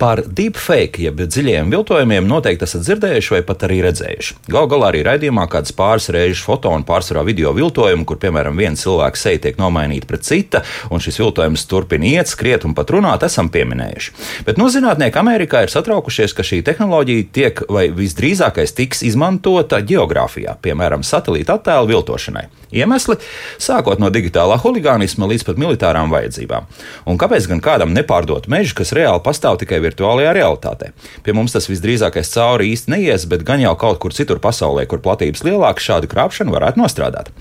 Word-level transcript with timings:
Par 0.00 0.22
deepfake, 0.24 1.02
jeb 1.04 1.18
dziļiem 1.20 1.68
viltojumiem, 1.74 2.24
noteikti 2.24 2.64
esat 2.64 2.86
dzirdējuši 2.86 3.34
vai 3.34 3.40
pat 3.44 3.66
arī 3.66 3.82
redzējuši. 3.84 4.36
Galu 4.48 4.70
galā 4.72 4.86
arī 4.88 5.02
raidījumā 5.04 5.44
kādas 5.52 5.74
pāris 5.76 6.08
reizes 6.14 6.40
foto 6.40 6.72
un 6.72 6.86
pārsvarā 6.88 7.20
video 7.28 7.52
viltojumu, 7.52 8.06
kur, 8.08 8.16
piemēram, 8.22 8.56
viens 8.56 8.80
cilvēks 8.80 9.26
seja 9.26 9.42
tiek 9.44 9.60
nomainīta 9.60 10.08
pret 10.08 10.24
cita, 10.24 10.62
un 10.88 11.04
šis 11.04 11.20
viltojums 11.20 11.66
turpina 11.68 12.08
iet, 12.08 12.32
skriet 12.32 12.64
un 12.64 12.72
pat 12.78 12.94
runāt, 12.96 13.26
esam 13.28 13.52
pieminējuši. 13.52 14.16
Bet 14.48 14.56
no 14.56 14.70
nu, 14.70 14.72
zinātnieki 14.72 15.20
Amerikā 15.20 15.66
ir 15.66 15.74
satraukušies, 15.74 16.32
ka 16.32 16.48
šī 16.48 16.62
tehnoloģija 16.70 17.28
tiek 17.36 17.62
vai 17.68 17.90
visdrīzākais 17.92 18.72
tiks 18.80 19.04
izmantota 19.04 19.84
geogrāfijā, 19.84 20.56
piemēram, 20.64 21.04
satelīta 21.04 21.60
attēlu 21.60 21.92
viltošanai. 21.92 22.48
Iemesli 22.70 23.16
sākot 23.58 23.98
no 24.02 24.10
digitālā 24.14 24.58
huligānisma 24.62 25.28
līdz 25.30 25.46
pat 25.48 25.60
militārām 25.60 26.12
vajadzībām. 26.12 26.68
Un 27.10 27.18
kāpēc 27.20 27.48
gan 27.50 27.62
kādam 27.64 27.94
nepārdot 27.96 28.46
mežu, 28.50 28.76
kas 28.78 28.94
reāli 28.96 29.22
pastāv 29.24 29.58
tikai 29.62 29.80
virtuālajā 29.82 30.34
realitātē? 30.36 30.92
Pie 31.26 31.34
mums 31.36 31.56
tas 31.56 31.66
visdrīzākais 31.70 32.30
cauri 32.34 32.70
īsti 32.74 32.94
neies, 32.94 33.26
bet 33.30 33.42
gan 33.46 33.62
jau 33.62 33.74
kaut 33.80 33.98
kur 34.02 34.14
citur 34.14 34.38
pasaulē, 34.42 34.86
kur 34.90 35.02
platības 35.02 35.42
lielāka, 35.46 35.82
šādu 35.82 36.10
krāpšanu 36.10 36.54
varētu 36.54 36.80
nostrādāt. 36.82 37.32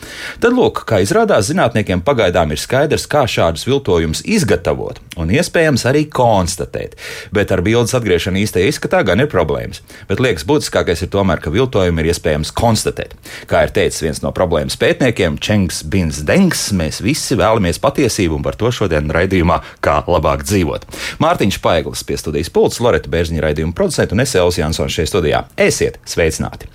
Tad, 0.42 0.56
lūk, 0.56 0.84
kā 0.90 1.02
izrādās, 1.06 1.50
zinātniekiem 1.52 2.02
pagaidām 2.06 2.56
ir 2.56 2.62
skaidrs, 2.62 3.06
kā 3.10 3.26
šādus 3.30 3.68
viltojumus 3.70 4.24
izgatavot 4.26 5.02
un 5.20 5.32
iespējams 5.36 5.86
arī 5.90 6.06
konstatēt. 6.10 6.96
Bet 7.36 7.52
ar 7.54 7.62
bildes 7.66 7.94
atgriešanu 7.98 8.42
īstajā 8.44 8.72
izskatā 8.72 9.04
gan 9.06 9.22
ir 9.22 9.30
problēmas. 9.32 9.84
Bet 10.10 10.22
liekas, 10.24 10.48
būtiskākais 10.48 11.04
ir 11.06 11.12
tomēr, 11.14 11.42
ka 11.44 11.54
viltojumu 11.54 12.02
ir 12.02 12.12
iespējams 12.14 12.54
konstatēt. 12.56 13.16
Kā 13.50 13.66
ir 13.68 13.74
teicis 13.76 14.04
viens 14.06 14.24
no 14.24 14.32
problēmas 14.36 14.80
pētniekiem, 14.80 15.19
pētniekiem 15.20 15.40
Čengs 15.40 15.84
Bins 15.84 16.22
Dengs. 16.24 16.72
Mēs 16.72 17.02
visi 17.04 17.36
vēlamies 17.36 17.80
patiesību 17.82 18.38
un 18.38 18.44
par 18.44 18.56
to 18.56 18.72
šodien 18.72 19.12
raidījumā, 19.12 19.60
kā 19.84 20.04
labāk 20.08 20.46
dzīvot. 20.48 20.86
Mārtiņš 21.20 21.60
Paiglis 21.60 22.04
pie 22.08 22.18
studijas 22.18 22.50
pults, 22.50 22.80
Loreta 22.80 23.10
Bērziņa 23.12 23.44
raidījuma 23.44 23.76
producenta 23.76 24.16
un 24.16 24.24
es 24.24 24.36
Elvis 24.36 24.60
Jansons 24.60 24.96
šeit 24.96 25.10
studijā. 25.12 25.44
Esiet 25.58 26.00
sveicināti! 26.08 26.70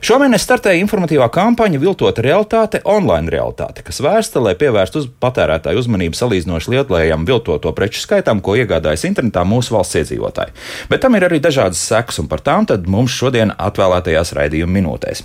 Šomēnes 0.00 0.44
startēja 0.46 0.82
informatīvā 0.84 1.26
kampaņa 1.34 1.80
Viltota 1.82 2.22
realitāte, 2.22 2.82
online 2.84 3.32
realitāte, 3.34 3.82
kas 3.82 3.98
vērsta, 4.04 4.42
lai 4.44 4.54
pievērstu 4.58 5.02
uz 5.02 5.08
patērētāju 5.18 5.82
uzmanību 5.82 6.18
salīdzinoši 6.18 6.76
lietlējam 6.76 7.26
viltoto 7.26 7.74
preču 7.74 8.04
skaitam, 8.04 8.42
ko 8.44 8.54
iegādājas 8.58 9.08
internetā 9.10 9.42
mūsu 9.48 9.74
valsts 9.74 9.98
iedzīvotāji. 10.04 10.54
Bet 10.92 11.02
tam 11.02 11.18
ir 11.18 11.26
arī 11.26 11.42
dažādas 11.42 11.82
sekas, 11.82 12.22
un 12.22 12.30
par 12.30 12.44
tām 12.46 12.68
mums 12.86 13.14
šodien 13.14 13.54
atvēlētajās 13.58 14.36
raidījuma 14.36 14.78
minūtēs. 14.78 15.24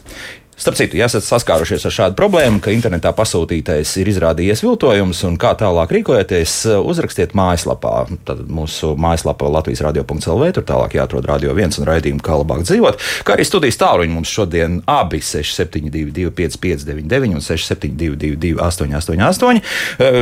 Starp 0.63 0.77
citu, 0.79 0.95
ja 0.95 1.09
esat 1.09 1.25
saskārušies 1.27 1.83
ar 1.89 1.91
šādu 1.91 2.15
problēmu, 2.15 2.61
ka 2.63 2.71
internetā 2.71 3.11
pasūtītais 3.11 3.89
ir 3.99 4.07
izrādījies 4.07 4.61
viltojums 4.63 5.19
un 5.27 5.33
kā 5.35 5.49
tālāk 5.59 5.91
rīkojaties, 5.91 6.53
uzrakstiet 6.79 7.33
mājaslapā. 7.35 8.05
Tad 8.23 8.45
mūsu 8.47 8.93
mājaslapā 8.95 9.49
Latvijas 9.51 9.81
radio.clv. 9.83 10.53
tur 10.55 10.63
tālāk 10.69 10.95
jāatrod 10.95 11.27
radio 11.27 11.51
viens 11.57 11.75
un 11.81 11.87
raidījumu, 11.89 12.23
kā 12.23 12.37
labāk 12.39 12.63
dzīvot. 12.63 12.95
Kā 13.27 13.35
arī 13.35 13.43
studijas 13.43 13.75
tāluņi 13.81 14.15
mums 14.15 14.31
šodien 14.31 14.77
abi 14.87 15.19
6722, 15.19 16.31
559, 16.31 17.35
un 17.35 17.43
672, 17.43 18.53
888. 18.63 19.59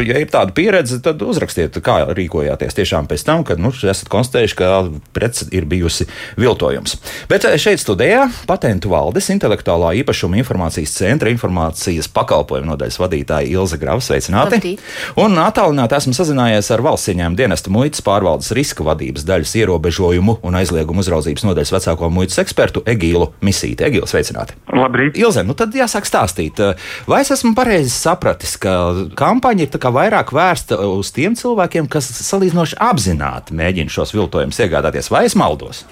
Ja 0.09 0.23
ir 0.25 0.33
tāda 0.33 0.57
pieredze, 0.57 0.97
tad 1.05 1.21
uzrakstiet, 1.21 1.77
kā 1.85 1.99
rīkojāties 2.17 2.79
tiešām 2.81 3.11
pēc 3.13 3.27
tam, 3.29 3.45
kad 3.45 3.61
nu, 3.61 3.69
esat 3.69 4.09
konstatējuši, 4.09 4.57
ka 4.57 4.73
prece 5.13 5.51
ir 5.53 5.69
bijusi 5.69 6.09
viltojums. 6.41 6.97
Bet 7.29 7.45
šeit 7.61 7.85
studijā 7.85 8.25
patentu 8.49 8.95
valdes 8.97 9.29
intelektuālā 9.37 9.93
īpašuma 10.01 10.30
īpašuma 10.31 10.39
informācijas 10.41 10.93
centra 10.95 11.31
informācijas 11.31 12.07
pakalpojumu 12.11 12.71
nodaļas 12.71 12.99
vadītāja 12.99 13.49
Ilza 13.51 13.77
Grava. 13.77 14.01
Sveicināti! 14.01 14.57
Labdīt. 14.57 14.81
Un 15.19 15.37
attālināti 15.41 15.97
esmu 15.97 16.13
sazinājies 16.15 16.71
ar 16.71 16.81
valsts 16.85 17.11
ieņēmuma 17.11 17.37
dienesta 17.37 17.71
muitas 17.73 18.01
pārvaldes 18.05 18.51
riska 18.55 18.83
vadības 18.83 19.25
daļas 19.27 19.53
ierobežojumu 19.61 20.37
un 20.43 20.59
aizliegumu 20.59 21.03
uzraudzības 21.03 21.45
nodaļas 21.47 21.73
vecāko 21.75 22.09
muitas 22.13 22.39
ekspertu 22.43 22.83
Egīlu 22.85 23.31
Misīti. 23.41 23.85
Egīlu, 23.87 24.07
sveicināti! 24.09 24.57
Labrīt! 24.73 25.19
Ilze, 25.21 25.43
nu 25.47 25.55
tad 25.57 25.75
jāsāk 25.75 26.07
stāstīt. 26.09 26.61
Vai 27.09 27.23
es 27.25 27.31
esmu 27.35 27.53
pareizi 27.57 27.93
sapratis, 27.93 28.57
ka 28.61 28.75
kampaņa 29.19 29.67
ir 29.67 29.89
vairāk 29.91 30.33
vērsta 30.35 30.79
uz 30.87 31.11
tiem 31.15 31.35
cilvēkiem, 31.37 31.89
kas 31.91 32.09
salīdzinoši 32.27 32.79
apzināti 32.81 33.57
mēģina 33.57 33.91
šos 33.91 34.15
viltojumus 34.15 34.61
iegādāties, 34.63 35.11
vai 35.11 35.25
es 35.27 35.37
maldos? 35.39 35.85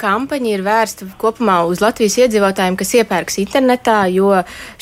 Kampaņa 0.00 0.50
ir 0.50 0.62
vērsta 0.66 1.08
kopumā 1.20 1.60
uz 1.70 1.82
Latvijas 1.84 2.16
iedzīvotājiem, 2.24 2.76
kas 2.78 2.94
iepērks 2.98 3.38
internetā, 3.42 4.04
jo 4.12 4.32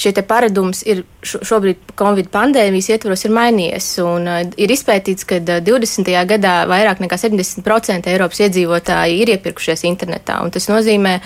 šie 0.01 0.15
paradums 0.27 0.83
ir 0.89 1.05
šobrīd 1.23 1.93
Covid 1.99 2.31
pandēmijas 2.33 2.91
ietvaros 2.95 3.25
ir 3.27 3.35
mainījies. 3.37 3.89
Un, 4.03 4.29
uh, 4.29 4.41
ir 4.59 4.73
izpētīts, 4.75 5.27
ka 5.29 5.39
20. 5.45 6.11
Uh, 6.11 6.23
gadā 6.29 6.55
vairāk 6.71 7.03
nekā 7.05 7.19
70% 7.21 8.11
Eiropas 8.11 8.43
iedzīvotāji 8.47 9.21
ir 9.23 9.35
iepirkušies 9.37 9.85
internetā. 9.89 10.41
Tas 10.53 10.69
nozīmē, 10.71 11.19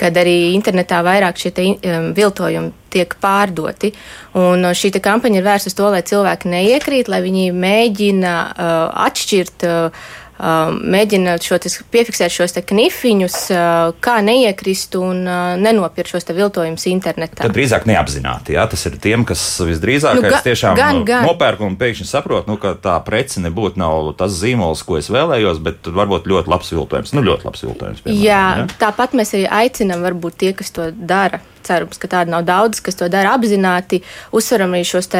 ka 0.00 0.10
arī 0.10 0.54
internetā 0.54 1.02
vairāk 1.06 1.38
šie 1.40 1.54
te, 1.54 1.68
um, 1.76 2.10
viltojumi 2.16 2.72
tiek 2.94 3.14
pārdoti. 3.22 3.92
Un 4.40 4.66
uh, 4.66 4.74
šī 4.74 4.94
kampaņa 5.02 5.40
ir 5.40 5.46
vērsta 5.46 5.70
uz 5.70 5.78
to, 5.78 5.88
lai 5.94 6.02
cilvēki 6.06 6.50
neiekrīt, 6.50 7.10
lai 7.12 7.22
viņi 7.24 7.48
mēģina 7.54 8.34
uh, 8.50 8.76
atšķirt. 9.06 9.68
Uh, 9.70 10.12
Um, 10.34 10.80
mēģināt 10.90 11.44
šo 11.46 11.60
piefiksēt 11.94 12.32
šos 12.34 12.56
knifiņus, 12.66 13.36
uh, 13.54 13.92
kā 14.02 14.16
neiekrist 14.26 14.96
un 14.98 15.20
uh, 15.22 15.52
nenopirkt 15.62 16.10
šos 16.10 16.26
viltojumus 16.34 16.88
internetā. 16.90 17.44
Tad 17.44 17.54
drīzāk 17.54 17.86
neapzināti. 17.86 18.56
Jā? 18.56 18.64
Tas 18.66 18.82
ir 18.90 18.98
tiem, 18.98 19.22
kas 19.28 19.44
visdrīzāk 19.62 20.18
nu, 20.18 20.26
ga, 20.26 20.42
tiešām 20.42 20.74
gan, 20.80 21.00
gan. 21.06 21.28
nopērk 21.28 21.62
un 21.62 21.78
pēkšņi 21.78 22.08
saprot, 22.10 22.50
nu, 22.50 22.58
ka 22.58 22.74
tā 22.74 22.96
prece 23.06 23.44
nebūtu 23.46 23.78
nav 23.78 24.10
tas 24.18 24.34
zīmols, 24.40 24.82
ko 24.82 24.98
es 24.98 25.12
vēlējos, 25.14 25.62
bet 25.62 25.86
varbūt 25.86 26.26
ļoti 26.26 26.50
labs 26.50 26.74
viltojums. 26.74 27.14
Nu, 27.14 27.22
ļoti 27.30 27.46
labs 27.46 27.62
viltojums 27.68 28.02
piemēram, 28.02 28.26
jā, 28.26 28.44
jā, 28.58 28.68
tāpat 28.82 29.14
mēs 29.14 29.36
arī 29.38 29.46
aicinām 29.62 30.02
varbūt 30.02 30.42
tie, 30.42 30.54
kas 30.58 30.74
to 30.74 30.90
dara 30.90 31.44
cerams, 31.66 31.98
ka 32.00 32.10
tādi 32.10 32.34
nav 32.34 32.44
daudz, 32.48 32.82
kas 32.84 32.98
to 33.00 33.08
dara 33.12 33.34
apzināti, 33.38 34.02
uzsveram 34.34 34.76
arī 34.76 34.84
šos 34.88 35.10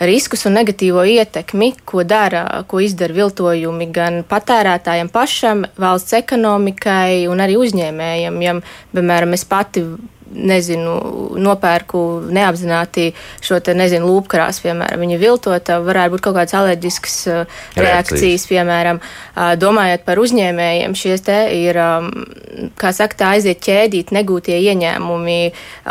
riskus 0.00 0.46
un 0.48 0.56
negatīvo 0.58 1.04
ietekmi, 1.06 1.72
ko 1.88 2.04
dara, 2.04 2.64
ko 2.68 2.80
izdara 2.84 3.16
viltojumi 3.16 3.88
gan 3.92 4.22
patērētājiem 4.28 5.12
pašam, 5.12 5.64
valsts 5.80 6.16
ekonomikai 6.18 7.26
un 7.30 7.40
arī 7.44 7.56
uzņēmējiem. 7.60 8.42
Ja, 8.44 8.58
piemēram, 8.92 9.36
es 9.36 9.46
pati 9.48 9.86
nezinu, 10.34 10.94
nopērku 11.38 12.00
neapzināti 12.34 13.10
šo 13.44 13.58
te, 13.64 13.74
nezinu, 13.78 14.08
lūpkrāsu, 14.10 14.64
piemēram, 14.66 15.02
viņa 15.04 15.18
viltota, 15.20 15.78
varētu 15.84 16.14
būt 16.16 16.24
kaut 16.26 16.36
kādas 16.38 16.56
alerģiskas 16.58 17.16
uh, 17.30 17.58
reakcijas, 17.78 18.46
piemēram, 18.50 19.00
uh, 19.00 19.54
domājot 19.60 20.06
par 20.06 20.20
uzņēmējiem, 20.22 20.96
šies 20.98 21.24
te 21.26 21.38
ir, 21.54 21.78
um, 21.80 22.10
kā 22.78 22.92
saka, 22.96 23.18
tā 23.20 23.32
aiziet 23.36 23.62
ķēdīt 23.64 24.12
negūtie 24.16 24.58
ieņēmumi, 24.72 25.38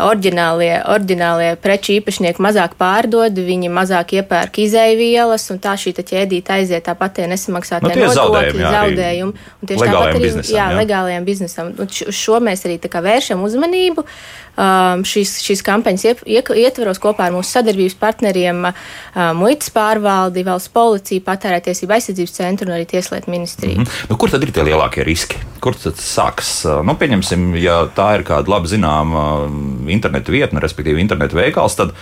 orģinālie, 0.04 0.72
orģinālie 0.94 1.52
preču 1.62 1.96
īpašnieki 1.96 2.42
mazāk 2.44 2.76
pārdod, 2.80 3.40
viņi 3.46 3.72
mazāk 3.72 4.16
iepērk 4.20 4.60
izēvielas, 4.66 5.48
un 5.54 5.62
tā 5.62 5.76
šī 5.80 5.94
ķēdīte 5.96 6.58
aiziet 6.58 6.86
tāpat 6.86 7.18
tie 7.18 7.26
nesamaksātie 7.30 7.94
nu, 7.94 8.08
nodokļi, 8.10 8.62
zaudējumi. 8.62 9.44
Un 9.62 9.70
tieši 9.70 9.86
tāpat 9.88 10.10
arī 10.10 10.22
biznesam, 10.26 10.52
jā, 10.54 10.66
jā. 10.68 10.76
legālajiem 10.76 11.26
biznesam. 11.26 11.72
Un 11.80 11.90
šo 11.90 12.40
mēs 12.44 12.66
arī 12.68 12.76
tā 12.82 12.90
kā 12.92 13.02
vēršam 13.04 13.42
uzmanību 13.46 14.04
um, 14.04 14.10
šīs, 14.56 15.34
šīs 15.44 15.62
kampaņas 15.64 16.06
ietveros 16.24 17.00
kopā 17.02 17.28
ar 17.28 17.34
mūsu 17.34 17.58
sadarbības 17.58 17.96
partneriem 18.00 18.68
uh, 18.70 18.76
muitas 19.36 19.70
pārvaldi, 19.74 20.44
valsts 20.46 20.72
policiju, 20.72 21.24
patērētiesību 21.26 21.96
aizsardzības 21.96 22.36
centru 22.38 22.70
un 22.70 22.76
arī 22.78 22.86
tieslietu 22.88 23.30
ministriju. 23.30 23.80
Mm 23.80 23.84
-hmm. 23.84 24.10
nu, 24.10 24.16
kur 24.16 24.30
tad 24.30 24.42
ir 24.42 24.52
tie 24.52 24.64
lielākie 24.64 25.04
riski? 25.04 25.36
Kur 25.60 25.74
tad 25.74 26.00
sāks? 26.00 26.64
Uh, 26.64 26.84
nu, 26.84 26.94
pieņemsim, 26.94 27.56
ja 27.56 27.84
tā 27.96 28.14
ir 28.18 28.24
kāda 28.24 28.48
labi 28.48 28.68
zināma 28.68 29.44
um, 29.44 29.88
internetu 29.88 30.32
vietne, 30.32 30.60
respektīvi 30.60 31.00
internetu 31.00 31.36
veikals, 31.36 31.76
tad 31.76 31.92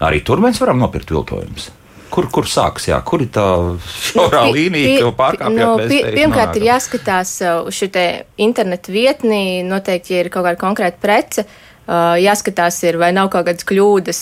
arī 0.00 0.20
tur 0.24 0.38
mēs 0.38 0.60
varam 0.60 0.78
nopirkt 0.78 1.10
viltojumus 1.10 1.70
kur, 2.14 2.30
kur 2.30 2.46
sāks, 2.46 2.86
jā, 2.86 3.00
kur 3.02 3.22
ir 3.22 3.28
tā 3.34 3.74
šaurā 3.90 4.44
līnija, 4.54 5.02
ko 5.02 5.10
pārkāpjat? 5.18 5.56
Nu, 5.56 5.88
pie, 5.88 6.04
pirmkārt, 6.14 6.56
ir 6.56 6.62
jāskatās 6.62 7.40
uh, 7.42 7.66
uz 7.66 7.74
šo 7.74 7.88
internetu 8.36 8.92
vietni, 8.92 9.64
noteikti, 9.66 10.14
ja 10.14 10.20
ir 10.20 10.28
kaut 10.28 10.44
kāda 10.44 10.60
konkrēta 10.60 11.00
prece. 11.00 11.42
Uh, 11.42 11.63
jāskatās, 11.86 12.78
ir, 12.88 12.98
vai 13.00 13.10
nav 13.16 13.30
kaut 13.32 13.48
kādas 13.48 13.66
kļūdas 13.68 14.20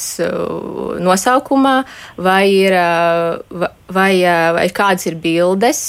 nosaukumā, 1.03 1.75
vai 2.19 2.43
ir, 2.50 2.75
vai, 3.93 4.12
vai 4.56 4.67
kādas 4.75 5.06
ir 5.06 5.19
bildes, 5.23 5.82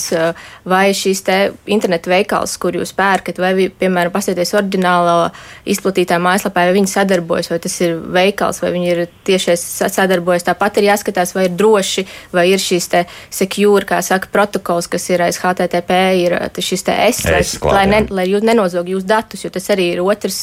vai 0.70 0.86
šīs 0.94 1.24
te 1.25 1.38
internetu 1.66 2.12
veikals, 2.14 2.56
kur 2.62 2.78
jūs 2.78 2.94
pērkat, 2.98 3.42
vai, 3.42 3.54
piemēram, 3.70 4.14
pasieties 4.14 4.54
oriģinālo 4.58 5.31
izplatītā 5.70 6.20
mājaslapā, 6.22 6.68
vai 6.70 6.78
viņi 6.78 6.92
sadarbojas, 6.94 7.50
vai 7.52 7.60
tas 7.64 7.80
ir 7.81 7.98
veikals, 7.98 8.62
vai 8.64 8.74
viņi 8.75 8.92
ir 8.94 9.04
tiešies 9.28 9.66
sadarbojas. 9.94 10.46
Tāpat 10.48 10.80
ir 10.80 10.90
jāskatās, 10.92 11.34
vai 11.36 11.48
ir 11.50 11.58
droši, 11.58 12.06
vai 12.36 12.48
ir 12.52 12.62
šīs 12.62 12.90
te 12.92 13.06
secure, 13.34 13.86
kā 13.90 14.02
saka, 14.06 14.30
protokols, 14.34 14.90
kas 14.92 15.10
ir 15.10 15.25
aiz 15.25 15.40
HTTP, 15.42 16.00
ir 16.22 16.38
šis 16.64 16.86
te 16.88 16.96
S, 17.10 17.25
lai, 17.28 17.44
lai, 17.74 17.86
ne, 17.90 18.04
lai 18.14 18.28
jūs 18.30 18.46
nenozog 18.46 18.90
jūs 18.94 19.06
datus, 19.08 19.44
jo 19.46 19.52
tas 19.54 19.70
arī 19.74 19.90
ir 19.96 20.04
otrs, 20.04 20.40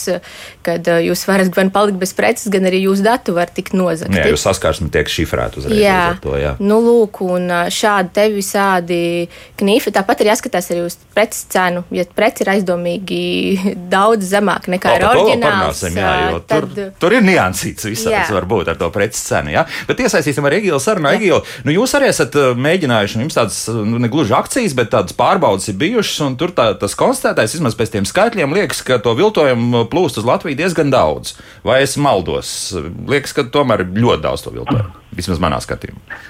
kad 0.67 0.87
jūs 1.05 1.20
jūs 1.21 1.29
varat 1.29 1.51
gan 1.55 1.71
palikt 1.73 1.99
bez 2.01 2.13
preces, 2.17 2.49
gan 2.53 2.67
arī 2.69 2.85
jūsu 2.87 3.05
datu 3.05 3.35
var 3.37 3.51
tikt 3.53 3.75
nozagti. 3.77 4.17
Jā, 4.17 4.31
jūs 4.33 4.45
saskarsme 4.47 4.89
tiek 4.93 5.09
šifrēta 5.11 5.61
uzreiz. 5.61 5.81
Jā, 5.81 6.17
to, 6.23 6.35
jā. 6.41 6.55
Nu, 6.63 6.81
lūk, 6.85 7.21
un 7.27 7.51
šādi 7.73 8.13
te 8.17 8.27
visādi 8.33 9.01
knifi. 9.61 9.93
Tāpat 9.95 10.23
ir 10.23 10.33
jāskatās 10.33 10.71
arī 10.73 10.85
uz 10.87 10.97
preces 11.15 11.45
cenu. 11.53 11.85
Ja 11.95 12.07
preci 12.17 12.45
ir 12.45 12.53
aizdomīgi 12.55 13.21
daudz 13.95 14.31
zemāk 14.33 14.71
nekā 14.73 14.97
ir 14.99 15.07
oriģināls, 15.11 15.85
jā, 15.93 16.15
tad... 16.49 16.71
tur, 16.75 16.93
tur 17.03 17.17
ir 17.19 17.25
niansīts 17.27 17.89
visāds 17.89 18.33
varbūt 18.35 18.73
ar 18.73 18.81
to 18.81 18.91
preces 18.95 19.23
cenu. 19.29 19.55
Jā? 19.55 19.67
Bet 19.89 20.03
iesaistīsim 20.05 20.47
ar 20.47 20.57
Egilu 20.57 20.81
sarunu. 20.83 21.13
Egilu, 21.13 21.43
nu 21.67 21.75
jūs 21.75 21.95
arī 21.99 22.11
esat 22.13 22.37
mēģinājuši, 22.57 23.19
nu, 23.19 23.27
jums 23.27 23.39
tādas 23.39 23.61
nu, 23.75 24.01
ne 24.01 24.11
gluži 24.13 24.37
akcijas, 24.37 24.77
bet 24.79 24.93
tādas 24.95 25.17
pārbaudas 25.17 25.69
ir 25.71 25.79
bijušas, 25.81 26.21
un 26.27 26.39
tur 26.41 26.55
tā, 26.57 26.71
tas 26.81 26.97
konstatētais, 26.99 27.57
vismaz 27.57 27.77
pēc 27.79 27.95
tiem 27.97 28.09
skaitļiem, 28.09 28.57
liekas, 28.61 28.85
ka 28.87 29.01
to 29.03 29.15
viltojumu 29.19 29.85
plūst 29.91 30.21
uz 30.21 30.29
Latviju 30.29 30.59
diezgan 30.61 30.93
daudz. 30.93 31.10
Vai 31.67 31.81
es 31.85 31.97
maldos? 32.01 32.51
Liekas, 33.11 33.35
ka 33.37 33.47
tomēr 33.53 33.87
ir 33.87 33.97
ļoti 34.05 34.25
daudz 34.27 34.47
to 34.47 34.55
viltojumu, 34.55 34.93
vismaz 35.19 35.43
manā 35.43 35.59
skatījumā. 35.65 36.21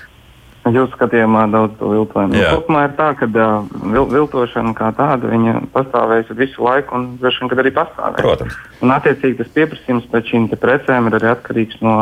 Jūsu 0.68 0.92
skatījumā 0.92 1.46
daudz 1.48 1.78
to 1.80 1.88
viltojumu. 1.88 2.34
Nu, 2.36 2.40
kopumā 2.60 2.82
ir 2.90 2.96
tā, 2.98 3.06
ka 3.16 3.24
uh, 3.32 3.68
vil, 3.94 4.04
viltošana 4.10 4.74
kā 4.76 4.90
tāda 4.92 5.30
pastāvējusi 5.72 6.36
visu 6.36 6.66
laiku 6.66 6.98
un 6.98 7.06
droši 7.22 7.48
vien 7.48 7.62
arī 7.62 7.72
pastāvēs. 7.78 8.20
Protams. 8.20 8.58
Un 8.84 8.92
attiecīgi 8.92 9.38
tas 9.38 9.54
pieprasījums 9.54 10.10
pēc 10.12 10.28
šīm 10.28 10.50
precēm 10.60 11.08
ir 11.08 11.16
arī 11.16 11.30
atkarīgs 11.32 11.80
no 11.80 11.94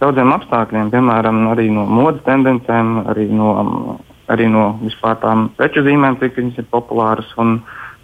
daudziem 0.00 0.32
apstākļiem, 0.38 0.88
piemēram, 0.94 1.44
arī 1.52 1.68
no 1.74 1.84
modes 1.84 2.24
tendencēm, 2.24 2.94
arī 3.12 3.28
no, 3.28 3.98
arī 4.32 4.48
no 4.50 4.70
vispār 4.80 5.20
tām 5.20 5.50
preču 5.60 5.84
zīmēm, 5.84 6.16
cik 6.22 6.40
viņas 6.40 6.62
ir 6.64 6.68
populāras. 6.72 7.28
Un 7.36 7.58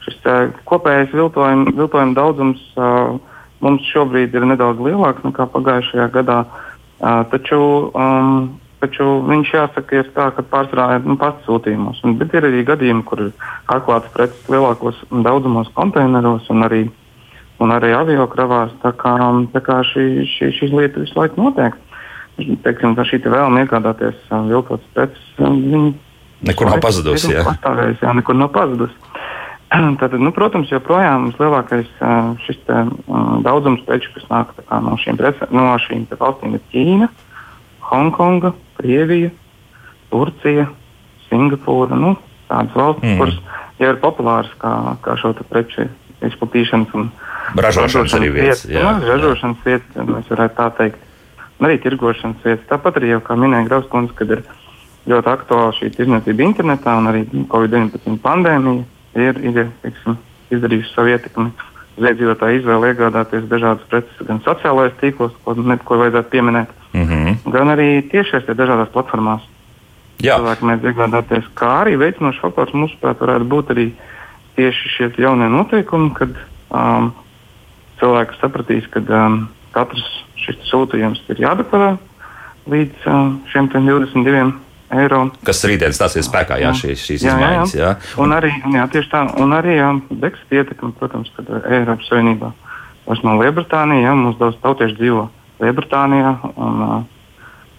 šis 0.04 0.20
uh, 0.28 0.52
kopējais 0.68 1.16
viltojuma, 1.16 1.72
viltojuma 1.80 2.16
daudzums 2.18 2.60
uh, 2.76 3.16
mums 3.64 3.86
šobrīd 3.92 4.34
ir 4.34 4.46
nedaudz 4.46 4.80
lielāks 4.82 5.26
nekā 5.26 5.48
pagājušajā 5.54 6.08
gadā. 6.14 6.44
Uh, 6.98 7.22
taču 7.30 7.60
um, 7.94 8.58
Taču 8.78 9.04
viņš 9.26 9.50
jāsaka, 9.50 9.98
ir 9.98 10.10
tā, 10.14 10.28
ka 10.36 10.44
pārsvarā 10.46 11.00
ir 11.00 11.06
nu, 11.08 11.16
pasūtījumos. 11.18 11.98
Un, 12.06 12.14
bet 12.20 12.34
ir 12.38 12.46
arī 12.46 12.62
gadījumi, 12.66 13.02
kur 13.08 13.24
ir 13.24 13.32
atklāts 13.74 14.12
preces 14.14 14.44
lielākos 14.52 15.00
daudzumos 15.10 15.70
konteineros 15.74 16.46
un 16.54 16.62
arī, 16.66 16.84
un 17.58 17.74
arī 17.74 17.90
avio 17.98 18.28
kravās. 18.30 18.70
Tā 18.84 18.92
kā, 19.00 19.16
tā 19.54 19.62
kā 19.66 19.80
šī, 19.88 20.06
šī, 20.30 20.52
šīs 20.60 20.76
lietas 20.78 21.08
visu 21.08 21.18
laiku 21.18 21.42
notiek. 21.42 21.74
Teiksim, 22.38 22.94
tā 22.94 23.02
šī 23.02 23.18
te 23.24 23.32
vēlme 23.34 23.64
iegādāties 23.64 24.20
viltotas 24.30 24.86
preces, 24.94 25.26
nekur 26.46 26.70
nav 26.70 26.78
pazudusi. 26.84 27.32
Jā, 27.34 27.42
jā, 27.98 28.14
nekur 28.14 28.38
nav 28.38 28.52
pazudusi. 28.54 28.94
Tātad, 30.00 30.16
nu, 30.22 30.32
protams, 30.32 30.70
joprojām 30.72 31.26
mums 31.26 31.40
lielākais 31.40 31.88
šis 32.46 32.60
te, 32.64 32.78
um, 33.04 33.42
daudzums 33.44 33.84
preču, 33.88 34.10
kas 34.14 34.24
nāk 34.30 34.54
kā, 34.56 34.80
no 34.84 34.96
šīm, 35.00 35.18
prece, 35.20 35.48
no 35.52 35.66
šīm 35.84 36.06
valstīm, 36.14 36.56
ir 36.56 36.64
Ķīna, 36.72 37.08
Hongkonga, 37.90 38.54
Krievija, 38.80 39.30
Turcija, 40.12 40.68
Singapūra. 41.28 41.98
Nu, 42.00 42.16
tādas 42.48 42.76
valstis, 42.76 43.12
mm. 43.12 43.20
kuras 43.20 43.38
jau 43.78 43.92
ir 43.92 44.00
populāras 44.02 44.52
kā, 44.62 44.74
kā 45.04 45.16
šo 45.20 45.34
preču 45.48 45.88
izplatīšanas 46.24 46.94
un 46.98 47.10
ražošanas 47.56 48.16
vietas. 48.24 48.64
Jā, 48.68 48.96
nu, 48.96 49.08
ražošanas 49.12 49.64
vietas, 49.66 50.08
mēs 50.08 50.32
varētu 50.32 50.58
tā 50.58 50.70
teikt. 50.80 51.04
Un 51.58 51.66
arī 51.66 51.80
tirgošanas 51.82 52.44
vietas. 52.44 52.66
Tāpat 52.70 53.00
arī, 53.00 53.12
jau, 53.16 53.22
kā 53.26 53.36
minēja 53.38 53.68
Grauskundze, 53.68 54.14
kad 54.16 54.30
ir 54.32 54.44
ļoti 55.08 55.30
aktuāla 55.32 55.74
šī 55.76 55.90
tirdzniecība 55.96 56.44
internetā 56.46 56.94
un 57.00 57.10
arī 57.10 57.24
Covid-19 57.50 58.20
pandēmija 58.22 58.86
ir, 59.14 59.38
ir 59.44 59.70
teiksim, 59.82 60.18
izdarījusi 60.54 60.94
savu 60.94 61.12
ietekmi 61.14 61.50
uz 61.98 62.08
iedzīvotāju 62.08 62.60
izvēli 62.60 62.92
iegādāties 62.92 63.46
dažādas 63.50 63.86
preces 63.90 64.26
gan 64.26 64.40
sociālajos 64.44 64.98
tīklos, 65.00 65.34
ko, 65.44 65.54
ne, 65.58 65.78
ko 65.84 65.98
vajadzētu 66.02 66.30
pieminēt, 66.30 66.74
mm 66.92 67.06
-hmm. 67.06 67.38
gan 67.52 67.72
arī 67.74 67.88
tiešais 68.10 68.46
dažādās 68.48 68.92
platformās. 68.94 69.42
Cilvēki 70.18 70.66
mēdz 70.66 70.86
iegādāties, 70.90 71.44
kā 71.54 71.84
arī 71.84 71.98
veicinošs 71.98 72.40
faktors 72.42 72.74
mūsuprāt 72.74 73.20
varētu 73.20 73.44
būt 73.44 73.70
arī 73.70 73.92
tieši 74.56 74.88
šie 74.96 75.10
jaunie 75.18 75.48
noteikumi, 75.48 76.10
kad 76.14 76.30
um, 76.74 77.12
cilvēki 78.00 78.40
sapratīs, 78.40 78.88
ka 78.90 79.00
um, 79.00 79.48
katrs 79.70 80.06
šis 80.36 80.58
sūtījums 80.70 81.22
ir 81.28 81.38
jādeklarē 81.44 81.96
līdz 82.66 83.06
um, 83.06 83.38
šiem 83.52 83.70
22 83.70 84.52
eiro. 84.94 85.24
Kas 85.46 85.64
rītdien 85.68 85.94
stāsies 85.96 86.28
spēkā, 86.28 86.58
jā, 86.62 86.72
šīs, 86.76 87.02
šīs 87.04 87.26
jā, 87.26 87.34
izmaiņas. 87.34 87.74
Jā, 87.76 87.90
jā. 87.92 88.14
Un 88.24 88.34
arī, 88.36 88.52
jā, 88.74 88.86
tieši 88.94 89.12
tā, 89.12 89.24
un 89.42 89.52
arī 89.56 89.76
jā, 89.78 89.90
Brexit 90.10 90.56
ietekme, 90.60 90.94
protams, 90.98 91.30
kad 91.36 91.50
Eiropas 91.64 92.08
Savienībā 92.10 92.52
vairs 93.08 93.22
no 93.24 93.36
Lielbritānijas, 93.40 94.04
jā, 94.04 94.16
mums 94.16 94.40
daudz 94.40 94.58
tautiešu 94.64 94.98
dzīvo 94.98 95.28
Lielbritānijā. 95.62 96.34
Un, 96.54 96.82
uh, 96.84 96.98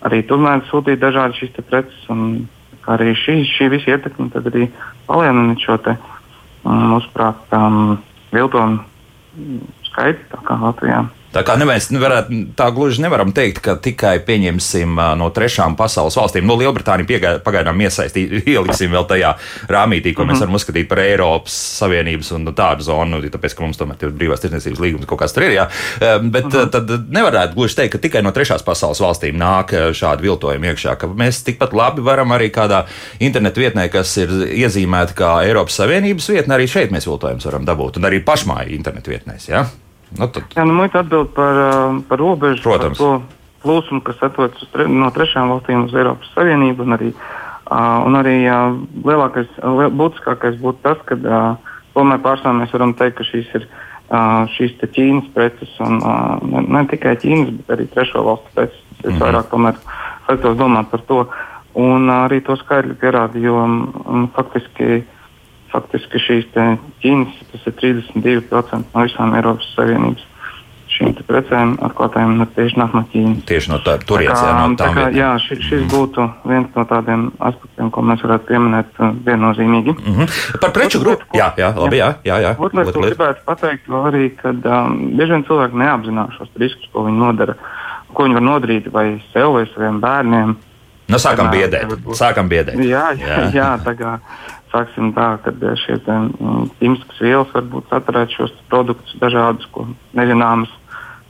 arī 0.09 0.23
tur 0.27 0.41
mēdz 0.43 0.69
sūtīt 0.71 1.01
dažādi 1.01 1.41
šīs 1.41 1.59
preces. 1.69 2.05
Un, 2.13 2.47
arī 2.89 3.13
šī, 3.17 3.43
šī 3.45 3.69
visa 3.73 3.93
ietekme 3.93 4.29
arī 4.39 4.69
palielina 5.07 5.57
šo 5.61 5.77
te, 5.85 5.95
um, 6.63 6.95
mūsuprāt, 6.95 7.41
um, 7.53 7.99
viltojumu 8.33 9.59
skaitu 9.89 10.39
Latvijā. 10.49 11.03
Tā 11.29 11.43
kā 11.45 11.53
neviens 11.61 11.91
nevarētu, 11.93 12.37
tā 12.57 12.71
gluži 12.73 13.03
nevaram 13.03 13.29
teikt, 13.35 13.59
ka 13.61 13.75
tikai 13.77 14.15
pieņemsim 14.25 14.97
no 15.19 15.27
trešām 15.33 15.75
pasaules 15.77 16.15
valstīm, 16.17 16.47
no 16.49 16.55
Lielbritānijas 16.57 17.43
pagaidām 17.45 17.81
iesaistīt, 17.85 18.31
ieliksim 18.55 18.89
vēl 18.95 19.05
tajā 19.09 19.35
rāmītī, 19.69 20.15
ko 20.17 20.25
mēs 20.25 20.39
mhm. 20.39 20.47
varam 20.47 20.57
uzskatīt 20.57 20.87
par 20.89 21.03
Eiropas 21.03 21.57
Savienības 21.79 22.31
un 22.33 22.49
tādu 22.57 22.87
zonu, 22.87 23.21
tāpēc, 23.29 23.55
ka 23.55 23.65
mums 23.65 23.77
tomēr 23.77 24.07
ir 24.07 24.15
brīvās 24.17 24.41
tirdzniecības 24.41 24.81
līgums 24.81 25.09
kaut 25.09 25.21
kas 25.21 25.35
tur 25.35 25.45
ir. 25.45 25.53
Jā. 25.59 25.67
Bet 25.99 26.47
uh 26.49 26.55
-huh. 26.63 26.71
tad 26.73 26.89
nevarētu 27.13 27.53
gluži 27.59 27.77
teikt, 27.81 27.91
ka 27.93 28.01
tikai 28.01 28.23
no 28.25 28.31
trešās 28.33 28.65
pasaules 28.65 29.01
valstīm 29.01 29.37
nāk 29.37 29.73
šādi 29.93 30.25
viltojumi 30.25 30.71
iekšā, 30.73 30.95
ka 30.97 31.07
mēs 31.07 31.43
tikpat 31.45 31.73
labi 31.73 32.01
varam 32.01 32.31
arī 32.31 32.49
kādā 32.49 32.85
internetu 33.19 33.61
vietnē, 33.61 33.89
kas 33.89 34.17
ir 34.17 34.29
iezīmēta 34.49 35.13
kā 35.13 35.45
Eiropas 35.45 35.77
Savienības 35.77 36.29
vietne, 36.29 36.55
arī 36.55 36.67
šeit 36.67 36.91
mēs 36.91 37.05
viltojumus 37.05 37.45
varam 37.45 37.65
dabūt 37.65 37.97
un 37.97 38.09
arī 38.09 38.23
pašmāju 38.25 38.73
internetu 38.73 39.11
vietnēs. 39.11 39.49
Jā? 39.49 39.67
Nu, 40.17 40.27
tad... 40.27 40.47
Jā, 40.55 40.65
nu, 40.65 40.73
muita 40.73 41.03
atbild 41.03 41.33
par, 41.35 41.59
par 42.09 42.21
robežu, 42.21 42.63
Protams. 42.65 42.97
par 42.97 43.21
to 43.21 43.37
plūsmu, 43.63 44.01
kas 44.07 44.21
atrodas 44.25 44.71
tre, 44.73 44.87
no 44.89 45.11
trešām 45.13 45.51
valstīm 45.53 45.85
uz 45.85 45.93
Eiropas 45.97 46.31
Savienību. 46.33 46.87
Un 46.87 46.95
arī, 46.97 47.11
uh, 47.13 47.99
un 48.07 48.17
arī 48.17 48.37
uh, 48.47 48.79
lielākais, 49.05 49.51
liel, 49.59 49.93
būtiskākais 49.99 50.57
būtu 50.63 50.81
tas, 50.87 51.03
ka 51.09 51.19
uh, 51.19 51.75
tomēr 51.97 52.23
pārsvarā 52.25 52.55
mēs 52.61 52.73
varam 52.73 52.95
teikt, 52.97 53.19
ka 53.19 53.27
šīs 53.27 53.53
ir 53.59 53.67
uh, 53.67 54.47
šīs 54.55 54.79
Ķīnas 54.81 55.29
preces, 55.35 55.75
un 55.85 56.01
uh, 56.01 56.39
ne, 56.41 56.65
ne 56.65 56.83
tikai 56.89 57.17
Ķīnas, 57.21 57.53
bet 57.59 57.77
arī 57.77 57.87
trešo 57.93 58.25
valstu 58.25 58.55
preces. 58.55 58.81
Es 58.99 59.05
mm 59.05 59.13
-hmm. 59.13 59.21
vairāk 59.21 59.53
tomēr 59.53 59.77
sektos 60.27 60.57
domāt 60.57 60.89
par 60.91 61.05
to. 61.07 61.27
Un 61.75 62.09
uh, 62.09 62.25
arī 62.25 62.41
to 62.41 62.55
skaidri 62.55 62.97
pierāda, 62.97 63.37
jo 63.39 63.55
um, 63.55 64.29
faktiski 64.35 64.95
uh, 64.97 65.18
faktiski 65.71 66.21
šīs 66.25 66.49
ķīnas, 66.55 67.39
tas 67.51 67.69
ir 67.69 67.77
32% 67.81 68.83
no 68.93 69.05
visām 69.05 69.37
Eiropas 69.37 69.71
Savienības 69.75 70.27
šīm 70.89 71.13
precēm 71.27 71.73
atklātājiem 71.85 72.35
nu, 72.39 72.45
tieši 72.55 72.79
nāk 72.79 72.95
no 72.97 73.03
Ķīnas. 73.11 73.43
Tieši 73.49 73.71
no 73.71 73.79
tā, 73.85 73.95
turienes, 74.09 74.41
jā, 74.41 74.53
no 74.57 74.77
tā 74.79 74.89
kā, 74.95 75.05
jā, 75.15 75.29
šis, 75.43 75.61
šis 75.67 75.83
mm. 75.83 75.89
būtu 75.93 76.25
viens 76.49 76.77
no 76.77 76.85
tādiem 76.89 77.25
aspektiem, 77.49 77.91
ko 77.93 78.03
mēs 78.09 78.23
varētu 78.25 78.47
pieminēt 78.49 79.01
uh, 79.01 79.11
viennozīmīgi. 79.27 79.95
Mm 79.95 80.15
-hmm. 80.17 80.39
Par 80.63 80.73
preču 80.75 81.01
grupu? 81.03 81.27
Jā, 81.37 81.51
jā, 81.57 81.71
labi, 81.75 82.01
jā, 82.01 82.09
jā. 82.25 82.39
jā. 82.45 82.55
Otra 82.57 82.81
lieta, 82.81 82.93
ko 82.93 83.05
gribētu 83.05 83.45
pateikt, 83.45 83.87
vēl 83.87 84.07
arī, 84.11 84.23
ka 84.41 84.53
um, 84.53 84.97
bieži 85.17 85.31
vien 85.35 85.45
cilvēki 85.49 85.83
neapzinās 85.83 86.37
šos 86.37 86.49
riskus, 86.55 86.89
ko 86.93 87.05
viņi 87.05 87.21
nodara, 87.25 87.55
ko 88.13 88.25
viņi 88.25 88.39
var 88.39 88.47
nodarīt 88.49 88.91
vai 88.91 89.07
sev 89.33 89.53
vai 89.53 89.65
saviem 89.75 90.01
bērniem. 90.01 90.57
Nu, 91.09 91.17
sākam 91.17 91.49
biedēt. 91.49 91.89
Sākam 92.13 92.49
biedēt. 92.49 92.77
Jā, 92.85 93.13
jā, 93.17 93.27
jā, 93.27 93.51
jā 93.53 93.69
tā 93.85 93.95
kā 93.97 94.19
sāksim 94.71 95.13
tā, 95.15 95.31
ka 95.43 95.53
šie 95.83 95.97
mm, 96.03 96.69
ķīmiskas 96.79 97.23
vielas 97.23 97.55
varbūt 97.55 97.89
saturēt 97.91 98.35
šos 98.35 98.53
produktus 98.71 99.17
dažādus, 99.21 99.67
ko 99.73 99.87
nezināmas, 100.17 100.71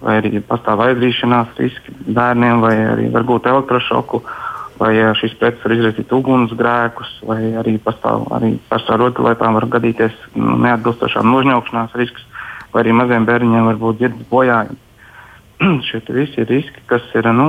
vai 0.04 0.20
arī 0.20 0.42
pastāv 0.46 0.84
aizrīšanās 0.86 1.56
riski 1.60 1.96
bērniem, 2.08 2.62
vai 2.64 2.76
arī 2.94 3.08
varbūt 3.14 3.50
elektrošoku, 3.52 4.22
vai 4.80 4.94
šīs 5.20 5.36
preces 5.40 5.64
var 5.66 5.76
izraisīt 5.76 6.14
ugunsgrēkus, 6.16 7.16
vai 7.28 7.40
arī 7.60 7.78
pastāv 7.84 8.28
arī 8.36 8.54
pārsvarā 8.72 9.06
rotaļlietām 9.06 9.58
var 9.60 9.68
gadīties 9.78 10.16
mm, 10.36 10.60
neatbilstošām 10.68 11.32
nožņaukšanās 11.34 11.98
risks, 12.00 12.28
vai 12.74 12.86
arī 12.86 12.96
maziem 12.96 13.28
bērniem 13.28 13.72
var 13.72 13.82
būt 13.82 14.00
dzirdes 14.00 14.30
bojājumi. 14.32 14.89
šie 15.88 16.00
visi 16.10 16.44
riski, 16.48 16.82
kas 16.88 17.04
ir 17.20 17.28
nu, 17.36 17.48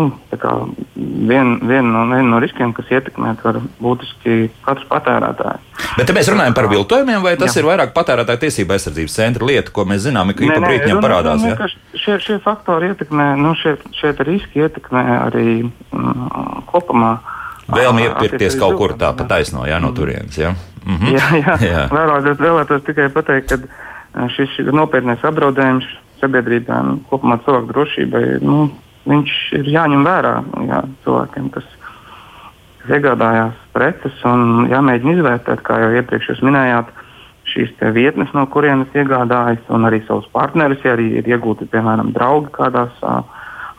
viena 0.94 1.58
vien 1.62 1.90
no, 1.92 2.04
vien 2.10 2.30
no 2.30 2.40
riskiem, 2.42 2.72
kas 2.74 2.90
ietekmē 2.90 3.36
būtiski 3.82 4.50
katru 4.64 4.88
patērētāju. 4.90 5.62
Bet 5.98 6.08
te 6.08 6.14
mēs 6.16 6.30
runājam 6.32 6.56
par 6.56 6.68
viltojumiem, 6.70 7.22
vai 7.22 7.36
tas 7.38 7.54
Jā. 7.54 7.62
ir 7.62 7.68
vairāk 7.70 7.94
patērētāju 7.94 8.42
tiesība 8.44 8.76
aizsardzības 8.76 9.16
centra 9.20 9.46
lieta, 9.46 9.74
ko 9.74 9.86
mēs 9.88 10.04
zinām, 10.08 10.32
ka 10.34 10.46
īpa 10.46 10.58
brītņiem 10.64 11.02
parādās? 11.02 11.46
Ja? 11.46 11.70
Šie, 11.94 12.18
šie 12.22 12.40
faktori 12.42 12.90
ietekmē, 12.90 13.30
nu, 13.38 13.54
šie, 13.58 13.76
šie 13.98 14.12
riski 14.26 14.64
ietekmē 14.66 15.04
arī 15.20 15.46
mm, 15.62 16.66
kopumā. 16.70 17.14
Vēlmi 17.70 18.08
iepirkties 18.08 18.58
kaut 18.58 18.74
kur 18.80 18.96
tā 18.98 19.12
pa 19.14 19.28
taisno, 19.30 19.62
jā, 19.70 19.78
no 19.82 19.92
turienes. 19.94 20.34
Jā, 20.38 20.56
mm 20.82 20.96
-hmm. 20.96 21.14
jā, 21.14 21.26
jā. 21.46 21.56
jā. 21.74 21.88
Vēlētos, 21.94 22.42
vēlētos 22.42 22.86
tikai 22.86 23.08
pateikt, 23.14 23.54
ka 23.54 24.28
šis 24.34 24.58
nopietnais 24.74 25.22
apdraudējums 25.22 25.86
sabiedrībai 26.20 26.78
un 26.84 27.02
kopumā 27.10 27.40
cilvēku 27.44 27.72
drošībai, 27.72 28.24
nu, 28.44 28.68
viņš 29.10 29.36
ir 29.60 29.70
jāņem 29.74 30.06
vērā 30.06 30.34
jā, 30.68 30.80
cilvēkiem, 31.04 31.50
kas, 31.54 31.66
kas 32.80 32.96
iegādājās 32.98 33.60
preces 33.74 34.24
un 34.28 34.68
jāmēģina 34.70 35.16
izvērtēt, 35.18 35.64
kā 35.66 35.80
jau 35.84 35.92
iepriekš 36.00 36.32
jūs 36.32 36.44
minējāt, 36.46 36.92
šīs 37.50 37.72
vietnes, 37.96 38.30
no 38.36 38.44
kurienes 38.52 38.92
iegādājas, 38.94 39.62
un 39.74 39.88
arī 39.88 40.02
savus 40.06 40.28
partnerus, 40.34 40.82
ja 40.84 40.94
arī 40.94 41.08
ir 41.18 41.30
iegūti, 41.32 41.66
piemēram, 41.72 42.12
draugi 42.14 42.52
kādās 42.54 42.94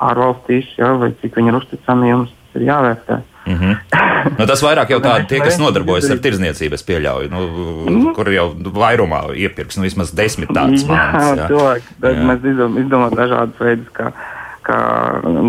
ārvalstīs, 0.01 0.73
ja, 0.79 0.91
vai 0.99 1.13
cik 1.21 1.37
viņi 1.37 1.53
ir 1.53 1.59
uzticami, 1.61 2.09
jums 2.09 2.33
ir 2.57 2.67
jāvērtē. 2.67 3.21
Mm 3.45 3.57
-hmm. 3.57 3.75
nu, 4.39 4.45
tas 4.45 4.63
vairāk 4.63 4.91
jau 4.93 4.99
tādi, 5.01 5.25
tie, 5.27 5.39
kas 5.41 5.57
nodarbojas 5.59 6.09
ar 6.11 6.19
tirdzniecību, 6.21 6.77
es 6.77 6.85
pieļauju, 6.85 7.29
nu, 7.31 7.39
mm. 7.89 8.13
kur 8.13 8.29
jau 8.29 8.51
vairumā 8.75 9.21
iepirks 9.35 9.77
nu, 9.77 9.83
vismaz 9.83 10.13
desmit 10.15 10.49
tādas 10.53 10.85
monētas. 10.85 11.37
Jā, 11.37 11.47
cilvēki, 11.47 11.95
jā. 12.03 12.27
mēs 12.29 12.45
izdomājam 12.85 13.17
dažādas 13.17 13.59
veidus, 13.59 13.89
kā, 13.97 14.11
kā 14.61 14.77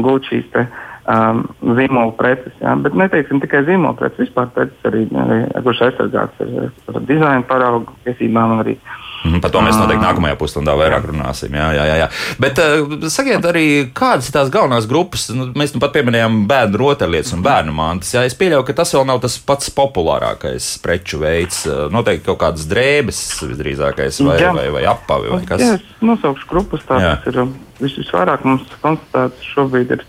gūt 0.07 0.31
šīs 0.31 0.49
te, 0.53 0.67
um, 1.07 1.45
zīmola 1.77 2.17
preces. 2.17 2.57
Jā. 2.61 2.75
Bet 2.83 2.95
neteiksim 2.95 3.41
tikai 3.45 3.65
zīmola 3.69 3.99
preces, 3.99 4.25
vispār 4.25 4.49
preces 4.57 4.89
arī, 4.89 5.07
arī 5.27 5.63
kurš 5.63 5.85
aizsargāts 5.89 6.41
ar, 6.41 6.73
ar 6.95 7.01
dizaina 7.13 7.43
paraugu 7.43 7.93
tiesībām 8.05 8.61
arī. 8.61 8.79
Mm, 8.81 9.02
par 9.43 9.53
to 9.55 9.63
mēs 9.63 9.79
noteikti 9.79 10.03
nākamajā 10.03 10.37
pusstundā 10.41 10.75
vairāk 10.79 11.07
runāsim. 11.11 11.55
Jā, 11.55 11.69
jā, 11.77 11.85
jā. 11.87 11.97
jā. 12.03 12.09
Bet 12.43 12.59
uh, 12.63 12.95
sakiet 13.13 13.47
arī, 13.49 13.67
kādas 13.95 14.29
ir 14.29 14.37
tās 14.37 14.51
galvenās 14.53 14.89
grupas? 14.91 15.29
Nu, 15.35 15.49
mēs 15.59 15.75
nu 15.77 15.83
pat 15.83 15.95
pieminējām 15.97 16.43
bērnu 16.51 16.81
rotaļlietas 16.83 17.37
un 17.37 17.45
bērnu 17.47 17.75
mantas. 17.77 18.13
Jā, 18.17 18.25
es 18.27 18.37
pieļauju, 18.39 18.67
ka 18.69 18.77
tas 18.83 18.95
vēl 18.97 19.07
nav 19.09 19.23
tas 19.23 19.39
pats 19.47 19.71
populārākais 19.77 20.73
preču 20.83 21.23
veids. 21.23 21.63
Noteikti 21.95 22.27
kaut 22.31 22.41
kādas 22.43 22.67
drēbes 22.71 23.23
visdrīzākais 23.47 24.23
vai, 24.27 24.39
jā. 24.43 24.53
vai, 24.57 24.69
vai 24.75 24.87
apavi 24.91 25.33
vai 25.37 25.43
kas. 25.49 25.65
Es 25.79 26.03
nosaukšu 26.03 26.49
grupas. 26.51 26.85
Tādas 26.89 27.27
ir 27.31 27.39
um, 27.45 27.55
vis, 27.81 27.97
visvairāk 28.01 28.47
mums 28.49 28.67
konstatēts 28.83 29.51
šobrīd 29.55 29.97
ir, 29.99 30.07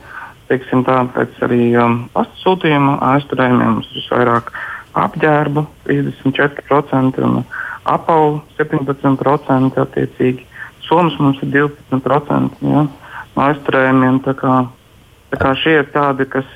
teiksim 0.49 0.83
tā, 0.87 0.99
pēc 1.15 1.41
arī 1.45 1.71
um, 1.79 2.03
pastu 2.13 2.47
sūtījuma 2.47 2.97
aizturējumiem 3.13 3.77
mums 3.77 3.91
ir 3.91 4.01
visvairāk 4.01 4.53
apģērbu 5.03 5.65
34% 5.87 7.23
un 7.25 7.43
apavu 7.83 8.41
17% 8.59 9.81
attiecīgi. 9.83 10.45
Somas 10.87 11.15
mums 11.19 11.39
ir 11.43 11.51
12% 11.53 12.63
ja, 12.67 12.85
no 13.35 13.45
aizturējumiem. 13.47 14.19
Tā 14.25 14.35
kā, 14.39 14.57
tā 15.33 15.39
kā 15.41 15.53
šie 15.61 15.79
ir 15.81 15.89
tādi, 15.95 16.27
kas, 16.29 16.49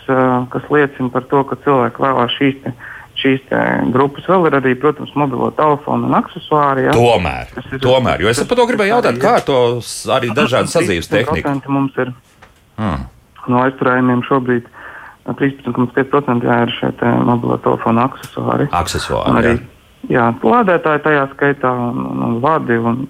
kas 0.54 0.70
liecina 0.74 1.12
par 1.14 1.28
to, 1.32 1.44
ka 1.48 1.60
cilvēki 1.64 2.04
vēlās 2.04 2.38
šīs. 2.40 2.62
Te, 2.64 2.76
šīs 3.18 3.48
grupas 3.90 4.28
vēl 4.30 4.44
ir 4.46 4.56
arī, 4.60 4.72
protams, 4.78 5.10
mobilo 5.18 5.48
telefonu 5.58 6.06
un 6.06 6.14
accessoāri. 6.20 6.84
Ja? 6.86 6.92
Tomēr, 6.94 7.48
ir, 7.64 7.80
tomēr, 7.82 8.22
jo 8.22 8.30
es 8.30 8.42
par 8.46 8.60
to 8.60 8.68
gribēju 8.70 8.94
jautāt, 8.94 9.18
kā 9.24 9.40
to 9.48 9.56
arī 10.14 10.30
dažādi 10.38 10.70
sadzīves 10.70 11.10
tehnika. 11.10 11.56
Mums 11.66 11.98
ir 11.98 12.12
hmm. 12.78 13.08
no 13.50 13.64
aizturējumiem 13.64 14.22
šobrīd 14.28 14.70
13,5% 15.26 16.46
ir 16.46 16.76
šie 16.78 16.92
mobilo 17.26 17.58
telefonu 17.66 18.06
accessoāri. 18.06 18.70
Accessoāri. 18.84 19.42
Arī, 19.42 19.56
jā 19.58 19.77
jā, 20.12 20.28
lādētāji 20.44 21.04
tajā 21.06 21.26
skaitā 21.34 21.72
un, 21.88 22.06
un, 22.12 22.24
un 22.28 22.38
vadi 22.44 22.78
un 22.78 23.06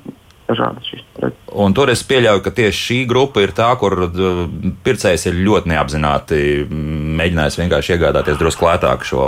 dažādas 0.48 0.88
šīs 0.88 1.04
preces. 1.18 1.40
Un 1.60 1.76
tur 1.76 1.92
es 1.92 2.04
pieļauju, 2.08 2.44
ka 2.46 2.54
tieši 2.56 2.80
šī 2.84 2.98
grupa 3.10 3.44
ir 3.44 3.54
tā, 3.58 3.68
kur 3.80 3.96
uh, 4.06 4.42
pircējs 4.86 5.28
ir 5.30 5.42
ļoti 5.48 5.74
neapzināti 5.74 6.40
mēģinājis 7.20 7.60
vienkārši 7.62 7.96
iegādāties 7.96 8.40
drusku 8.40 8.68
lētāk 8.68 9.06
šo 9.08 9.26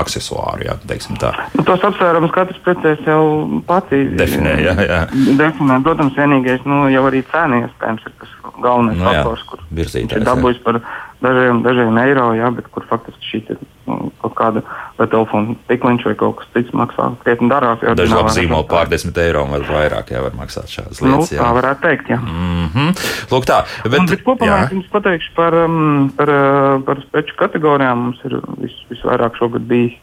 accessoāru, 0.00 0.66
jā, 0.70 0.78
teiksim 0.88 1.18
tā. 1.20 1.34
Nu, 1.56 1.66
tos 1.68 1.84
apsvērumus 1.84 2.32
katrs 2.34 2.60
precējs 2.64 3.04
jau 3.08 3.24
pats 3.68 3.92
definē, 3.92 4.56
jā, 4.64 4.76
jā. 4.88 5.02
Definē, 5.40 5.82
protams, 5.84 6.16
vienīgais, 6.16 6.64
nu, 6.68 6.86
jau 6.92 7.04
arī 7.10 7.24
cēni 7.32 7.64
iespējams 7.66 8.08
ir 8.08 8.16
tas 8.22 8.32
galvenais 8.60 8.98
nu, 8.98 9.04
faktors, 9.06 9.42
kur 9.48 9.64
viņš 9.70 10.16
ir 10.16 10.26
dabūjis 10.26 10.60
par 10.64 10.80
dažiem, 11.22 11.62
dažiem 11.64 11.98
eiro, 12.02 12.26
jā, 12.36 12.50
bet 12.56 12.68
kur 12.74 12.84
faktiski 12.88 13.28
šī 13.28 13.40
te, 13.46 13.56
nu, 13.88 14.10
kaut 14.22 14.34
kāda 14.38 14.62
telefona 14.98 15.56
tikliņš 15.70 16.06
vai 16.08 16.14
kaut 16.20 16.38
kas 16.40 16.50
cits 16.56 16.74
maksā 16.76 17.08
krietni 17.22 17.50
dārāk. 17.52 17.84
Daži 17.98 18.16
labi 18.16 18.34
zīmoli 18.36 18.68
pār 18.70 18.90
10 18.92 19.20
eiro 19.24 19.44
vai 19.50 19.62
vairāk, 19.66 20.12
jā, 20.14 20.22
var 20.24 20.36
maksāt 20.38 20.70
šādas 20.72 21.02
nu, 21.02 21.12
lietas. 21.12 21.34
Nu, 21.34 21.40
tā 21.40 21.50
varētu 21.58 21.84
teikt, 21.86 22.12
jā. 22.12 22.20
Mm 22.20 22.70
-hmm. 22.74 23.02
Lūk 23.32 23.48
tā. 23.48 23.62
Bet, 23.84 24.00
Un, 24.00 24.06
bet 24.06 24.24
kopumā 24.26 24.52
jā. 24.52 24.64
es 24.64 24.72
jums 24.72 24.88
pateikšu 24.92 25.34
par, 25.34 25.54
um, 25.54 26.12
par, 26.16 26.28
uh, 26.28 26.82
par 26.86 27.04
preču 27.12 27.36
kategorijām. 27.36 27.98
Mums 27.98 28.24
ir 28.24 28.40
vis, 28.58 28.74
visvairāk 28.90 29.38
šogad 29.38 29.62
bijis 29.62 29.94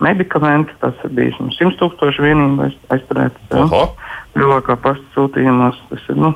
medikamenti, 0.00 0.72
tas 0.80 0.94
ir 1.04 1.10
bijis 1.10 1.36
100 1.38 1.76
tūkstoši 1.78 2.22
vienību 2.22 2.70
aizturētas. 2.88 3.96
Lielākā 4.32 4.76
pasta 4.80 5.04
sūtījumos 5.14 5.76
tas 5.90 6.08
ir, 6.08 6.16
nu, 6.16 6.34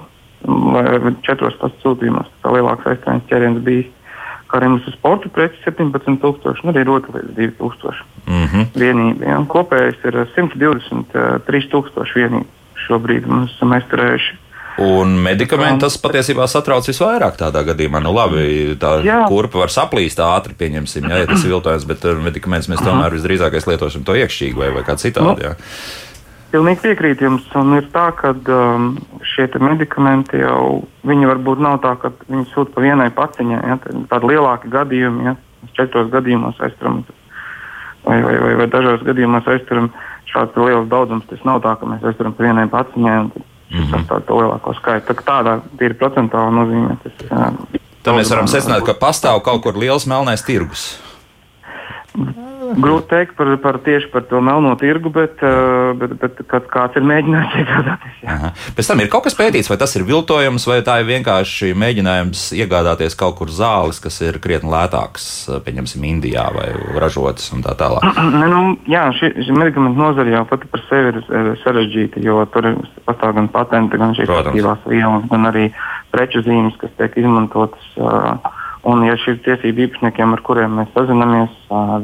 četros 1.26 1.58
pasta 1.60 1.78
sūtījumos, 1.82 2.28
tā 2.42 2.54
lielākais 2.54 2.92
aizturēšanas 2.94 3.30
ķēriens 3.30 3.62
bija 3.66 3.84
mums 4.70 4.86
ir 4.86 4.94
sporta 4.94 5.28
preces 5.28 5.58
17,000, 5.66 6.62
nu 6.62 6.70
arī 6.72 6.84
rotaļlietas 6.86 7.34
2,000 7.36 7.92
mm 8.26 8.46
-hmm. 8.46 8.64
vienību. 8.78 9.22
Ja? 9.26 9.36
Kopējais 9.48 9.98
ir 10.04 10.14
123,000 10.36 12.14
vienību. 12.14 12.46
Šobrīd 12.86 13.24
esam 13.26 13.72
aizturējuši. 13.72 14.32
Un 14.78 15.14
medikamenti 15.24 15.80
tas 15.80 15.96
patiesībā 15.96 16.46
satrauc 16.46 16.84
visvairāk 16.88 17.38
tādā 17.40 17.62
gadījumā. 17.64 18.02
Nu, 18.04 18.12
labi, 18.12 18.76
tā 18.76 19.00
jā. 19.04 19.22
kurpa 19.28 19.58
var 19.58 19.72
saplīst 19.72 20.20
ātri, 20.20 20.52
pieņemsim, 20.58 21.08
jā, 21.08 21.16
ja 21.22 21.26
tas 21.26 21.44
ir 21.44 21.50
viltojums, 21.54 21.86
bet 21.88 22.04
medikaments 22.20 22.68
mēs 22.68 22.84
tomēr 22.84 23.16
visdrīzākais 23.16 23.66
lietosim 23.66 24.04
to 24.04 24.12
iekšķīgi 24.12 24.56
vai, 24.60 24.68
vai 24.76 24.84
kā 24.84 24.98
citādi. 25.00 25.48
Jā. 25.48 25.54
Pilnīgi 26.52 26.82
piekrīt 26.84 27.22
jums. 27.24 27.46
Un 27.58 27.74
ir 27.78 27.88
tā, 27.94 28.06
ka 28.16 28.32
um, 28.32 28.92
šie 29.34 29.48
medikamenti 29.62 30.40
jau 30.40 30.84
varbūt 31.04 31.62
nav 31.62 31.80
tā, 31.84 31.96
ka 32.00 32.12
viņi 32.28 32.46
sūta 32.52 32.74
pa 32.74 32.84
vienai 32.84 33.10
paciņai. 33.14 33.62
Ja, 33.72 33.78
tādi 34.12 34.32
lielāki 34.32 34.70
gadījumi, 34.72 35.26
ja 35.30 35.36
četros 35.78 36.10
gadījumos 36.12 36.60
aizturam, 36.62 37.02
vai, 38.04 38.20
vai, 38.22 38.36
vai, 38.44 38.54
vai 38.62 38.68
dažos 38.70 39.02
gadījumos 39.06 39.48
aizturam 39.50 39.90
šāds 40.30 40.56
liels 40.60 40.88
daudzums. 40.92 41.26
Tas 41.30 41.42
nav 41.48 41.62
tā, 41.66 41.74
ka 41.80 41.90
mēs 41.90 42.06
aizturam 42.06 42.36
pa 42.36 42.46
vienai 42.46 42.68
paciņai 42.70 43.18
tas 43.66 43.78
mm 43.78 43.92
-hmm. 43.92 44.06
tādu 44.06 44.38
lielāko 44.40 44.74
skaitu. 44.78 45.14
Tā, 45.14 45.22
tādā 45.26 45.60
ir 45.80 45.94
procentuāla 45.98 46.50
nozīme. 46.54 46.96
Tas, 47.02 47.12
jā, 47.30 47.52
Tā 48.06 48.14
mēs 48.14 48.30
varam 48.30 48.46
secināt, 48.46 48.84
ka 48.86 48.94
pastāv 48.94 49.40
kaut 49.42 49.62
kur 49.62 49.74
liels 49.74 50.06
melnais 50.06 50.44
tirgus. 50.46 51.00
Grūti 52.76 53.08
teikt 53.08 53.36
par, 53.38 53.48
par 53.62 53.78
tieši 53.84 54.10
par 54.12 54.26
to 54.28 54.40
melno 54.44 54.74
tirgu, 54.80 55.10
bet, 55.14 55.40
uh, 55.44 55.94
bet, 55.96 56.16
bet 56.20 56.68
kāds 56.72 56.98
ir 56.98 57.06
mēģinājis 57.08 57.56
iegādāties. 57.62 58.66
Pēc 58.76 58.90
tam 58.90 59.02
ir 59.02 59.10
kaut 59.12 59.24
kas 59.26 59.36
pētīts, 59.38 59.70
vai 59.72 59.78
tas 59.80 59.96
ir 59.96 60.04
viltojums, 60.08 60.66
vai 60.68 60.82
tā 60.86 60.98
ir 61.00 61.08
vienkārši 61.08 61.72
mēģinājums 61.78 62.50
iegādāties 62.58 63.16
kaut 63.18 63.38
kur 63.40 63.52
zāles, 63.52 64.00
kas 64.02 64.20
ir 64.26 64.40
krietni 64.44 64.72
lētākas, 64.72 65.28
pieņemsim, 65.64 66.04
Indijā 66.06 66.44
vai 66.54 66.68
ražotas 67.00 67.48
un 67.56 67.64
tā 67.64 67.72
tālāk. 67.80 68.04
nu, 68.54 68.62
jā, 68.90 69.06
šī, 69.16 69.32
šī 69.46 69.56
medikamentu 69.56 70.02
nozara 70.02 70.36
jau 70.36 70.44
pati 70.52 70.68
par 70.72 70.84
sevi 70.90 71.14
ir 71.14 71.50
sarežģīta, 71.64 72.22
jo 72.26 72.44
tur 72.52 72.72
pastāv 73.08 73.38
gan 73.40 73.50
patenti, 73.52 74.00
gan 74.00 74.14
šīs 74.18 74.36
aktīvās 74.42 74.84
vielas, 74.90 75.26
gan 75.32 75.50
arī 75.52 75.70
preču 76.12 76.44
zīmes, 76.44 76.76
kas 76.80 76.92
tiek 77.00 77.16
izmantotas. 77.24 77.90
Uh, 77.96 78.64
Un, 78.86 79.02
ja 79.02 79.16
šiem 79.18 79.40
tiesību 79.42 79.82
īpašniekiem, 79.86 80.34
ar 80.36 80.40
kuriem 80.46 80.76
mēs 80.78 80.92
sazināmies, 80.94 81.54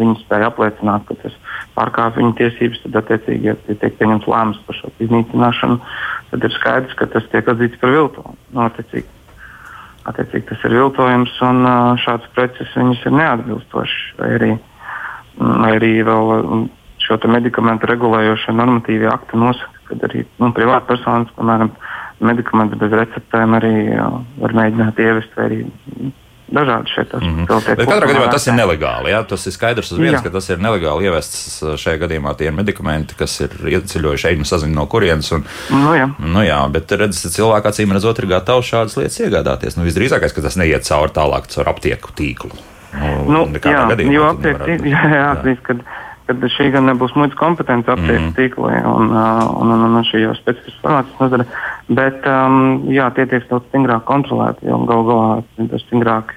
viņi 0.00 0.16
spēja 0.24 0.48
apliecināt, 0.50 1.04
ka 1.06 1.14
tas 1.20 1.34
pārkāpj 1.76 2.18
viņu 2.18 2.32
tiesības, 2.40 2.80
tad, 2.82 2.96
attiecīgi, 3.02 3.50
ja 3.52 3.54
tiek 3.68 3.94
pieņemts 4.00 4.26
lēmums 4.26 4.58
par 4.66 4.78
šo 4.80 4.90
iznīcināšanu, 5.04 5.76
tad 6.32 6.46
ir 6.48 6.54
skaidrs, 6.56 6.96
ka 6.98 7.06
tas 7.12 7.28
tiek 7.30 7.50
atzīts 7.52 7.78
par 7.78 7.94
viltojumu. 7.94 8.34
Nu, 8.50 8.64
attiecīgi, 8.64 9.06
attiecīgi, 10.10 10.48
tas 10.48 10.64
ir 10.66 10.74
viltojums, 10.80 11.36
un 11.46 11.68
šāds 12.02 12.26
preces 12.34 12.74
ir 12.74 13.14
neatbilstošs. 13.14 14.00
Vai 14.18 14.30
arī, 14.40 14.50
vai 15.38 15.70
arī 15.76 15.92
vēl 16.08 16.66
šo 17.02 17.18
medikamentu 17.30 17.90
regulējošie 17.90 18.56
normatīvie 18.58 19.06
akti 19.12 19.38
nosaka, 19.38 19.86
ka 19.86 20.00
arī 20.08 20.24
nu, 20.42 20.50
privātpersonas, 20.56 21.30
piemēram, 21.38 21.70
medikamentus 22.22 22.82
bez 22.82 22.98
receptēm 23.02 23.54
arī 23.58 23.72
var 24.42 24.56
mēģināt 24.58 24.98
ievest 25.02 25.38
vai 25.38 25.46
arī 25.48 25.62
dažādi 26.54 26.92
šeit. 26.94 27.08
Tas, 27.10 27.22
mm 27.22 27.46
-hmm. 27.46 27.76
Bet 27.76 27.88
katrā 27.88 28.08
gadījumā 28.08 28.30
tas 28.32 28.46
ir 28.46 28.56
nelegāli. 28.56 29.12
Jā? 29.12 29.22
Tas 29.28 29.46
ir 29.46 29.52
skaidrs 29.52 29.92
uz 29.92 29.98
viens, 29.98 30.18
jā. 30.18 30.22
ka 30.22 30.30
tas 30.30 30.48
ir 30.50 30.58
nelegāli 30.62 31.08
ievests 31.08 31.62
šajā 31.84 31.98
gadījumā 32.04 32.34
tie 32.38 32.50
medikamenti, 32.50 33.16
kas 33.18 33.40
ir 33.40 33.56
ieceļojuši 33.74 34.28
eņu 34.32 34.48
saziņu 34.48 34.74
no 34.74 34.86
kurienes. 34.86 35.32
Un, 35.32 35.44
nu, 35.70 35.94
jā. 35.96 36.10
Nu, 36.18 36.44
jā, 36.46 36.60
bet 36.72 36.92
redzat, 36.92 37.32
cilvēki 37.32 37.68
acīm 37.68 37.92
redzot 37.92 38.18
ir 38.18 38.26
gatavi 38.26 38.62
šādas 38.62 38.96
lietas 38.96 39.20
iegādāties. 39.20 39.76
Nu, 39.76 39.84
visdrīzākais, 39.88 40.34
ka 40.34 40.42
tas 40.42 40.56
neiet 40.56 40.84
cauri 40.88 41.10
tālāk 41.10 41.48
caur 41.48 41.68
aptieku 41.68 42.14
tīklu. 42.16 42.52
Nu, 42.92 43.46
nu, 43.46 43.46
jā, 43.56 43.84
gadījumā, 43.88 44.12
jo 44.12 44.24
aptieku 44.28 44.66
tīklu, 44.68 44.92
jā, 44.94 45.04
jā, 45.08 45.28
jā. 45.44 45.56
Kad, 45.62 45.84
kad 46.26 46.44
šī 46.56 46.70
gan 46.74 46.88
nebūs 46.90 47.14
muitas 47.18 47.38
kompetence 47.38 47.90
aptieku 47.90 48.28
mm. 48.28 48.34
tīklā 48.38 48.82
un, 48.88 49.14
un, 49.62 49.72
un, 49.76 49.86
un 49.88 50.08
šī 50.08 50.24
jau 50.24 50.34
specifiskā 50.38 50.82
farmācijas 50.88 51.22
nozare, 51.22 51.48
bet 51.88 52.28
um, 52.30 52.84
jā, 52.92 53.08
tie 53.16 53.26
tiek 53.30 53.48
daudz 53.50 53.68
stingrāk 53.70 54.04
kontrolēti, 54.08 54.68
jo 54.70 54.82
gal 54.88 55.08
galā 55.08 55.30
tas 55.72 55.88
stingrāk 55.88 56.36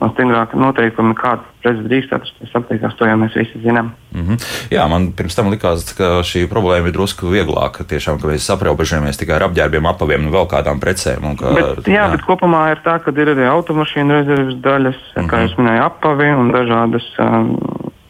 no 0.00 0.08
stingrāka 0.14 0.56
noteikuma, 0.56 1.14
kādas 1.18 1.44
preces 1.60 1.84
drīkst 1.84 2.14
atrasties 2.16 2.54
aptiekās, 2.56 2.94
to 2.96 3.08
jau 3.08 3.16
mēs 3.20 3.36
visi 3.36 3.60
zinām. 3.60 3.90
Mm 4.14 4.22
-hmm. 4.26 4.46
Jā, 4.72 4.86
man 4.88 5.12
pirms 5.12 5.36
tam 5.36 5.50
likās, 5.52 5.92
ka 5.96 6.22
šī 6.24 6.46
problēma 6.48 6.88
ir 6.88 6.96
drusku 6.96 7.28
vieglāka. 7.28 7.84
Tiešām, 7.84 8.20
ka 8.20 8.28
mēs 8.28 8.48
aprobežojamies 8.54 9.20
tikai 9.20 9.36
ar 9.36 9.48
apģērbiem, 9.48 9.86
apaviem 9.86 10.26
un 10.26 10.32
vēl 10.32 10.46
kādām 10.48 10.80
precēm. 10.80 11.36
Ka, 11.36 11.52
bet, 11.54 11.86
jā, 11.86 11.94
jā, 11.94 12.10
bet 12.10 12.22
kopumā 12.24 12.70
ir 12.70 12.80
tā, 12.84 12.98
ka 13.04 13.10
ir 13.10 13.28
arī 13.34 13.44
automašīnu 13.44 14.10
rezerves 14.12 14.56
daļas, 14.64 14.96
mm 14.96 15.22
-hmm. 15.22 15.28
kā 15.30 15.42
jūs 15.42 15.58
minējāt, 15.58 15.86
apavi 15.86 16.30
un 16.32 16.52
dažādas. 16.52 17.06
Um, 17.18 17.58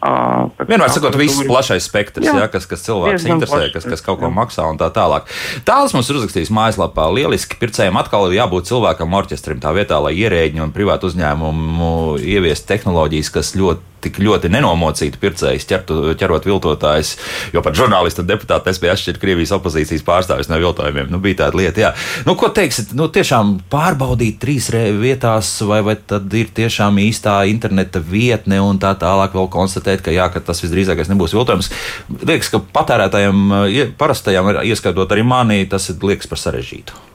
Vienmēr 0.01 0.89
sakot, 0.89 1.15
viss 1.19 1.43
plašais 1.45 1.85
spektrs, 1.85 2.25
jā, 2.25 2.33
jā, 2.41 2.47
kas, 2.49 2.65
kas 2.69 2.81
cilvēks 2.87 3.27
interesē, 3.27 3.67
kas, 3.73 3.85
kas 3.85 4.01
kaut 4.05 4.17
ko 4.23 4.31
maksā 4.33 4.65
un 4.71 4.79
tā 4.81 4.89
tālāk. 4.93 5.29
Tālāk 5.67 5.93
mums 5.93 6.09
ir 6.09 6.17
uzrakstījis 6.17 6.53
mājaslapā. 6.57 7.05
Lieliski 7.13 7.59
pircējiem 7.61 7.99
atkal 8.01 8.25
ir 8.29 8.39
jābūt 8.39 8.71
cilvēkam 8.71 9.13
orķestrim 9.21 9.61
tā 9.61 9.75
vietā, 9.77 10.01
lai 10.01 10.15
ierēģi 10.17 10.65
un 10.65 10.73
privātu 10.73 11.11
uzņēmumu 11.11 11.93
ieviest 12.17 12.65
tehnoloģijas, 12.71 13.33
kas 13.35 13.53
ļoti 13.59 13.90
tik 14.03 14.19
ļoti 14.23 14.51
nenomocītu 14.51 15.19
pircējus, 15.21 15.67
ķertu, 15.69 15.99
ķerot 16.19 16.47
viltotājus, 16.49 17.13
jo 17.53 17.63
pat 17.65 17.77
žurnālisti 17.77 18.23
un 18.23 18.29
deputāti 18.29 18.71
nespēja 18.71 18.95
atšķirt 18.97 19.21
Krievijas 19.21 19.53
opozīcijas 19.57 20.05
pārstāvis 20.07 20.49
no 20.51 20.59
viltojumiem. 20.61 21.11
Nu, 21.11 21.21
bija 21.23 21.43
tāda 21.43 21.59
lieta, 21.61 21.83
jā. 21.85 21.91
Nu, 22.27 22.35
ko 22.39 22.51
teiksit, 22.53 22.95
nu, 22.97 23.09
tiešām 23.13 23.57
pārbaudīt 23.71 24.41
trīs 24.41 24.71
vietās, 24.71 25.53
vai, 25.67 25.81
vai 25.85 25.95
tad 25.95 26.31
ir 26.37 26.49
tiešām 26.55 26.99
īstā 27.03 27.41
interneta 27.51 28.01
vietne 28.01 28.61
un 28.63 28.81
tā 28.81 28.93
tālāk 28.99 29.37
vēl 29.37 29.51
konstatēt, 29.53 30.03
ka, 30.05 30.15
jā, 30.15 30.27
ka 30.33 30.43
tas 30.51 30.63
visdrīzākais 30.63 31.11
nebūs 31.11 31.35
viltojums. 31.37 31.71
Liekas, 32.25 32.51
ka 32.53 32.63
patērētājiem, 32.79 33.95
parastajiem, 34.01 34.53
ieskaitot 34.71 35.13
arī 35.13 35.25
mani, 35.27 35.63
tas 35.69 35.89
liekas 36.01 36.29
par 36.31 36.41
sarežģītu. 36.41 37.07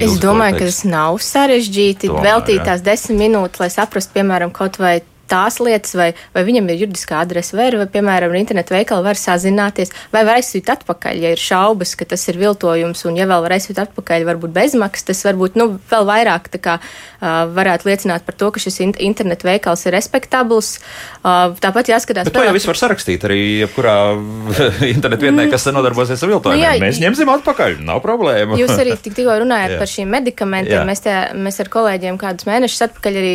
Es 0.00 0.16
domāju, 0.20 0.56
ka 0.56 0.68
tas 0.68 0.82
nav 0.88 1.18
sarežģīti. 1.24 2.08
Tomēr, 2.08 2.24
veltīt 2.24 2.62
tās 2.64 2.84
desmit 2.84 3.18
minūtes, 3.20 3.60
lai 3.60 3.68
saprastu, 3.72 4.14
piemēram, 4.16 4.52
kaut 4.54 4.78
vai 4.80 5.00
tās 5.30 5.60
lietas, 5.62 5.94
vai, 5.98 6.10
vai 6.34 6.44
viņam 6.46 6.70
ir 6.70 6.84
juridiskā 6.84 7.20
adrese, 7.24 7.56
vai, 7.58 7.70
vai 7.78 7.86
piemēram, 7.90 8.34
internetu 8.38 8.74
veikalu 8.74 9.06
var 9.06 9.18
sazināties, 9.18 9.94
vai 10.14 10.24
var 10.28 10.40
aizsūt 10.40 10.72
atpakaļ, 10.74 11.22
ja 11.24 11.34
ir 11.34 11.40
šaubas, 11.40 11.94
ka 11.98 12.08
tas 12.10 12.26
ir 12.30 12.40
viltojums, 12.40 13.04
un 13.08 13.18
ja 13.18 13.28
vēl 13.30 13.44
var 13.46 13.56
aizsūt 13.56 13.80
atpakaļ, 13.84 14.26
varbūt 14.28 14.54
bezmaksas, 14.56 15.06
tas 15.10 15.22
varbūt 15.28 15.58
nu, 15.60 15.70
vēl 15.90 16.08
vairāk 16.08 16.50
kā, 16.60 16.78
uh, 16.80 17.28
varētu 17.54 17.88
liecināt 17.88 18.26
par 18.26 18.36
to, 18.38 18.50
ka 18.54 18.62
šis 18.62 18.80
in 18.84 18.94
internetu 18.98 19.48
veikals 19.48 19.86
ir 19.86 19.94
respektabls. 19.96 20.72
Uh, 21.20 21.54
tāpat 21.62 21.92
jāskatās. 21.92 22.28
Bet 22.28 22.36
to 22.36 22.44
jau 22.44 22.54
viss 22.56 22.68
var 22.68 22.78
sarakstīt 22.80 23.24
arī 23.28 23.40
jebkurā 23.62 23.96
internetu 24.94 25.28
vietnē, 25.28 25.46
kas 25.52 25.68
nodarbosies 25.70 26.22
ar 26.24 26.32
viltojumiem. 26.32 26.60
Nu, 26.60 26.66
jā, 26.66 26.82
mēs 26.82 27.00
ņemsim 27.02 27.30
atpakaļ, 27.36 27.78
nav 27.86 28.02
problēma. 28.04 28.58
Jūs 28.60 28.74
arī 28.76 28.96
tik, 28.98 29.14
tikko 29.18 29.38
runājāt 29.44 29.76
par 29.80 29.90
šīm 29.90 30.10
medikamentiem. 30.16 30.82
Mēs, 30.88 31.04
te, 31.04 31.16
mēs 31.38 31.60
ar 31.62 31.70
kolēģiem 31.72 32.18
kādus 32.20 32.48
mēnešus 32.48 32.86
atpakaļ 32.88 33.20
arī 33.20 33.34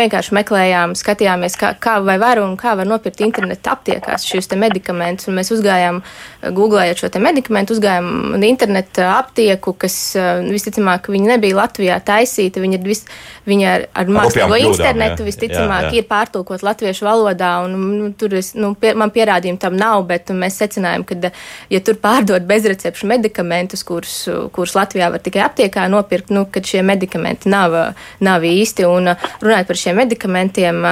vienkārši 0.00 0.36
meklējām, 0.40 0.96
skatījām 0.98 1.29
skatījāmies, 1.30 1.56
kā, 1.58 1.74
kā 1.78 2.00
vai 2.02 2.18
var 2.18 2.40
un 2.42 2.56
kā 2.56 2.74
var 2.76 2.86
nopirkt 2.86 3.20
interneta 3.20 3.74
aptiekās 3.74 4.26
šīs 4.26 4.50
medikamentus. 4.56 5.28
Un 5.28 5.38
mēs 5.38 5.50
uzgājām, 5.54 6.02
googlējot 6.42 6.98
šo 7.04 7.20
medikamentu, 7.20 7.74
uzgājām 7.74 8.42
interneta 8.42 9.18
aptieku, 9.18 9.74
kas 9.74 10.16
visticamāk 10.50 11.08
viņi 11.08 11.34
nebija 11.34 11.56
Latvijā 11.56 12.00
taisīta. 12.00 12.60
Viņi 12.60 12.78
ir 12.80 12.86
vis, 12.86 13.04
Viņi 13.48 13.66
ar, 13.66 13.84
ar 13.96 14.10
mākslīgo 14.12 14.58
internetu 14.60 15.24
jā, 15.24 15.26
visticamāk 15.30 15.86
jā, 15.86 15.90
jā. 15.90 16.02
ir 16.02 16.08
pārtulkot 16.10 16.62
latviešu 16.64 17.06
valodā, 17.06 17.52
un 17.64 17.76
nu, 17.96 18.10
tur 18.18 18.36
es, 18.38 18.52
nu, 18.58 18.74
pie, 18.78 18.92
man 18.98 19.12
pierādījumu 19.14 19.60
tam 19.62 19.78
nav, 19.80 20.04
bet 20.10 20.30
mēs 20.36 20.58
secinājām, 20.60 21.06
ka, 21.08 21.32
ja 21.72 21.80
tur 21.84 21.96
pārdod 22.02 22.44
bezrecepšu 22.48 23.08
medikamentus, 23.10 23.84
kurus, 23.86 24.14
kurus 24.54 24.76
Latvijā 24.76 25.08
var 25.14 25.24
tikai 25.24 25.42
aptiekā 25.46 25.86
nopirkt, 25.90 26.32
nu, 26.34 26.44
kad 26.52 26.68
šie 26.68 26.84
medikamenti 26.86 27.50
nav, 27.50 27.76
nav 28.20 28.44
īsti. 28.46 28.86
Un 28.90 29.14
runājot 29.16 29.72
par 29.72 29.80
šiem 29.80 29.98
medikamentiem, 30.02 30.84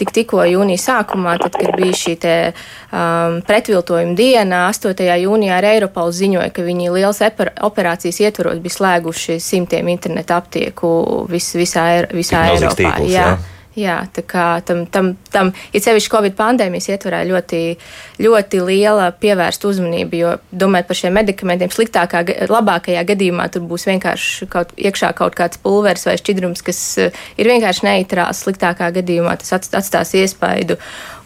tik, 0.00 0.12
tikko 0.16 0.44
jūnija 0.48 0.82
sākumā, 0.84 1.36
tad, 1.42 1.56
kad 1.58 1.76
bija 1.78 1.96
šī 1.96 2.16
te, 2.20 2.34
um, 2.90 3.40
pretviltojuma 3.46 4.16
diena, 4.18 4.64
8. 4.70 5.06
jūnijā 5.24 5.60
ar 5.60 5.68
Eiropalu 5.72 6.16
ziņoja, 6.16 6.50
ka 6.54 6.66
viņi 6.66 6.90
liels 6.94 7.22
operācijas 7.70 8.20
ietvaros 8.24 8.60
bija 8.62 8.78
slēguši 8.78 9.38
simtiem 9.42 9.88
internetu 9.92 10.36
aptieku 10.36 10.92
vis, 11.30 11.52
visā 11.58 11.86
visā 12.12 12.46
Eiropā. 12.54 12.76
Tīkls, 12.80 13.10
jā. 13.12 13.32
Jā. 13.34 13.59
Jā, 13.80 13.96
tā 14.12 14.24
kā 14.26 14.44
tam, 14.66 14.82
tam, 14.92 15.12
tam 15.32 15.52
ir 15.72 15.82
sevišķi 15.82 16.10
Covid 16.12 16.34
pandēmijas 16.36 16.90
ietvarā 16.92 17.22
ļoti, 17.28 17.60
ļoti 18.20 18.60
liela 18.66 19.08
pievērsta 19.16 19.68
uzmanība, 19.70 20.18
jo 20.18 20.32
domājot 20.62 20.90
par 20.90 20.98
šiem 20.98 21.16
medikamentiem, 21.16 21.72
sliktākā, 21.72 22.22
labākajā 22.50 23.04
gadījumā 23.12 23.46
tur 23.52 23.64
būs 23.70 23.86
vienkārši 23.88 24.50
kaut, 24.52 24.74
iekšā 24.76 25.12
kaut 25.16 25.38
kāds 25.38 25.60
pulveris 25.62 26.04
vai 26.08 26.18
šķidrums, 26.20 26.64
kas 26.66 26.82
eh, 27.00 27.22
ir 27.40 27.50
vienkārši 27.52 27.86
neitrāls. 27.88 28.44
Sliktākā 28.44 28.90
gadījumā 29.00 29.38
tas 29.40 29.56
atstās 29.56 30.14
iespaidu 30.18 30.76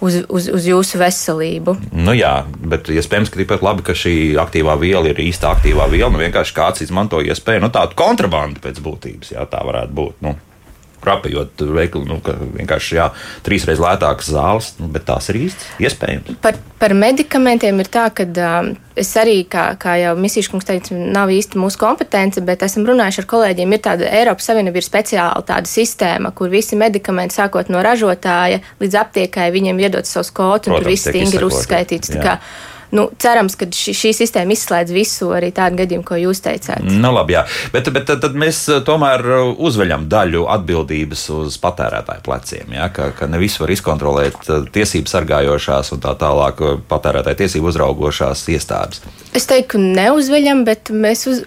uz, 0.05 0.21
uz, 0.29 0.49
uz 0.55 0.71
jūsu 0.71 1.01
veselību. 1.01 1.77
Nu 1.97 2.15
jā, 2.17 2.37
bet 2.61 2.91
iespējams, 2.93 3.33
ka 3.33 3.41
tikpat 3.41 3.65
labi, 3.67 3.87
ka 3.87 3.99
šī 3.99 4.17
aktīvā 4.43 4.79
viela 4.81 5.11
ir 5.11 5.23
īsta 5.27 5.55
aktīvā 5.55 5.89
viela. 5.93 6.13
Nu, 6.15 6.23
vienkārši 6.23 6.57
kāds 6.57 6.85
izmanto 6.87 7.23
iespēju, 7.25 7.67
nu 7.67 7.75
tādu 7.75 7.97
kontrabandu 7.99 8.63
pēc 8.65 8.83
būtības, 8.85 9.35
jā, 9.35 9.47
tā 9.51 9.63
varētu 9.67 9.97
būt. 9.97 10.27
Nu 10.27 10.37
krapjot 11.05 11.65
veikalu, 11.77 12.09
nu, 12.09 12.19
vienkārši 12.59 12.99
jā, 12.99 13.11
trīsreiz 13.47 13.83
lētākas 13.83 14.31
zāles, 14.35 14.73
nu, 14.81 14.89
bet 14.95 15.07
tās 15.09 15.29
ir 15.31 15.41
īsti 15.45 15.85
iespējams. 15.85 16.41
Par, 16.45 16.59
par 16.81 16.97
medikamentiem 16.99 17.83
ir 17.85 17.91
tā, 17.93 18.09
ka 18.17 18.27
um, 18.27 18.73
es 18.99 19.13
arī, 19.21 19.37
kā, 19.51 19.67
kā 19.81 19.97
jau 20.01 20.15
Misīša 20.21 20.53
kungs 20.53 20.69
teica, 20.69 20.97
nav 20.97 21.33
īsti 21.35 21.61
mūsu 21.61 21.81
kompetence, 21.81 22.43
bet 22.45 22.65
esam 22.67 22.87
runājuši 22.89 23.23
ar 23.23 23.31
kolēģiem. 23.31 23.77
Ir 23.77 23.83
tāda 23.85 24.11
Eiropas 24.21 24.51
Savienība 24.51 24.81
ir 24.81 24.87
speciāla 24.87 25.47
tāda 25.47 25.71
sistēma, 25.71 26.35
kur 26.37 26.53
visi 26.53 26.79
medikamenti, 26.81 27.39
sākot 27.39 27.73
no 27.73 27.83
ražotāja 27.85 28.63
līdz 28.83 29.01
aptiekai, 29.05 29.51
viņiem 29.55 29.83
iedod 29.87 30.09
savus 30.09 30.33
kodus, 30.35 30.71
un 30.71 30.81
tur 30.81 30.93
viss 30.95 31.09
stingri 31.09 31.41
ir 31.41 31.49
uzskaitīts 31.51 32.15
nu, 32.95 33.09
cerams, 33.19 33.57
ka 33.59 33.67
šī, 33.75 33.95
šī 33.97 34.13
sistēma 34.17 34.55
izslēdz 34.55 34.95
visu 34.95 35.31
arī 35.35 35.51
tādu 35.55 35.81
gadījumu, 35.83 36.07
ko 36.07 36.19
jūs 36.21 36.43
teicāt. 36.45 36.85
Nu, 36.87 37.11
labi, 37.15 37.37
jā. 37.37 37.45
bet, 37.75 37.91
bet 37.95 38.07
tad, 38.11 38.23
tad 38.23 38.37
mēs 38.39 38.63
eh, 38.71 38.81
tomēr 38.87 39.25
eh, 39.25 39.47
uzveļam 39.67 40.07
daļu 40.11 40.45
atbildības 40.55 41.25
uz 41.35 41.59
patērētāju 41.63 42.25
pleciem. 42.25 42.75
Jā, 42.77 42.89
ka, 42.95 43.11
ka 43.19 43.29
ne 43.31 43.41
visu 43.43 43.65
var 43.65 43.75
izkontrolēt 43.75 44.39
eh, 44.47 44.69
tiesību 44.75 45.11
sargājošās 45.11 45.95
un 45.97 46.05
tā 46.05 46.15
tālāk 46.21 46.63
patērētāju 46.91 47.41
tiesību 47.43 47.71
uzraugošās 47.73 48.47
iestādes. 48.55 49.03
Es 49.35 49.49
teiktu, 49.51 49.81
neuzveļam, 49.83 50.63
bet 50.67 50.93
mēs, 50.95 51.25
uz, 51.27 51.41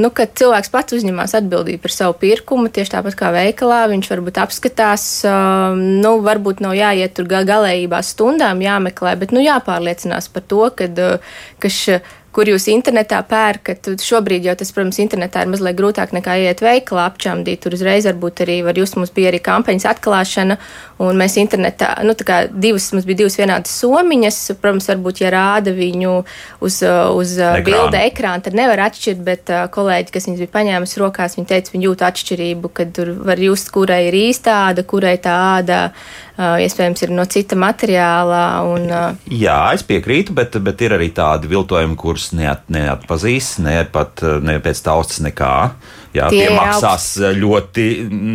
nu, 0.00 0.08
kad 0.16 0.32
cilvēks 0.38 0.70
pats 0.72 0.96
uzņemās 0.96 1.34
atbildību 1.36 1.82
par 1.82 1.92
savu 1.92 2.14
pirkumu, 2.22 2.70
tieši 2.72 2.94
tāpat 2.94 3.18
kā 3.18 3.32
veikalā, 3.34 3.82
viņš 3.92 4.08
varbūt 4.08 4.40
apskatās, 4.40 5.04
nu, 5.76 6.14
varbūt 6.24 6.62
nav 6.64 6.72
jāiet 6.78 7.12
tur 7.18 7.28
galējībās 7.28 8.14
stundām, 8.14 8.62
jāmeklē, 8.64 9.12
bet, 9.20 9.34
nu, 9.36 9.42
jāpārliecinās 9.44 10.30
par 10.32 10.46
to, 10.48 10.62
kad, 10.78 11.02
ka 11.58 11.72
š, 11.72 12.00
kur 12.38 12.46
jūs 12.46 12.68
internetā 12.70 13.18
pērkat. 13.26 13.88
Šobrīd 14.04 14.44
jau 14.46 14.54
tas, 14.58 14.70
protams, 14.74 15.00
internetā 15.02 15.42
ir 15.42 15.50
mazliet 15.50 15.74
grūtāk 15.78 16.12
nekā 16.14 16.36
iet 16.44 16.60
veikalā 16.62 17.08
apčamdīt. 17.08 17.62
Tur 17.64 17.74
uzreiz 17.74 18.06
varbūt 18.06 18.44
arī 18.44 18.60
var 18.66 18.78
just, 18.78 18.94
mums 18.94 19.10
bija 19.16 19.32
arī 19.32 19.40
kampaņas 19.42 19.88
atklāšana, 19.90 20.58
un 21.02 21.18
mēs 21.18 21.38
internetā, 21.40 21.90
nu, 22.06 22.14
tā 22.18 22.26
kā 22.28 22.36
divas, 22.52 22.90
mums 22.94 23.08
bija 23.08 23.24
divas 23.24 23.38
vienādas 23.40 23.74
somiņas, 23.80 24.38
protams, 24.60 24.86
varbūt, 24.92 25.22
ja 25.24 25.32
rāda 25.34 25.74
viņu 25.74 26.14
uz, 26.62 26.78
uz 26.84 27.34
Ekrāna. 27.38 27.64
bilde 27.66 28.04
ekrāna, 28.04 28.44
tad 28.44 28.58
nevar 28.58 28.84
atšķirt, 28.86 29.24
bet 29.24 29.54
kolēģi, 29.74 30.14
kas 30.14 30.30
viņas 30.30 30.44
bija 30.44 30.54
paņēmusi 30.54 31.02
rokās, 31.02 31.38
viņi 31.40 31.50
teica, 31.50 31.74
viņi 31.74 31.90
jūt 31.90 32.06
atšķirību, 32.12 32.72
kad 32.76 32.94
tur 32.98 33.14
var 33.32 33.42
just, 33.42 33.72
kurai 33.74 34.04
ir 34.12 34.20
īsta 34.20 34.60
āda, 34.68 34.86
kurai 34.86 35.16
tā 35.22 35.34
āda 35.58 35.82
iespējams 36.38 37.02
ir 37.04 37.12
no 37.14 37.26
cita 37.30 37.58
materiāla. 37.58 38.42
Un, 38.70 38.88
Jā, 39.34 39.60
es 39.74 39.84
piekrītu, 39.86 40.34
bet, 40.38 40.58
bet 40.62 40.84
ir 40.86 40.94
arī 40.98 41.10
tādi 41.14 41.50
viltojumi, 41.50 41.98
kurus 41.98 42.30
neat, 42.38 42.66
neatpazīs, 42.72 43.56
ne 43.64 43.80
pat 43.92 44.22
ne 44.42 44.58
pēc 44.62 44.82
taustas 44.86 45.22
nekā. 45.24 45.54
Jā, 46.16 46.28
tie 46.32 46.46
maksās 46.54 47.04
augst... 47.18 47.38
ļoti 47.38 47.84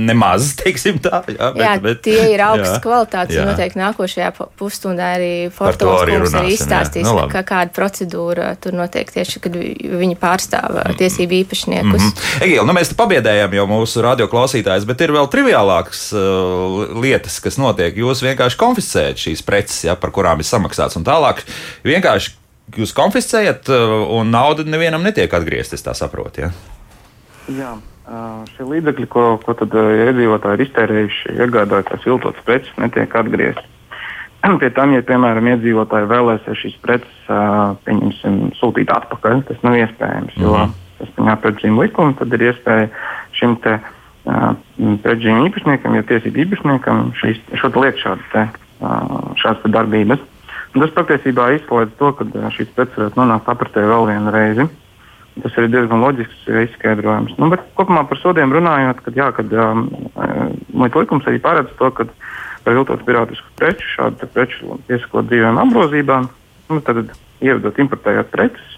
nemaz, 0.09 0.51
teiksim 0.62 0.99
tā. 1.03 1.23
Jā, 1.27 1.49
bet, 1.55 1.63
jā 1.63 1.71
bet, 1.83 2.01
tie 2.05 2.19
ir 2.33 2.43
augstas 2.45 2.81
kvalitātes. 2.83 3.38
Jā. 3.38 3.45
Noteikti 3.49 3.79
nākošajā 3.81 4.29
pusstundā 4.59 5.13
arī 5.17 5.31
Fortūnas 5.53 6.05
kungs 6.09 6.36
arī 6.38 6.53
izstāstīs, 6.57 7.07
nu, 7.07 7.25
ka 7.31 7.41
kāda 7.47 7.73
procedūra 7.75 8.51
tur 8.62 8.77
notiek 8.77 9.09
tieši, 9.13 9.41
kad 9.43 9.57
viņi 9.57 10.17
pārstāv 10.21 10.77
mm. 10.83 10.99
tiesību 11.01 11.39
īpašniekus. 11.41 12.03
Mm 12.03 12.12
-hmm. 12.12 12.45
Egīla, 12.47 12.67
nu 12.69 12.77
mēs 12.77 12.93
te 12.93 12.99
pabiedējam 12.99 13.57
jau 13.57 13.65
mūsu 13.71 14.05
radioklausītājus, 14.05 14.86
bet 14.89 15.01
ir 15.01 15.15
vēl 15.15 15.31
triviālākas 15.33 16.05
uh, 16.13 16.93
lietas, 17.01 17.39
kas 17.43 17.57
notiek. 17.57 17.97
Jūs 17.97 18.21
vienkārši 18.25 18.59
konfiscējat 18.59 19.25
šīs 19.25 19.43
preces, 19.45 19.83
ja, 19.89 19.95
par 19.95 20.13
kurām 20.13 20.39
ir 20.39 20.47
samaksāts 20.47 20.99
un 20.99 21.07
tālāk. 21.07 21.41
Vienkārši 21.83 22.38
jūs 22.77 22.93
konfiscējat, 22.95 23.69
un 24.13 24.31
nauda 24.31 24.63
nevienam 24.63 25.03
netiek 25.03 25.33
atgriezta, 25.33 25.75
es 25.75 25.86
tā 25.86 25.93
saprotu. 25.97 26.45
Ja? 26.45 26.53
Jā. 27.51 27.73
Šie 28.53 28.65
līdzekļi, 28.67 29.08
ko, 29.12 29.23
ko 29.43 29.56
tad 29.56 29.71
iedzīvotāji 29.75 30.60
ir 30.60 30.65
iztērējuši, 30.65 31.36
iegādājoties 31.39 32.08
viltotas 32.08 32.43
preces, 32.47 32.73
netiek 32.82 33.15
atgriezti. 33.15 33.63
Pie 34.62 34.69
tam, 34.75 34.91
ja 34.95 35.03
piemēram 35.08 35.47
iedzīvotāji 35.53 36.10
vēlēsies 36.12 36.62
šīs 36.65 36.79
preces 36.84 38.56
sūtīt 38.60 38.91
atpakaļ, 38.91 39.45
tas 39.47 39.63
nav 39.63 39.79
iespējams. 39.79 40.36
Jo 40.41 40.58
mhm. 40.58 40.75
saskaņā 40.99 41.36
ar 41.36 41.43
pēcīm 41.45 41.79
likumu 41.79 42.17
tad 42.19 42.36
ir 42.36 42.49
iespēja 42.51 42.89
šim 43.39 43.56
te 43.63 43.79
preču 45.03 45.34
īpašniekam, 45.47 45.95
ja 45.97 46.03
tiesību 46.08 46.45
īpašniekam 46.45 47.10
šīs, 47.19 47.41
šo 47.60 47.71
lietu 47.75 48.03
šādas, 48.06 48.29
te, 48.32 48.45
šādas 49.41 49.63
te 49.63 49.71
darbības. 49.73 50.29
Un 50.73 50.82
tas 50.82 50.93
patiesībā 50.95 51.51
izslēdz 51.58 51.97
to, 51.99 52.13
ka 52.17 52.51
šīs 52.56 52.71
preces 52.73 52.97
varētu 52.97 53.19
nonākt 53.19 53.51
apritē 53.51 53.84
vēl 53.86 54.08
vienu 54.10 54.32
reizi. 54.34 54.67
Tas 55.41 55.56
ir 55.58 55.65
diezgan 55.74 56.04
loģisks 56.04 56.43
izskaidrojums. 56.67 57.34
Nu, 57.41 57.50
kopumā 57.78 58.04
par 58.06 58.19
sodiem 58.22 58.54
runājot, 58.54 59.00
kad, 59.02 59.15
jā, 59.17 59.32
kad 59.34 59.54
um, 59.58 59.88
muitas 60.69 61.00
likums 61.02 61.26
arī 61.30 61.39
paredz 61.41 61.72
to, 61.80 61.89
ka 61.98 62.06
par 62.63 62.78
viltotu 62.78 63.08
pirātisku 63.08 63.50
preču 63.58 63.88
šādu 63.96 64.30
preču 64.34 64.78
piesakot 64.88 65.28
dzīvēm 65.32 65.58
apgrozībām, 65.63 66.30
nu, 66.69 66.80
tad 66.86 67.02
ievedot 67.41 67.82
importējot 67.82 68.30
preces, 68.34 68.78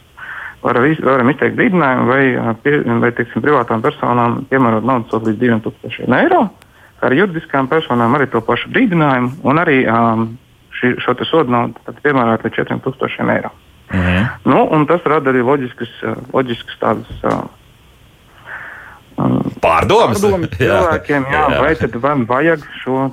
varam, 0.63 0.87
varam 1.05 1.33
izteikt 1.33 1.59
brīdinājumu 1.59 2.07
vai, 2.09 2.23
pie, 2.63 2.79
vai 3.03 3.11
teiksim, 3.19 3.43
privātām 3.43 3.83
personām 3.83 4.39
piemērot 4.49 4.87
naudas 4.87 5.11
sodu 5.11 5.33
līdz 5.33 5.43
2000 5.67 6.17
eiro. 6.21 6.45
Ar 7.03 7.13
juridiskām 7.13 7.67
personām 7.69 8.15
arī 8.15 8.29
to 8.31 8.39
pašu 8.41 8.71
brīdinājumu 8.73 9.43
un 9.45 9.61
arī 9.61 9.81
um, 9.91 10.27
šī, 10.79 10.95
šo 11.03 11.19
sodu 11.27 11.51
naudu 11.51 11.99
piemērot 12.01 12.47
līdz 12.47 12.63
4000 12.63 13.35
eiro. 13.35 13.51
Mhm. 13.93 14.25
Nu, 14.49 14.85
tas 14.89 15.05
rada 15.05 15.29
arī 15.31 15.43
loģiskas, 15.45 15.91
loģiskas 16.33 16.79
tādas. 16.81 17.11
Um, 19.15 19.39
pārdomas, 19.63 20.19
pārdomas 20.19 20.55
cilvēkiem, 20.59 21.27
jā, 21.31 21.43
jā. 21.53 21.61
vai 21.63 21.73
tad 21.79 21.95
vai 22.03 22.15
vajag 22.27 22.65
šo 22.81 23.07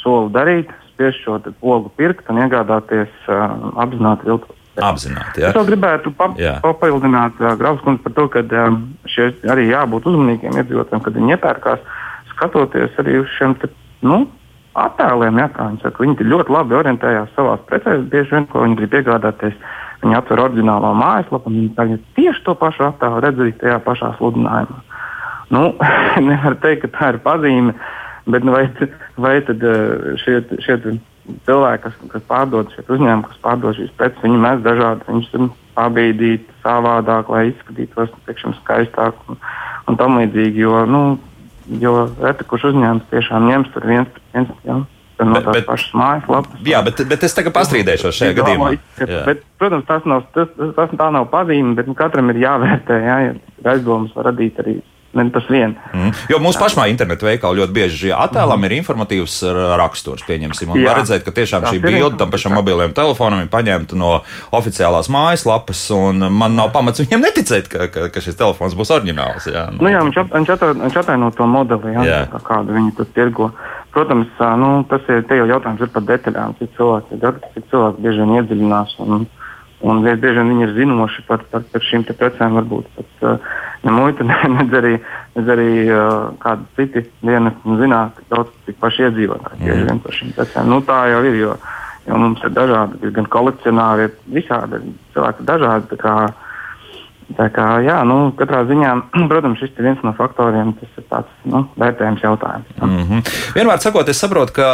soli 0.00 0.32
darīt, 0.34 0.70
spiež 0.92 1.18
šo 1.24 1.38
pogu 1.60 1.90
pirkt 1.96 2.28
un 2.30 2.40
iegādāties 2.44 3.12
uh, 3.28 3.72
apzināti 3.80 4.28
viltot. 4.28 4.56
Apzināti, 4.80 5.42
jā. 5.42 5.50
Es 5.50 5.56
vēl 5.58 5.66
gribētu 5.72 6.12
pa, 6.16 6.30
papildināt 6.62 7.40
uh, 7.42 7.56
Grāvas 7.58 7.82
kundzi 7.84 8.04
par 8.04 8.14
to, 8.16 8.28
ka 8.32 8.44
um, 8.62 8.82
šie 9.10 9.32
arī 9.50 9.66
jābūt 9.72 10.06
uzmanīgiem 10.08 10.60
iedzīvotājiem, 10.60 11.02
kad 11.04 11.18
viņi 11.18 11.34
iepērkās, 11.36 11.82
skatoties 12.34 13.00
arī 13.02 13.18
uz 13.24 13.34
šiem 13.36 13.56
te, 13.60 13.72
nu, 14.06 14.22
attēliem, 14.78 15.40
jā, 15.42 15.48
viņi 15.58 15.82
saka. 15.82 16.04
Viņi 16.04 16.28
ļoti 16.30 16.54
labi 16.54 16.78
orientējās 16.78 17.34
savās 17.36 17.62
precēs, 17.68 18.06
bieži 18.12 18.36
vien, 18.36 18.46
ko 18.50 18.64
viņi 18.64 18.78
grib 18.78 18.98
iegādāties. 19.00 19.56
Viņi 20.00 20.16
atver 20.16 20.40
oriģinālo 20.46 20.94
mājaslapu 20.96 21.50
un 21.50 21.58
viņi 21.58 21.72
tagad 21.76 22.04
tieši 22.16 22.44
to 22.46 22.54
pašu 22.56 22.86
attēlu 22.88 23.20
redzēja 23.24 23.58
tajā 23.60 23.78
pašā 23.84 24.14
sludinājumā. 24.16 24.80
Nu, 25.52 25.62
nevar 26.30 26.56
teikt, 26.62 26.86
ka 26.86 26.92
tā 26.96 27.12
ir 27.14 27.20
pazīme, 27.24 27.74
bet 28.30 28.46
nu, 28.46 28.54
vai, 28.54 28.64
vai 29.20 29.34
tad 29.44 29.64
eh, 29.66 30.12
šie, 30.22 30.40
šie 30.64 30.78
cilvēki, 31.46 31.82
kas, 31.84 31.98
kas 32.14 32.28
pārdod 32.30 32.70
šie 32.74 32.84
uzņēmumi, 32.86 33.26
kas 33.28 33.42
pārdod 33.44 33.76
šīs 33.78 33.90
preces, 33.98 34.22
viņi 34.24 34.40
mēs 34.44 34.62
dažādi, 34.64 35.06
viņus 35.08 35.32
tur 35.34 35.50
pabīdīt 35.76 36.48
savādāk, 36.64 37.30
lai 37.32 37.50
izskatītos 37.50 38.14
teikšam, 38.26 38.54
skaistāk 38.60 39.18
un, 39.28 39.40
un 39.88 39.98
tam 40.00 40.18
līdzīgi. 40.20 40.64
Jo, 40.64 40.84
nu, 40.88 41.02
jo 41.82 41.94
reti 42.22 42.46
kurš 42.48 42.70
uzņēmums 42.72 43.10
tiešām 43.12 43.50
ņems 43.50 43.74
tur 43.74 43.86
viens 43.90 44.10
pret 44.14 44.34
viens. 44.34 44.56
Ja? 44.66 44.80
No 45.26 45.38
bet, 45.38 45.48
bet, 45.54 45.66
pašas 45.68 45.96
mājaslapas. 45.96 46.62
Jā, 46.66 46.82
bet, 46.86 47.02
bet 47.10 47.26
es 47.26 47.36
tagad 47.36 47.56
pastrīdēšos 47.56 48.20
šajā 48.20 48.36
gadījumā. 48.38 48.70
Bet, 49.00 49.44
protams, 49.60 49.88
tas, 49.88 50.06
nav, 50.08 50.24
tas, 50.36 50.54
tas 50.78 50.94
tā 50.96 51.10
nav 51.14 51.28
pazīme, 51.32 51.76
bet 51.78 51.90
nu, 51.90 51.96
katram 51.98 52.32
ir 52.32 52.40
jāvērtē. 52.44 53.02
Jā, 53.10 53.18
ja 53.28 53.74
aizdomas 53.74 54.14
var 54.16 54.30
radīt 54.30 54.58
arī 54.62 54.80
Ne 55.12 55.30
tas 55.30 55.42
vien. 55.50 55.72
Mm. 55.94 56.12
Jo 56.30 56.38
mūsu 56.38 56.60
pašā 56.62 56.84
interneta 56.86 57.26
veikalā 57.26 57.58
ļoti 57.58 57.74
bieži 57.74 58.12
attēlam 58.14 58.60
mm. 58.60 58.66
ir 58.68 58.74
informatīvs 58.76 59.40
raksturs. 59.80 60.22
Pieņemsim, 60.28 60.70
un 60.70 60.84
var 60.86 61.00
redzēt, 61.00 61.24
ka 61.26 61.34
tiešām 61.34 61.66
šī 61.66 61.80
bilde 61.82 62.14
tam 62.20 62.30
pašam 62.30 62.54
mobilajam 62.54 62.94
telefonam 62.94 63.42
ir 63.42 63.50
paņemta 63.50 63.98
no 63.98 64.12
oficiālās 64.54 65.10
mājaslapas, 65.10 65.82
un 65.96 66.28
man 66.30 66.54
nav 66.54 66.70
pamats 66.76 67.02
viņiem 67.02 67.26
neticēt, 67.26 67.66
ka, 67.72 67.88
ka, 67.90 68.06
ka 68.14 68.22
šis 68.22 68.38
telefons 68.38 68.78
būs 68.78 68.94
oriģināls. 69.00 69.50
Jā, 69.50 69.66
nu. 69.74 69.82
Nu, 69.82 69.90
jā 69.90 70.04
viņš 70.06 71.00
ataino 71.02 71.32
to 71.34 71.50
modeli, 71.50 71.96
jā, 71.96 72.06
jā. 72.06 72.22
Kā, 72.30 72.44
kādu 72.52 72.78
viņi 72.78 72.94
tur 73.00 73.10
tirgo. 73.10 73.50
Protams, 73.90 74.30
nu, 74.60 74.70
tas 74.90 75.06
ir 75.10 75.24
jau 75.26 75.48
jautājums 75.50 75.82
ir 75.82 75.90
par 75.90 76.04
detaļām, 76.06 76.56
cik 76.60 76.76
cilvēki, 76.76 77.20
cik 77.56 77.70
cilvēki 77.72 78.04
bieži 78.04 78.22
vien 78.22 78.36
iedziļinās. 78.38 78.96
Un, 79.02 79.26
Un 79.80 80.02
bieži 80.04 80.36
vien 80.36 80.50
viņi 80.52 80.66
ir 80.66 80.72
zinoši 80.76 81.22
par, 81.24 81.44
par, 81.48 81.62
par 81.72 81.84
šīm 81.88 82.02
precēm, 82.04 82.58
varbūt 82.58 82.88
pat 82.98 83.22
uh, 83.24 83.52
ne 83.86 83.94
muita, 83.96 84.26
ne, 84.28 84.36
ne 84.52 84.66
arī, 84.76 84.92
ne 85.38 85.44
arī 85.54 85.70
uh, 85.86 86.26
kādi 86.42 86.66
citi 86.76 87.04
dienesti 87.24 87.76
zināt, 87.80 88.18
daudz 88.32 88.52
cik 88.66 88.76
paši 88.82 89.06
iedzīvotāji 89.08 89.62
bieži 89.64 89.86
vien 89.88 90.02
par 90.04 90.18
šīm 90.18 90.34
precēm. 90.36 90.68
Nu, 90.68 90.82
tā 90.84 90.98
jau 91.14 91.22
ir, 91.24 91.38
jo, 91.40 91.56
jo 92.10 92.20
mums 92.20 92.44
ir 92.44 92.52
dažādi, 92.58 93.00
ir 93.06 93.16
gan 93.16 93.30
kolekcionāri, 93.32 94.10
visādi 94.36 94.82
cilvēki 95.14 95.48
dažādi. 95.48 96.00
Tā 97.38 97.46
kā, 97.54 97.66
jā, 97.84 98.00
nu, 98.04 98.32
katrā 98.38 98.64
ziņā, 98.68 98.94
protams, 99.30 99.60
šis 99.62 99.76
ir 99.76 99.90
viens 99.90 100.06
no 100.06 100.14
faktoriem, 100.18 100.72
tas 100.80 101.02
ir 101.02 101.06
tāds 101.10 101.44
nu, 101.44 101.66
vērtējums 101.80 102.24
jautājums. 102.24 102.72
Mm 102.80 103.04
-hmm. 103.04 103.36
Vienmēr 103.54 103.78
sakot, 103.78 104.08
es 104.08 104.18
saprotu, 104.18 104.52
ka 104.52 104.70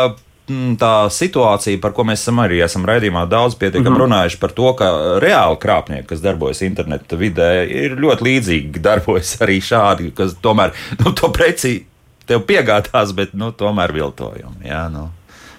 Mm, 0.47 0.77
tā 0.79 1.09
situācija, 1.11 1.81
par 1.83 1.91
ko 1.91 2.05
mēs 2.07 2.21
esam 2.23 2.39
arī 2.39 2.61
esam 2.63 2.85
raidījumā 2.87 3.25
daudz 3.27 3.57
pietiekami 3.59 3.91
mm 3.91 3.97
-hmm. 3.97 4.03
runājuši, 4.05 4.39
par 4.39 4.53
to, 4.55 4.73
ka 4.79 4.91
reāli 5.23 5.59
krāpnieki, 5.59 6.07
kas 6.07 6.23
darbojas 6.23 6.63
interneta 6.63 7.17
vidē, 7.17 7.67
ir 7.67 7.97
ļoti 7.99 8.23
līdzīgi 8.29 8.83
darbojas 8.83 9.41
arī 9.43 9.59
šādi, 9.59 10.13
kas 10.15 10.37
tomēr 10.43 10.71
nu, 11.03 11.13
to 11.13 11.33
preci 11.35 11.87
tev 12.27 12.47
piegādās, 12.47 13.13
bet 13.15 13.35
nu, 13.35 13.51
tomēr 13.51 13.93
viltojumi. 13.93 14.71
Jā, 14.71 14.87
nu. 14.89 15.09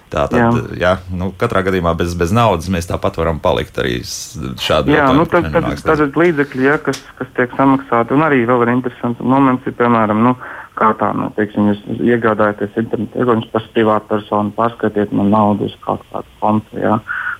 Tā 0.08 0.24
tad, 0.32 0.38
jā. 0.40 0.68
Jā, 0.80 0.92
nu, 1.12 1.30
katrā 1.36 1.60
gadījumā 1.66 1.92
bez, 1.98 2.14
bez 2.16 2.32
naudas 2.32 2.70
mēs 2.72 2.88
tāpat 2.88 3.18
varam 3.20 3.40
palikt 3.44 3.76
arī 3.82 3.98
šādi. 4.04 4.94
Jā, 4.96 5.10
nu, 5.16 5.26
tad, 5.28 5.50
tad, 5.52 5.66
tad, 5.76 6.00
tad 6.00 6.16
līdzekļi, 6.16 6.64
ja, 6.64 6.78
kas, 6.80 7.02
kas 7.18 7.28
tiek 7.36 7.52
samaksāti, 7.58 8.16
un 8.16 8.24
arī 8.24 8.40
vēl 8.48 8.64
ir 8.64 8.72
interesants 8.78 9.20
moments, 9.20 9.68
ir, 9.68 9.76
piemēram, 9.76 10.22
nu, 10.24 10.32
kā 10.78 10.94
tā, 11.00 11.10
nu, 11.16 11.28
teiksim, 11.36 11.68
jūs 11.72 12.02
iegādājaties 12.08 12.80
internetu 12.80 13.20
ieguldījumus, 13.20 13.52
tas 13.52 13.68
privātpersonu 13.76 14.54
pārskatiet 14.56 15.12
man 15.16 15.32
naudu 15.34 15.68
uz 15.68 15.76
kaut 15.84 16.04
kādu 16.12 16.36
kontu. 16.40 16.80
Jā. 16.80 16.98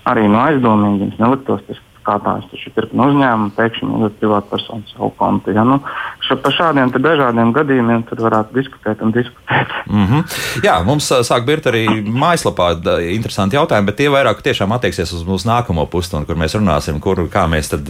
Arī 0.08 0.26
no 0.28 0.42
aizdomīgi 0.44 1.06
jums 1.06 1.20
neliktos 1.22 1.64
tas 1.68 1.80
kā 2.08 2.16
tās 2.24 2.46
taču 2.50 2.72
pirkt 2.76 2.94
no 2.96 3.08
uzņēmuma, 3.12 3.52
pēkšņi 3.56 3.88
ielikt 3.98 4.20
privātu 4.22 4.52
personu 4.52 4.88
savu 4.92 5.10
kontu. 5.18 5.52
Ja? 5.56 5.64
Nu, 5.68 5.78
šo, 6.24 6.38
par 6.42 6.54
šādiem 6.56 6.92
dažādiem 6.94 7.52
gadījumiem 7.56 8.04
varētu 8.08 8.56
diskutēt 8.56 9.02
un 9.04 9.12
diskutēt. 9.14 9.74
Mm 9.86 10.06
-hmm. 10.06 10.38
Jā, 10.64 10.78
mums 10.84 11.08
sāk 11.28 11.44
birt 11.46 11.66
arī 11.66 11.84
mājaslapā 12.04 12.70
interesanti 13.12 13.56
jautājumi, 13.56 13.86
bet 13.86 13.96
tie 14.00 14.08
vairāk 14.12 14.42
tiešām 14.42 14.72
attieksies 14.76 15.12
uz 15.12 15.24
mūsu 15.24 15.48
nākamo 15.48 15.86
pusstundu, 15.86 16.26
kur 16.26 16.36
mēs 16.36 16.56
runāsim, 16.58 17.00
kur, 17.00 17.24
kā 17.32 17.46
mēs 17.48 17.70
tad 17.74 17.88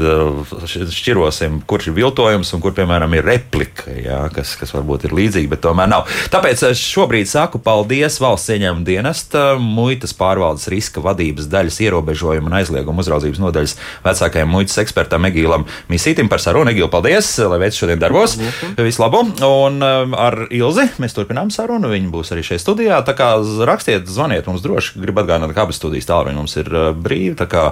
šķirosim, 0.98 1.62
kurš 1.66 1.88
ir 1.88 1.94
viltojums 1.94 2.54
un 2.54 2.61
kur, 2.61 2.72
piemēram, 2.72 3.14
ir 3.14 3.24
replika, 3.24 3.90
jā, 3.90 4.20
kas, 4.35 4.57
kas 4.57 4.74
varbūt 4.74 5.04
ir 5.04 5.16
līdzīga, 5.18 5.48
bet 5.48 5.64
tomēr 5.66 5.88
nav. 5.88 6.07
Tāpēc 6.31 6.64
šobrīd 6.74 7.26
saku 7.26 7.59
paldies 7.59 8.20
valsts 8.20 8.50
ieņēmuma 8.54 8.85
dienesta, 8.85 9.57
muitas 9.59 10.14
pārvaldes 10.14 10.68
riska 10.68 11.00
vadības 11.00 11.48
daļas 11.50 11.81
ierobežojuma 11.81 12.46
un 12.46 12.59
aizlieguma 12.61 13.00
uzraudzības 13.00 13.38
nodaļas 13.42 13.76
vecākajam 14.09 14.51
muitas 14.53 14.79
ekspertam 14.83 15.29
Egīlam 15.29 15.66
Misītim 15.92 16.31
par 16.31 16.42
sarunu. 16.42 16.73
Egīla, 16.73 16.90
paldies, 16.92 17.31
lai 17.51 17.61
veids 17.62 17.79
šodien 17.81 18.01
darbos. 18.03 18.38
Visu 18.79 19.03
labu! 19.05 19.25
Un 19.47 19.79
um, 19.85 20.16
ar 20.18 20.47
Ilzi 20.55 20.88
mēs 21.03 21.16
turpinām 21.16 21.53
sarunu. 21.55 21.92
Viņa 21.92 22.12
būs 22.12 22.33
arī 22.35 22.44
šeit 22.47 22.64
studijā. 22.64 23.01
Tā 23.07 23.14
kā 23.18 23.35
rakstiet, 23.68 24.09
zvaniet 24.11 24.49
mums 24.51 24.64
droši. 24.64 24.99
Gribu 25.03 25.25
atgādināt, 25.25 25.55
ka 25.57 25.66
abas 25.66 25.81
studijas 25.81 26.09
tālruņi 26.11 26.40
mums 26.40 26.59
ir 26.61 26.73
uh, 26.73 26.90
brīvi. 26.97 27.37
Tā 27.38 27.49
kā 27.51 27.68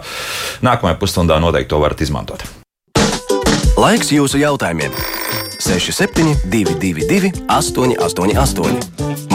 nākamajā 0.66 1.01
pusstundā 1.01 1.40
noteikti 1.42 1.75
to 1.75 1.83
varat 1.83 2.07
izmantot. 2.07 2.46
Laiks 3.77 4.14
jūsu 4.14 4.40
jautājumiem! 4.40 4.94
6722, 5.59 7.33
888, 7.49 8.81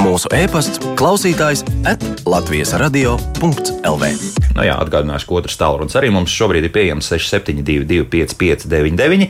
mūsu 0.01 0.29
e-pasts, 0.35 0.81
klausītājs 0.99 1.65
at 1.89 2.03
Latvijas 2.29 2.73
radio.lv. 2.77 4.11
Nu 4.51 4.65
jā, 4.65 4.75
atgādināšu, 4.83 5.27
ka 5.27 5.35
otrs 5.39 5.57
tālrunis 5.59 5.95
arī 5.95 6.09
mums 6.13 6.33
šobrīd 6.35 6.65
ir 6.67 6.73
pieejams 6.75 7.07
6722, 7.07 8.03
559, 8.11 9.27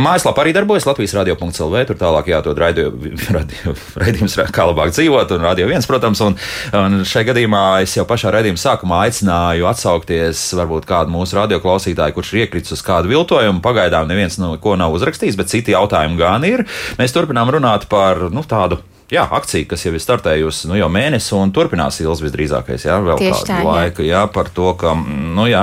mājaslapā 0.00 0.44
arī 0.44 0.54
darbojas 0.56 0.86
Latvijas 0.88 1.14
radio.lv. 1.18 1.82
Tur 1.90 1.98
tālāk 2.00 2.30
radio, 2.32 2.92
radio, 3.36 3.74
raidījums, 4.00 4.38
kā 4.54 4.66
labāk 4.70 4.94
dzīvot, 4.96 5.36
un 5.36 5.44
radio 5.44 5.68
viens, 5.68 5.88
protams. 5.88 6.22
Un, 6.24 6.38
un 6.76 7.02
šai 7.06 7.26
gadījumā 7.28 7.64
es 7.84 7.96
jau 7.98 8.06
pašā 8.08 8.32
raidījuma 8.34 8.60
sākumā 8.60 9.02
aicināju 9.06 9.68
atsaukties 9.68 10.46
varbūt 10.56 10.88
kādu 10.88 11.12
mūsu 11.14 11.38
radioklausītāju, 11.40 12.16
kurš 12.16 12.32
ir 12.32 12.46
iekritis 12.46 12.76
uz 12.78 12.84
kādu 12.86 13.12
viltojumu. 13.12 13.62
Pagaidām 13.64 14.08
neviens 14.08 14.40
no 14.40 14.54
ko 14.62 14.76
nav 14.80 14.96
uzrakstījis, 14.96 15.36
bet 15.38 15.52
citi 15.52 15.76
jautājumi 15.76 16.15
gan 16.18 16.44
ir. 16.48 16.66
Mēs 17.00 17.16
turpinām 17.16 17.50
runāt 17.54 17.88
par 17.92 18.28
nu, 18.32 18.44
tādu 18.46 18.80
jā, 19.12 19.22
akcija, 19.38 19.66
kas 19.70 19.84
jau 19.86 19.92
ir 19.94 20.02
startējusi 20.02 20.70
nu, 20.70 20.76
jau 20.78 20.88
mēnesi 20.92 21.34
un 21.36 21.52
turpinās 21.54 22.00
ilgs 22.02 22.22
visdrīzākais, 22.24 22.86
jā, 22.88 22.96
vēl 23.04 23.20
Tieši 23.20 23.44
kādu 23.44 23.50
tā, 23.52 23.58
laiku, 23.66 24.04
jā. 24.04 24.16
jā, 24.16 24.22
par 24.34 24.50
to, 24.54 24.72
ka, 24.78 24.94
nu, 24.96 25.46
jā, 25.50 25.62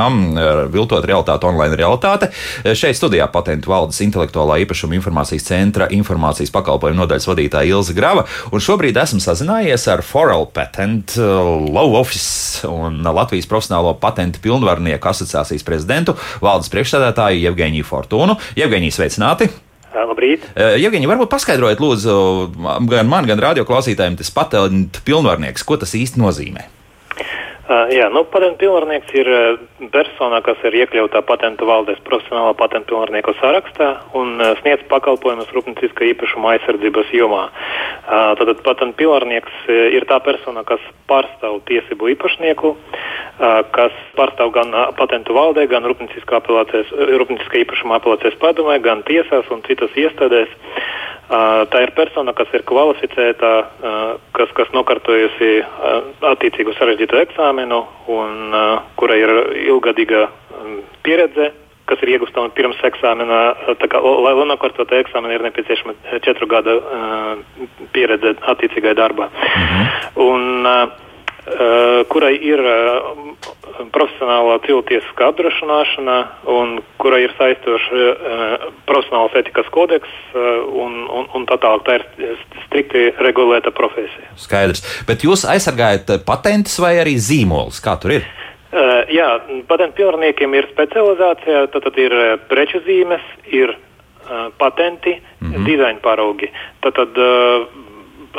viltot 0.72 1.04
realitāte, 1.08 1.48
online 1.50 1.78
realitāte. 1.80 2.30
Šeit 2.78 2.98
studijā 3.00 3.28
patentu 3.32 3.74
valdes 3.74 4.00
intelektuālā 4.06 4.62
īpašuma 4.64 4.98
informācijas 5.00 5.48
centra 5.50 5.90
informācijas 5.94 6.54
pakalpojumu 6.56 7.04
nodaļas 7.04 7.28
vadītāja 7.32 7.74
Ilza 7.74 7.98
Grava, 7.98 8.26
un 8.52 8.64
šobrīd 8.64 9.00
esmu 9.04 9.20
sazinājies 9.24 9.88
ar 9.92 10.06
Forel 10.08 10.48
Patent 10.54 11.18
Law 11.18 12.00
Office 12.00 12.68
un 12.70 13.02
Latvijas 13.04 13.50
profesionālo 13.50 13.96
patentu 14.00 14.42
pilnvarnieku 14.44 15.12
asociācijas 15.12 15.68
prezidentu 15.68 16.16
valdes 16.44 16.72
priekšsēdētāju 16.74 17.44
Jevgeņiju 17.44 17.92
Fortūnu. 17.92 18.40
Jevgeņiju 18.60 19.00
sveicināti! 19.02 19.52
Labrīt! 19.94 20.46
Jevgeņi, 20.58 21.10
varbūt 21.10 21.32
paskaidrojiet, 21.34 21.82
lūdzu, 21.84 22.16
gan 22.90 23.10
man, 23.10 23.28
gan 23.30 23.42
radioklausītājiem, 23.44 24.18
tas 24.20 24.32
patentu 24.34 25.04
pilnvarnieks, 25.06 25.66
ko 25.68 25.78
tas 25.82 25.94
īsti 25.98 26.22
nozīmē? 26.22 26.66
Uh, 27.64 27.88
jā, 27.96 28.10
nu, 28.12 28.26
patentu 28.28 28.60
pilnvarnieks 28.60 29.14
ir 29.16 29.28
uh, 29.32 29.60
persona, 29.94 30.42
kas 30.44 30.60
ir 30.68 30.76
iekļautā 30.82 31.22
patentu 31.24 31.64
valdēs 31.64 32.02
profesionālā 32.04 32.52
patentu 32.60 32.92
pilnvarnieku 32.92 33.32
sarakstā 33.38 33.88
un 34.20 34.36
uh, 34.44 34.50
sniedz 34.60 34.84
pakalpojumus 34.92 35.54
rūpnieciskā 35.56 36.10
īpašuma 36.10 36.58
aizsardzības 36.58 37.14
jomā. 37.16 37.46
Tātad 38.04 38.60
patentu 38.66 39.00
pilnvarnieks 39.00 39.70
ir 39.96 40.04
tā 40.10 40.18
persona, 40.26 40.66
kas 40.68 40.84
pārstāv 41.08 41.62
tiesību 41.70 42.10
īpašnieku, 42.18 42.74
kas 43.72 43.96
pārstāv 44.18 44.52
gan 44.58 44.76
patentu 45.00 45.32
valdē, 45.38 45.64
gan 45.72 45.88
rūpnieciskā 45.88 46.42
īpašuma 47.64 48.02
apelācijas 48.02 48.36
padomē, 48.44 48.76
gan 48.84 49.08
tiesās 49.08 49.48
un 49.56 49.64
citas 49.64 49.96
iestādēs. 49.96 50.52
Tā 51.30 51.80
ir 51.82 51.94
persona, 51.96 52.34
kas 52.36 52.52
ir 52.54 52.66
kvalificēta, 52.68 53.52
kas, 54.36 54.52
kas 54.58 54.72
nokārtojusi 54.76 55.52
attiecīgu 56.34 56.76
sarežģītu 56.78 57.20
eksāmenu 57.22 57.80
un 58.12 58.56
kura 59.00 59.18
ir 59.18 59.32
ilgadīga 59.64 60.28
pieredze, 61.06 61.54
kas 61.88 62.04
ir 62.04 62.14
iegūstama 62.16 62.52
pirms 62.56 62.82
eksāmena. 62.90 63.40
Kā, 63.80 64.02
lai 64.04 64.34
nokārtotu 64.52 65.00
eksāmenu, 65.00 65.38
ir 65.38 65.48
nepieciešama 65.48 65.96
četru 66.26 66.48
gadu 66.52 66.78
pieredze 67.96 68.36
attiecīgai 68.54 68.96
darbā. 69.00 69.30
Mhm. 69.32 69.90
Un, 70.28 70.68
kurai 72.08 72.38
ir 72.40 72.62
uh, 72.64 73.08
profesionālā 73.92 74.60
cilvēciska 74.64 75.26
apdrošināšana 75.28 76.18
un 76.54 76.78
kurai 77.04 77.26
ir 77.26 77.34
saistoša 77.36 78.04
uh, 78.14 78.68
profesionālās 78.88 79.36
etikas 79.42 79.68
kodeks 79.76 80.14
un, 80.36 81.02
un, 81.04 81.28
un 81.36 81.48
tā 81.50 81.58
tālāk. 81.60 81.84
Tā 81.84 81.98
ir 82.00 82.38
strikti 82.68 83.10
regulēta 83.20 83.74
profesija. 83.76 84.32
Skaidrs. 84.40 84.86
Bet 85.08 85.26
jūs 85.28 85.44
aizsargājat 85.50 86.16
patentus 86.28 86.80
vai 86.80 86.96
arī 87.02 87.18
zīmolus? 87.20 87.82
Kā 87.84 87.98
tur 88.00 88.16
ir? 88.20 88.30
Jā, 89.14 89.28
patentu 89.70 90.00
pilnvarniekiem 90.00 90.56
ir 90.58 90.66
specializācija, 90.72 91.68
tad, 91.76 91.98
ir 92.02 92.16
preču 92.50 92.80
zīmes, 92.88 93.22
ir 93.46 93.76
patenti, 94.58 95.14
mm 95.20 95.52
-hmm. 95.52 95.66
dizaina 95.66 96.00
paraugi. 96.02 96.50
Tad, 96.82 96.96
tad 96.96 97.20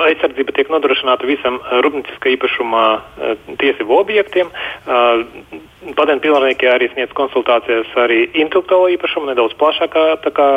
aizsardzība 0.03 0.55
tiek 0.55 0.71
nodrošināta 0.73 1.27
visam 1.29 1.59
eh, 1.61 1.79
rūpnieciskā 1.85 2.33
īpašuma 2.35 2.83
eh, 2.95 3.35
tiesību 3.61 3.97
objektiem. 3.99 4.51
Eh, 4.51 5.59
patentu 5.95 6.27
pilnvarnieki 6.27 6.69
arī 6.71 6.89
sniedz 6.93 7.13
konsultācijas 7.17 7.91
arī 8.01 8.25
intelektuālo 8.33 8.89
īpašumu 8.95 9.29
nedaudz 9.31 9.53
plašākā 9.61 10.05
kā, 10.35 10.49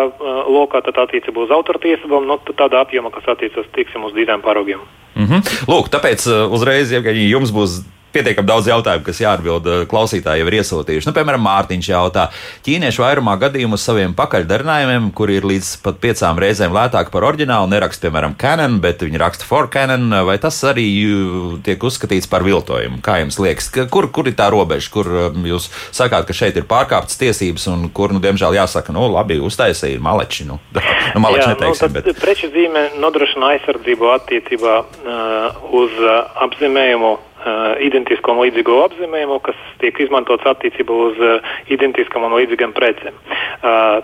lokā, 0.47 0.81
tad 0.85 1.01
attiecībā 1.03 1.43
uz 1.43 1.51
autortiesībām, 1.51 2.23
no 2.29 2.39
nu, 2.39 2.55
tādā 2.55 2.79
apjomā, 2.85 3.11
kas 3.11 3.27
attiecas, 3.35 3.67
tiksim, 3.75 4.07
uz 4.07 4.15
dizaina 4.15 4.39
paraugiem. 4.43 4.79
Mm 5.15 5.25
-hmm. 5.25 5.67
Lūk, 5.67 5.91
tāpēc 5.91 6.29
uzreiz, 6.47 6.91
ja 6.91 7.01
jums 7.11 7.51
būs 7.51 7.83
pietiekami 8.17 8.49
daudz 8.49 8.69
jautājumu, 8.71 9.05
kas 9.05 9.21
jāatbild 9.21 9.67
eh, 9.69 9.83
klausītāji 9.89 10.41
jau 10.41 10.49
ir 10.49 10.57
iesūtījuši. 10.59 11.09
Nu, 11.09 11.13
piemēram, 11.15 11.43
Mārtiņš 11.45 11.89
jautā, 11.91 12.27
ķīnieši 12.65 13.03
vairumā 13.03 13.37
gadījumu 13.41 13.77
uz 13.77 13.85
saviem 13.85 14.15
pakaļdarinājumiem, 14.17 15.11
kuri 15.17 15.37
ir 15.39 15.47
līdz 15.47 15.71
pat 15.85 15.99
piecām 16.03 16.41
reizēm 16.41 16.73
lētāki 16.75 17.13
par 17.13 17.27
oriģinālu, 17.29 17.69
neraksta, 17.71 18.07
piemēram, 18.07 18.35
Canon, 18.41 18.79
bet 18.83 19.03
viņi 19.05 19.21
raksta 19.21 19.47
for 19.47 19.69
Canon, 19.73 20.09
vai 20.27 20.37
tas 20.41 20.57
arī 20.67 20.87
uh, 21.05 21.55
tiek 21.65 21.83
uzskatīts 21.89 22.29
par 22.31 22.45
viltojumu? 22.47 23.01
Kā 23.05 23.19
jums 23.21 23.39
liekas, 23.41 23.69
kur, 23.93 24.09
kur 24.13 24.29
ir 24.29 24.37
tā 24.39 24.49
robeža, 24.53 24.91
kur 24.93 25.11
um, 25.27 25.45
jūs 25.47 25.69
sakāt, 25.95 26.27
ka 26.27 26.35
šeit 26.37 26.57
ir 26.57 26.67
pārkāptas 26.69 27.19
tiesības 27.21 27.69
un 27.73 27.87
kur, 27.93 28.15
nu, 28.15 28.23
diemžēl 28.23 28.57
jāsaka, 28.57 28.95
nu, 28.95 29.05
labi, 29.13 29.39
uztaisīja 29.43 30.01
maleči, 30.03 30.47
nu, 30.49 30.59
nu 31.15 31.23
maleči 31.23 31.45
Jā, 31.45 31.53
neteiksim, 31.55 31.93
nu, 31.93 32.01
bet. 32.01 32.21
Preču 32.23 32.51
zīme 32.53 32.87
nodrošina 33.01 33.53
aizsardzību 33.55 34.11
attiecībā 34.17 34.77
uh, 34.81 35.63
uz 35.77 35.93
uh, 36.01 36.23
apzīmējumu 36.47 37.15
Uh, 37.47 37.77
identisko 37.85 38.33
un 38.33 38.41
līdzīgo 38.41 38.75
apzīmējumu, 38.87 39.37
kas 39.45 39.57
tiek 39.79 39.99
izmantots 40.03 40.43
attiecībā 40.49 40.95
uz 41.05 41.19
uh, 41.21 41.51
identiskam 41.71 42.25
un 42.27 42.33
līdzīgam 42.35 42.73
precēm. 42.75 43.15
Uh, 43.61 44.01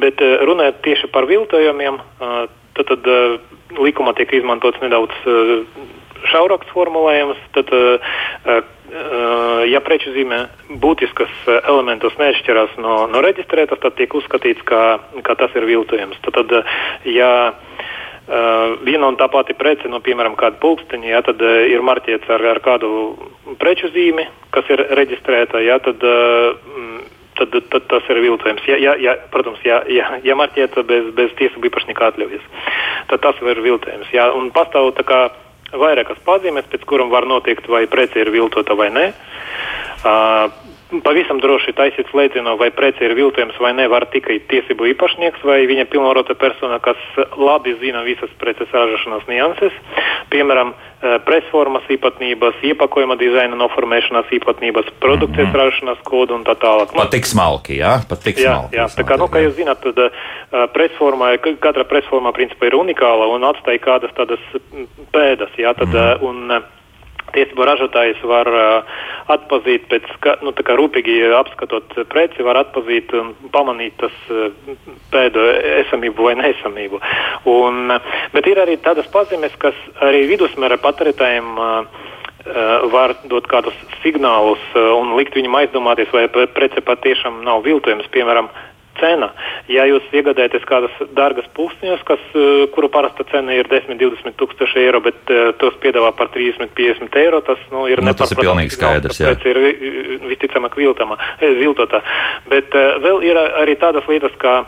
bet 0.00 0.22
runājot 0.48 0.78
tieši 0.86 1.10
par 1.12 1.26
viltojumiem, 1.28 1.98
tad, 2.78 2.88
tad 2.88 3.08
likumā 3.78 4.14
tiek 4.18 4.32
izmantots 4.40 4.80
nedaudz 4.82 5.12
šaurāks 6.32 6.72
formulējums. 6.74 7.38
Tad, 7.54 7.70
ja 9.70 9.82
preču 9.86 10.10
zīmē 10.16 10.40
būtiskas 10.82 11.30
elementus 11.60 12.16
neatšķirās 12.18 12.74
no, 12.82 13.04
no 13.12 13.22
reģistrētas, 13.22 13.78
tad 13.84 13.94
tiek 14.00 14.18
uzskatīts, 14.18 14.64
ka, 14.66 14.98
ka 15.26 15.38
tas 15.38 15.54
ir 15.54 15.68
viltojums. 15.70 16.18
Tad, 16.26 16.40
tad, 16.40 16.72
ja 17.06 17.30
Uh, 18.30 18.76
viena 18.86 19.08
un 19.10 19.16
tā 19.18 19.26
pati 19.26 19.56
prece, 19.58 19.88
nu, 19.90 19.98
piemēram, 20.06 20.36
kāda 20.38 20.60
pulksteņa, 20.62 21.08
ja, 21.10 21.18
tad 21.26 21.40
uh, 21.42 21.64
ir 21.66 21.82
marķēts 21.82 22.30
ar, 22.30 22.44
ar 22.52 22.60
kādu 22.62 22.90
preču 23.58 23.90
zīmi, 23.90 24.22
kas 24.54 24.70
ir 24.70 24.84
reģistrēta, 24.94 25.58
ja, 25.66 25.80
tad, 25.82 25.98
uh, 26.06 27.00
tad, 27.40 27.56
tad 27.72 27.88
tas 27.90 28.06
ir 28.14 28.22
viltojums. 28.22 28.62
Ja, 28.70 28.78
ja, 28.78 28.94
ja, 29.02 29.16
protams, 29.34 29.58
ja, 29.66 29.80
ja, 29.90 30.12
ja 30.22 30.38
marķēta 30.38 30.86
bez, 30.86 31.10
bez 31.18 31.34
tiesību 31.42 31.72
īpašnieka 31.72 32.12
atļaujas, 32.12 32.46
tad 33.10 33.26
tas 33.26 33.42
ir 33.42 33.64
viltojums. 33.66 34.14
Ja, 34.14 34.30
un 34.30 34.52
pastāv 34.54 34.92
tā 35.00 35.08
kā 35.10 35.24
vairākas 35.74 36.22
pazīmes, 36.22 36.70
pēc 36.70 36.86
kurām 36.86 37.10
var 37.10 37.26
noteikt, 37.26 37.66
vai 37.66 37.88
prece 37.90 38.22
ir 38.22 38.30
viltota 38.30 38.78
vai 38.78 38.92
nē. 38.94 39.08
Uh, 40.06 40.69
pavisam 41.04 41.38
droši 41.40 41.74
taisīt 41.78 42.10
slēdzienu, 42.10 42.56
vai 42.58 42.70
prece 42.74 43.04
ir 43.06 43.14
viltojums 43.18 43.58
vai 43.62 43.72
ne, 43.76 43.86
var 43.90 44.06
tikai 44.10 44.40
tiesību 44.50 44.88
īpašnieks 44.94 45.44
vai 45.46 45.62
viņa 45.70 45.86
pilnvarota 45.92 46.34
persona, 46.38 46.80
kas 46.82 46.98
labi 47.38 47.76
zina 47.80 48.02
visas 48.06 48.32
preces 48.40 48.70
ražošanas 48.74 49.28
nianses, 49.30 49.76
piemēram, 50.32 50.72
eh, 50.74 51.18
presformas 51.26 51.86
īpatnības, 51.90 52.58
iepakojuma 52.72 53.16
dizaina 53.20 53.58
noformēšanas 53.60 54.32
īpatnības, 54.40 54.90
produkcijas 55.00 55.48
mm 55.48 55.52
-hmm. 55.52 55.62
ražošanas 55.62 56.02
kodu 56.04 56.34
un 56.34 56.44
tā 56.44 56.56
tālāk. 56.58 56.96
Pat 56.96 57.14
tik 57.14 57.26
smalki, 57.26 57.78
jā? 57.78 57.94
Pat 58.08 58.24
tik 58.24 58.36
jā, 58.36 58.56
smalki. 58.56 58.76
Jā, 58.76 58.86
tā 58.96 59.06
kā, 59.06 59.18
nu, 59.18 59.30
kā 59.30 59.44
jūs 59.44 59.56
zināt, 59.60 59.80
tad 59.82 59.98
uh, 59.98 60.66
presforma, 60.74 61.36
katra 61.60 61.84
presforma 61.84 62.32
principā 62.32 62.66
ir 62.66 62.74
unikāla 62.74 63.30
un 63.30 63.44
atstāja 63.44 63.78
kādas 63.78 64.10
tādas 64.14 64.42
pēdas, 65.12 65.54
jā, 65.56 65.74
tad, 65.74 65.88
mm 65.88 65.94
-hmm. 65.94 66.28
un, 66.28 66.62
uh, 67.30 67.34
Tiesību 67.34 67.66
ražotājs 67.66 68.20
var 68.26 68.48
uh, 68.50 68.98
atpazīt 69.30 69.86
pēc, 69.90 70.06
ka, 70.24 70.36
nu, 70.44 70.52
tā 70.56 70.64
kā 70.66 70.76
rūpīgi 70.78 71.16
apskatot 71.38 71.94
preci, 72.10 72.44
var 72.46 72.60
atpazīt 72.64 73.12
un 73.16 73.32
pamanīt 73.54 73.96
tas 74.02 74.16
uh, 74.34 74.50
pēdu 75.12 75.44
esamību 75.84 76.28
vai 76.28 76.36
neesamību. 76.40 77.00
Un, 77.50 77.82
uh, 77.94 78.14
bet 78.34 78.50
ir 78.50 78.62
arī 78.62 78.78
tādas 78.82 79.08
pazīmes, 79.14 79.54
kas 79.62 79.78
arī 80.06 80.26
vidusmēra 80.30 80.80
patērētājiem 80.82 81.52
uh, 81.56 82.06
var 82.90 83.12
dot 83.28 83.44
kādus 83.52 83.76
signālus 84.00 84.62
un 84.72 85.10
likt 85.18 85.34
viņam 85.36 85.58
aizdomāties, 85.58 86.08
vai 86.08 86.22
prece 86.56 86.80
patiešām 86.80 87.42
nav 87.44 87.60
viltojums. 87.66 88.08
Piemēram, 88.14 88.48
cena. 89.00 89.30
Ja 89.70 89.86
jūs 89.88 90.06
iegādājaties 90.14 90.66
kādas 90.68 90.94
dārgas 91.16 91.48
pulsniņas, 91.56 92.04
kas, 92.08 92.22
eh, 92.34 92.66
kuru 92.74 92.90
parasta 92.92 93.26
cena 93.32 93.54
ir 93.56 93.68
10-20 93.70 94.36
tūkstoši 94.40 94.84
eiro, 94.84 95.00
bet 95.04 95.32
uh, 95.32 95.50
tos 95.60 95.74
piedāvā 95.82 96.12
par 96.16 96.30
30-50 96.34 97.16
eiro, 97.20 97.40
tas 97.44 97.60
nu, 97.72 97.86
ir 97.90 98.02
nu, 98.04 98.14
tas 98.16 98.32
ir 98.32 98.40
pilnīgi 98.40 98.74
skaidrs. 98.76 99.20
Tas 99.20 99.46
ir 99.48 99.58
visticamāk 100.28 100.76
viltama, 100.78 101.18
viltotā. 101.40 102.02
Bet 102.50 102.74
vēl 102.74 103.24
ir 103.26 103.38
arī 103.40 103.76
tādas 103.80 104.06
lietas, 104.10 104.34
kā 104.40 104.60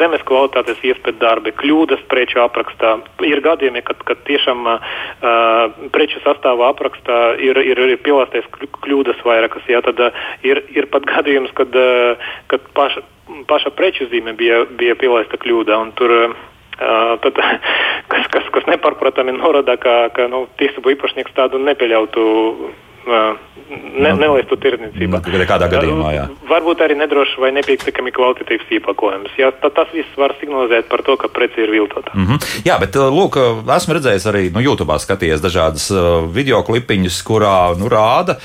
zemes 0.00 0.22
kvalitātes 0.26 0.80
iespēja 0.84 1.18
darbi, 1.20 1.52
kļūdas 1.56 2.04
preču 2.10 2.40
aprakstā. 2.42 2.96
Ir 3.26 3.42
gadījumi, 3.44 3.82
kad, 3.86 4.00
kad 4.08 4.22
tiešām 4.28 4.66
uh, 4.70 4.94
preču 5.94 6.22
sastāvā 6.24 6.70
aprakstā 6.72 7.20
ir, 7.42 7.60
ir, 7.62 7.82
ir 7.94 8.00
pielāsties 8.04 8.48
kļūdas 8.84 9.22
vairākas. 9.26 9.66
Jā, 9.70 9.82
tad 9.86 10.00
uh, 10.02 10.24
ir, 10.46 10.62
ir 10.74 10.88
pat 10.92 11.06
gadījums, 11.08 11.52
kad, 11.56 11.74
uh, 11.76 12.32
kad 12.50 12.66
paša 12.76 13.04
paša 13.46 13.72
preču 13.76 14.08
zīme 14.10 14.36
bija, 14.38 14.64
bija 14.78 14.96
pielaista 14.98 15.38
kļūda. 15.40 15.78
Tur, 15.98 16.14
uh, 16.16 17.14
tad, 17.24 17.40
kas, 18.12 18.26
kas, 18.32 18.50
kas 18.54 18.68
nepārprotami 18.70 19.36
norāda, 19.36 19.76
ka, 19.80 19.96
ka 20.16 20.28
nu, 20.32 20.46
tiesību 20.60 20.96
īpašnieks 20.96 21.36
tādu 21.36 21.62
nepieļautu. 21.62 22.26
Ne, 23.06 24.10
nu, 24.10 24.18
nelaistu 24.18 24.56
tirdzniecībā. 24.58 25.20
Nu, 25.22 25.44
kādā 25.46 25.68
gadījumā, 25.70 26.10
jā. 26.14 26.24
Varbūt 26.50 26.82
arī 26.82 26.96
nedrošs 26.98 27.36
vai 27.42 27.52
nepietiekami 27.54 28.12
kvalitatīvs 28.14 28.72
īpakojums. 28.80 29.36
Jā, 29.38 29.52
tas 29.62 29.92
viss 29.94 30.18
var 30.18 30.34
signalizēt 30.40 30.90
par 30.90 31.04
to, 31.06 31.14
ka 31.20 31.30
preci 31.30 31.62
ir 31.62 31.70
viltota. 31.74 32.10
Mm 32.14 32.26
-hmm. 32.26 32.62
Jā, 32.66 32.78
bet 32.82 32.96
lūk, 32.96 33.38
esmu 33.76 33.94
redzējis 33.94 34.26
arī 34.26 34.42
nu, 34.54 34.60
YouTube 34.60 34.98
skatījies 34.98 35.42
dažādas 35.42 35.90
uh, 35.90 36.26
video 36.34 36.62
klipiņas, 36.62 37.22
kurā 37.22 37.78
nu, 37.78 37.88
rāda 37.88 38.38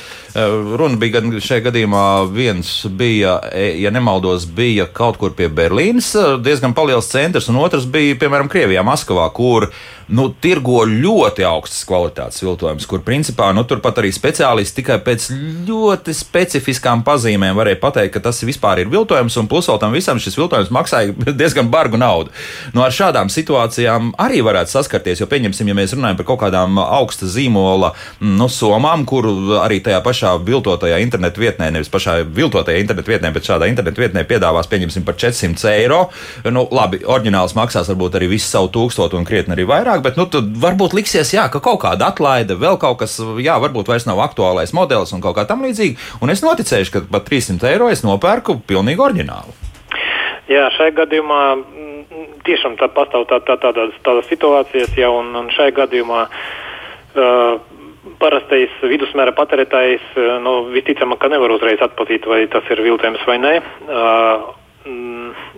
Runa 0.77 0.95
bija 0.95 1.19
gan 1.19 1.33
šajā 1.43 1.65
gadījumā, 1.65 2.03
viens 2.31 2.69
bija, 2.87 3.35
ja 3.75 3.91
nemaldos, 3.91 4.45
bija 4.47 4.85
kaut 4.87 5.17
kur 5.19 5.33
pie 5.35 5.49
Berlīnas, 5.51 6.13
diezgan 6.39 6.75
liels 6.87 7.09
centrs, 7.11 7.49
un 7.51 7.59
otrs 7.59 7.85
bija, 7.85 8.15
piemēram, 8.15 8.47
Krievijā, 8.51 8.83
Maskavā, 8.83 9.27
kur 9.35 9.67
nu, 10.09 10.27
tirgo 10.41 10.81
ļoti 10.89 11.45
augstas 11.47 11.83
kvalitātes 11.87 12.41
viltojumus, 12.43 12.87
kur 12.89 13.03
principā 13.05 13.51
nu, 13.55 13.63
turpat 13.67 14.01
arī 14.01 14.11
speciālisti 14.15 14.81
tikai 14.81 14.97
pēc 15.05 15.27
ļoti 15.67 16.15
specifiskām 16.15 17.03
pazīmēm 17.07 17.57
varēja 17.57 17.79
pateikt, 17.81 18.13
ka 18.15 18.23
tas 18.27 18.41
vispār 18.47 18.83
ir 18.83 18.91
viltojums, 18.91 19.37
un 19.39 19.49
plus 19.51 19.69
vēl 19.69 19.79
tam 19.81 19.95
visam 19.95 20.19
šis 20.21 20.37
viltojums 20.39 20.71
maksāja 20.73 21.15
diezgan 21.41 21.71
bargu 21.73 21.99
naudu. 22.01 22.33
Nu, 22.75 22.83
ar 22.85 22.95
šādām 22.95 23.31
situācijām 23.31 24.13
arī 24.21 24.41
varētu 24.45 24.75
saskarties, 24.75 25.21
jo, 25.21 25.29
pieņemsim, 25.31 25.69
ja 25.71 25.77
mēs 25.77 25.95
runājam 25.97 26.19
par 26.19 26.29
kaut 26.31 26.41
kādām 26.45 26.79
augsta 26.81 27.29
zīmola 27.29 27.93
nu, 28.23 28.49
somām, 28.51 29.05
kur 29.09 29.27
arī 29.61 29.81
tajā 29.83 30.01
pašā 30.05 30.35
viltotajā 30.47 31.01
internetu 31.03 31.43
vietnē, 31.43 31.71
nevis 31.75 31.91
pašā 31.91 32.21
viltotajā 32.25 32.81
internetu 32.81 33.13
vietnē, 33.13 33.33
bet 33.35 33.47
šādā 33.47 33.69
internetu 33.71 34.03
vietnē 34.03 34.25
piedāvās, 34.27 34.69
pieņemsim, 34.71 35.05
par 35.07 35.17
400 35.19 35.75
eiro. 35.75 36.01
Nu, 36.47 36.65
labi, 36.71 37.01
oriģināls 37.05 37.55
maksās 37.57 37.89
varbūt 37.91 38.17
arī 38.19 38.31
visu 38.35 38.47
savu 38.49 38.71
tūkstotu 38.73 39.19
un 39.19 39.27
krietni 39.27 39.55
arī 39.55 39.67
vairāk 39.69 39.90
vairāk, 39.91 40.03
bet 40.05 40.17
nu, 40.19 40.27
varbūt 40.61 40.95
liksies, 40.95 41.33
jā, 41.35 41.47
ka 41.51 41.61
kaut 41.63 41.81
kāda 41.83 42.11
atlaide, 42.11 42.55
vēl 42.59 42.77
kaut 42.79 43.01
kas, 43.01 43.19
jā, 43.41 43.57
varbūt 43.61 43.89
vairs 43.91 44.07
nav 44.07 44.21
aktuālais 44.23 44.73
modelis 44.73 45.11
un 45.13 45.21
kaut 45.21 45.35
kā 45.35 45.45
tam 45.47 45.63
līdzīga. 45.65 45.99
Un 46.21 46.31
es 46.31 46.43
noticēšu, 46.43 46.91
ka 46.93 47.03
par 47.11 47.25
300 47.27 47.71
eiro 47.71 47.89
es 47.91 48.03
nopērku 48.03 48.61
pilnīgi 48.67 49.01
oriģinālu. 49.01 49.57
Jā, 50.51 50.67
šajā 50.75 50.95
gadījumā 50.97 51.41
mm, 51.55 52.29
tiešām 52.47 52.77
tā 52.79 52.89
pastāv 52.91 53.27
tā, 53.29 53.39
tā, 53.47 53.57
tādas, 53.61 53.95
tādas 54.03 54.27
situācijas, 54.31 54.95
ja, 54.99 55.11
un, 55.11 55.33
un 55.37 55.51
šajā 55.53 55.75
gadījumā 55.83 56.23
uh, 56.27 57.59
parastais 58.21 58.73
vidusmēra 58.83 59.35
patērētājs 59.37 60.17
nu, 60.43 60.57
visticamāk, 60.73 61.21
ka 61.21 61.31
nevar 61.31 61.53
uzreiz 61.55 61.83
atpazīt, 61.83 62.25
vai 62.27 62.43
tas 62.51 62.67
ir 62.73 62.83
viltojums 62.83 63.23
vai 63.27 63.37
nē. 63.43 63.53
Uh, 63.87 64.49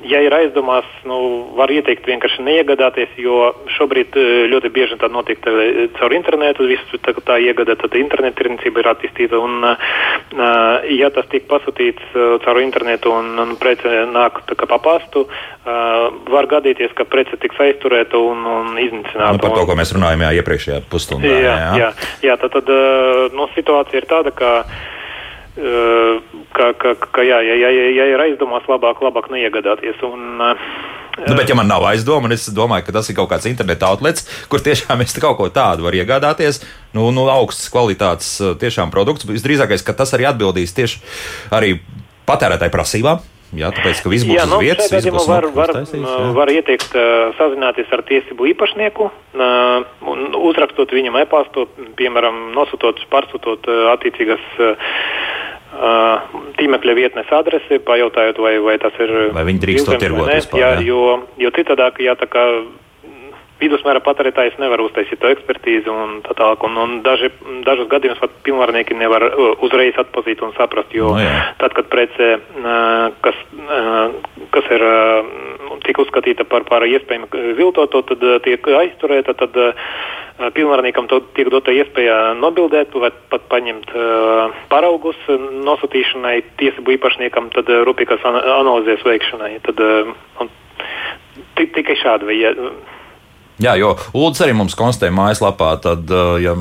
ja 0.08 0.20
ir 0.24 0.34
aizdomās, 0.36 0.88
nu, 1.08 1.18
var 1.58 1.72
ieteikt 1.72 2.08
vienkārši 2.08 2.44
neiegādāties, 2.46 3.14
jo 3.22 3.52
šobrīd 3.78 4.16
eh, 4.20 4.32
ļoti 4.52 4.72
bieži 4.74 4.98
tā 5.02 5.10
notiek 5.12 5.40
tā, 5.44 5.54
eh, 5.54 5.88
caur 5.98 6.16
internetu. 6.16 6.68
Visu 6.70 7.00
tā, 7.04 7.14
tā 7.26 7.40
iegādā, 7.44 7.76
tad 7.80 7.96
interneta 8.00 8.42
tirdzniecība 8.42 8.84
ir 8.84 8.90
attīstīta. 8.94 9.40
Un, 9.44 9.64
uh, 9.64 10.88
ja 10.94 11.10
tas 11.14 11.28
tiek 11.32 11.46
pasūtīts 11.50 12.16
caur 12.44 12.60
internetu 12.62 13.12
un, 13.14 13.34
un 13.40 13.54
prece 13.60 14.04
nāk 14.10 14.42
kā 14.50 14.68
pa 14.70 14.80
pastu, 14.84 15.26
uh, 15.28 16.08
var 16.32 16.50
gadīties, 16.52 16.96
ka 16.98 17.06
prece 17.10 17.38
tiks 17.42 17.60
aizturēta 17.64 18.20
un, 18.20 18.44
un 18.46 18.74
iznīcināta. 18.82 19.36
Nu, 19.38 19.44
par 19.44 19.56
to, 19.56 19.68
ko 19.70 19.78
mēs 19.80 19.94
runājām 19.96 20.26
jā, 20.28 20.34
iepriekšējā 20.42 20.82
pusstundā. 20.92 21.30
Jā, 21.30 21.54
jā. 21.54 21.72
jā. 21.84 21.94
jā 22.30 22.40
tad, 22.42 22.58
tad 22.60 22.74
nu, 23.36 23.48
situācija 23.56 24.02
ir 24.02 24.10
tāda, 24.10 24.34
ka 24.36 24.54
ka, 25.56 26.68
ka, 26.82 26.96
ka 27.14 27.26
jā, 27.26 27.40
ja, 27.46 27.56
ja, 27.62 27.72
ja 28.00 28.10
ir 28.14 28.26
aizdomās, 28.28 28.66
labāk, 28.70 29.04
labāk 29.06 29.32
neiegādāties. 29.34 30.02
Un, 30.08 30.44
Nu, 31.14 31.36
bet, 31.38 31.46
ja 31.46 31.54
man 31.54 31.68
nav 31.70 31.84
aizdomu, 31.86 32.26
un 32.26 32.34
es 32.34 32.48
domāju, 32.50 32.88
ka 32.88 32.96
tas 32.96 33.06
ir 33.12 33.16
kaut 33.20 33.30
kāds 33.30 33.46
interneta 33.46 33.86
outlets, 33.94 34.26
kur 34.50 34.64
tiešām 34.66 35.04
es 35.06 35.14
kaut 35.22 35.38
ko 35.38 35.46
tādu 35.54 35.86
varu 35.86 36.00
iegādāties, 36.02 36.64
nu, 36.98 37.12
nu 37.14 37.28
augstas 37.30 37.70
kvalitātes 37.70 38.32
tiešām 38.58 38.90
produkts, 38.90 39.28
visdrīzākais, 39.30 39.86
ka 39.86 39.94
tas 39.94 40.16
arī 40.18 40.26
atbildīs 40.32 40.74
tieši 40.74 41.04
arī 41.54 41.76
patērētāju 42.26 42.74
prasībām. 42.74 43.22
Jā, 43.54 43.70
tāpēc, 43.70 44.00
ka 44.02 44.10
viss 44.10 44.26
būs 44.26 44.34
jā, 44.40 44.48
nu, 44.50 44.58
uz 44.58 44.66
vietas. 44.66 44.90
Būs 45.14 45.28
var, 45.30 45.46
var, 45.54 45.72
taisīs, 45.78 46.08
var 46.34 46.50
ieteikt 46.50 46.96
uh, 46.98 47.30
sazināties 47.38 47.92
ar 47.94 48.02
tiesību 48.08 48.48
īpašnieku, 48.50 49.10
uh, 49.38 50.08
uzrakstot 50.50 50.94
viņam 50.98 51.20
e-pastu, 51.22 51.68
piemēram, 52.00 52.48
nosūtot, 52.58 53.04
pārsūtot 53.14 53.70
uh, 53.70 53.92
attiecīgas 53.94 54.42
uh, 54.58 54.90
tīmekļa 56.60 56.96
vietnes 56.98 57.34
adresi, 57.34 57.82
pajautājot, 57.84 58.40
vai, 58.44 58.54
vai 58.62 58.78
tas 58.82 58.96
ir. 59.02 59.14
Vai 59.34 59.46
viņi 59.50 59.66
drīkst 59.66 59.90
to 59.90 60.00
tirgot 60.02 60.30
vispār? 60.30 60.62
Jā, 60.62 60.72
jā, 60.78 60.88
jo, 60.92 61.04
jo 61.42 61.54
citādāk, 61.58 62.02
ja 62.04 62.16
tā 62.20 62.30
kā 62.30 62.46
vidusmēra 63.64 64.02
patērētājs 64.04 64.58
nevar 64.62 64.82
uztaisīt 64.84 65.22
to 65.22 65.30
ekspertīzi 65.32 65.92
un 65.92 66.20
tā 66.26 66.36
tālāk. 66.38 66.64
Un, 66.68 66.78
un 66.84 66.96
daži, 67.06 67.30
dažos 67.66 67.90
gadījumos 67.92 68.22
pat 68.24 68.36
pilnvarnieki 68.46 68.98
nevar 68.98 69.26
uzreiz 69.64 69.98
atpazīt 70.02 70.44
un 70.46 70.54
saprast, 70.58 70.94
jo 70.96 71.14
no, 71.14 71.22
jā. 71.24 71.36
tad, 71.62 71.76
kad 71.78 71.90
prece, 71.92 72.30
kas, 73.26 73.40
kas 74.56 74.72
ir 74.78 74.86
tik 75.88 76.04
uzskatīta 76.04 76.48
par, 76.50 76.68
par 76.70 76.86
iespējamu 76.88 77.30
viltoto, 77.60 78.04
tad 78.12 78.28
tiek 78.46 78.70
aizturēta, 78.84 79.38
tad 79.46 79.60
pilnvarniekam 80.54 81.08
tiek 81.38 81.50
dota 81.54 81.74
iespēja 81.74 82.34
nobildēt 82.40 82.96
vai 82.98 83.12
pat 83.30 83.46
paņemt 83.52 83.94
paraugus 84.72 85.20
nosūtīšanai 85.30 86.36
tiesību 86.62 86.96
īpašniekam, 86.98 87.52
tad 87.54 87.70
rūpīgās 87.88 88.26
analīzes 88.26 89.06
veikšanai. 89.06 89.54
Tad, 89.68 89.84
tikai 91.56 91.96
šādi. 92.02 92.30
Vai, 92.30 92.38
Jā, 93.62 93.76
jo 93.78 93.92
Lūdzu 94.16 94.48
arī 94.48 94.56
mums 94.58 94.74
konstatēja 94.78 95.14
mājaslapā, 95.14 95.68
tad, 95.84 96.10
ja, 96.42 96.56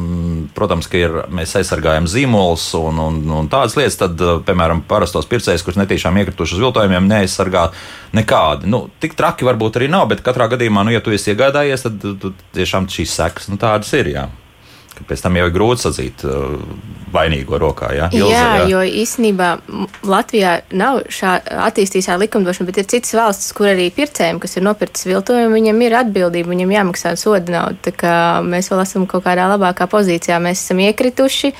protams, 0.56 0.88
ka 0.92 0.98
ir, 1.00 1.14
mēs 1.32 1.54
aizsargājam 1.56 2.04
zīmolus 2.10 2.66
un, 2.76 3.00
un, 3.00 3.22
un 3.32 3.48
tādas 3.52 3.78
lietas, 3.78 3.96
tad, 4.02 4.20
piemēram, 4.44 4.84
parastos 4.90 5.28
pircējus, 5.30 5.64
kurus 5.64 5.80
netīšām 5.80 6.20
iekrituši 6.20 6.58
uz 6.58 6.66
viltojumiem, 6.66 7.08
neaizsargā 7.08 7.70
nekādi. 8.18 8.68
Nu, 8.72 8.84
tik 9.00 9.16
traki 9.16 9.48
varbūt 9.48 9.80
arī 9.80 9.88
nav, 9.92 10.10
bet 10.12 10.20
katrā 10.26 10.50
gadījumā, 10.52 10.84
nu, 10.84 10.92
ja 10.92 11.00
tu 11.00 11.16
esi 11.16 11.32
iegādājies, 11.32 11.88
tad 11.88 12.06
tu, 12.20 12.36
tiešām 12.58 12.92
šīs 12.92 13.18
sekas 13.22 13.48
nu, 13.48 13.60
tādas 13.62 13.92
ir. 13.96 14.12
Jā 14.12 14.28
ka 15.02 15.10
pēc 15.10 15.24
tam 15.24 15.36
jau 15.38 15.46
ir 15.48 15.54
grūti 15.54 15.84
sadzīt 15.84 16.22
uh, 16.24 16.54
vainīgo 17.12 17.58
rokā. 17.60 17.90
Ja? 17.96 18.08
Ilze, 18.14 18.32
jā, 18.32 18.44
jā, 18.62 18.66
jo 18.70 18.82
īstenībā 19.02 19.48
Latvijā 20.08 20.54
nav 20.78 21.02
attīstītā 21.10 22.16
likumdošana, 22.22 22.68
bet 22.70 22.80
ir 22.82 22.88
citas 22.94 23.14
valstis, 23.18 23.52
kur 23.56 23.72
arī 23.72 23.90
pircējiem, 23.94 24.40
kas 24.42 24.56
ir 24.56 24.66
nopircis 24.66 25.08
viltojumu, 25.10 25.52
viņam 25.58 25.82
ir 25.86 25.96
atbildība, 26.02 26.52
viņam 26.54 26.76
jāmaksā 26.76 27.14
soda 27.20 27.56
nauda. 27.56 28.12
Mēs 28.46 28.70
vēl 28.72 28.84
esam 28.84 29.08
kaut 29.10 29.26
kādā 29.26 29.48
labākā 29.52 29.88
pozīcijā, 29.90 30.40
mēs 30.42 30.62
esam 30.64 30.80
iekrituši. 30.86 31.52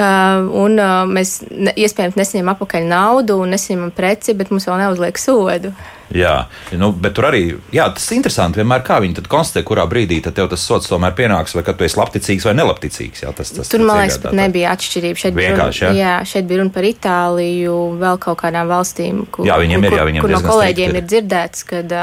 Uh, 0.00 0.46
un 0.56 0.78
uh, 0.80 1.02
mēs 1.08 1.40
ne, 1.50 1.74
iespējams 1.76 2.16
nesaņemam 2.16 2.54
atpakaļ 2.54 2.86
naudu 2.88 3.36
un 3.42 3.52
nesaņemam 3.52 3.90
preci, 3.92 4.32
bet 4.38 4.52
mums 4.52 4.68
vēl 4.68 4.80
neuzliek 4.86 5.20
sodu. 5.20 5.74
Jā, 6.10 6.34
nu, 6.74 6.90
bet 6.90 7.14
tur 7.14 7.28
arī 7.28 7.42
jā, 7.74 7.84
tas 7.94 8.08
ir 8.10 8.18
interesanti. 8.18 8.58
Vienmēr 8.58 8.82
kā 8.86 8.98
viņi 9.02 9.22
konstatē, 9.30 9.62
kurā 9.66 9.84
brīdī 9.90 10.18
tev 10.24 10.48
tas 10.50 10.64
sots 10.66 10.90
tomēr 10.90 11.14
pienāks, 11.18 11.54
vai 11.54 11.62
ka 11.66 11.74
tu 11.78 11.86
esi 11.86 11.98
labticīgs 12.00 12.46
vai 12.48 12.54
nelabticīgs. 12.58 13.22
Jā, 13.22 13.34
tas, 13.36 13.52
tas, 13.54 13.70
tur, 13.70 13.84
man 13.86 14.02
liekas, 14.02 14.18
pat 14.24 14.34
nebija 14.34 14.72
atšķirība. 14.74 15.22
Šeit 15.22 15.36
bija, 15.36 15.52
runa, 15.54 15.68
jā? 15.70 15.90
Jā, 15.94 16.14
šeit 16.26 16.48
bija 16.50 16.62
runa 16.62 16.74
par 16.74 16.88
Itāliju, 16.88 17.76
vēl 18.00 18.22
kaut 18.26 18.40
kādām 18.42 18.70
valstīm, 18.70 19.22
kur, 19.30 19.46
jā, 19.46 19.58
viņiem 19.62 19.86
ir, 19.86 19.98
jā, 20.00 20.08
viņiem 20.10 20.26
kur 20.26 20.34
no 20.34 20.42
kolēģiem 20.48 20.98
ir 20.98 21.06
dzirdēts, 21.06 21.62
kad, 21.70 21.94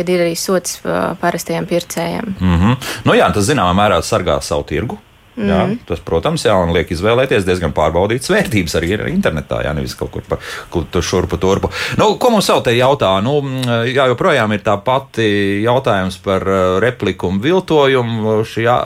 kad 0.00 0.10
ir 0.10 0.24
arī 0.26 0.34
sots 0.38 0.80
parastajiem 1.22 1.70
pircējiem. 1.70 2.34
Mm 2.34 2.58
-hmm. 2.58 2.90
nu, 3.06 3.14
jā, 3.14 3.30
tas 3.34 3.46
zināmā 3.46 3.76
mērā 3.78 4.02
sargā 4.02 4.40
savu 4.42 4.66
tirgu. 4.66 4.98
Mm. 5.40 5.48
Jā, 5.48 5.60
mhm. 5.64 5.76
tas, 5.88 6.02
protams, 6.04 6.44
jā, 6.44 6.54
un 6.60 6.74
liek 6.76 6.90
izvēlēties 6.92 7.46
diezgan 7.48 7.72
pārbaudītas 7.76 8.28
vērtības 8.32 8.76
arī 8.76 8.92
internetā, 9.08 9.62
jā, 9.64 9.72
nevis 9.76 9.96
kaut 9.96 10.12
kur 10.12 10.26
pa 10.28 10.36
kur 10.72 10.84
šurpu 11.00 11.38
turpu. 11.40 11.70
Nu, 12.00 12.12
ko 12.20 12.32
mums 12.34 12.50
vēl 12.52 12.64
te 12.66 12.76
jautā? 12.76 13.14
Nu, 13.24 13.38
jā, 13.88 14.06
joprojām 14.12 14.52
ir 14.52 14.64
tā 14.66 14.76
pati 14.84 15.62
jautājums 15.64 16.20
par 16.24 16.44
uh, 16.44 16.76
repliku 16.82 17.30
un 17.32 17.40
viltojumu. 17.40 18.40
Šī, 18.50 18.66
jā, 18.68 18.78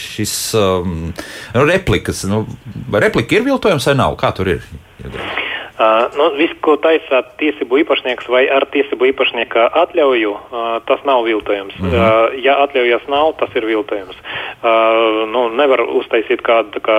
šis 0.00 0.36
um, 0.58 1.10
replikas, 1.54 2.26
nu, 2.30 2.42
replika 2.92 3.38
ir 3.38 3.46
viltojums 3.46 3.86
vai 3.92 3.98
nav? 4.02 4.18
Kā 4.20 4.34
tur 4.34 4.56
ir? 4.56 4.70
Uh, 5.76 6.06
nu, 6.16 6.30
Viss, 6.38 6.56
ko 6.64 6.78
taisa 6.80 7.20
tiesību 7.36 7.82
īpašnieks 7.82 8.30
vai 8.32 8.46
ar 8.48 8.64
tiesību 8.72 9.10
īpašnieka 9.10 9.66
atļauju, 9.82 10.32
uh, 10.32 10.68
tas 10.88 11.02
nav 11.04 11.26
viltojums. 11.28 11.76
Mm 11.76 11.90
-hmm. 11.90 12.00
uh, 12.00 12.44
ja 12.44 12.56
atļaujas 12.64 13.04
nav, 13.12 13.34
tas 13.40 13.52
ir 13.54 13.66
viltojums. 13.68 14.16
Uh, 14.16 15.28
nu, 15.28 15.48
nevar 15.52 15.84
uztaisīt 15.84 16.40
kādu 16.40 16.80
kā, 16.80 16.98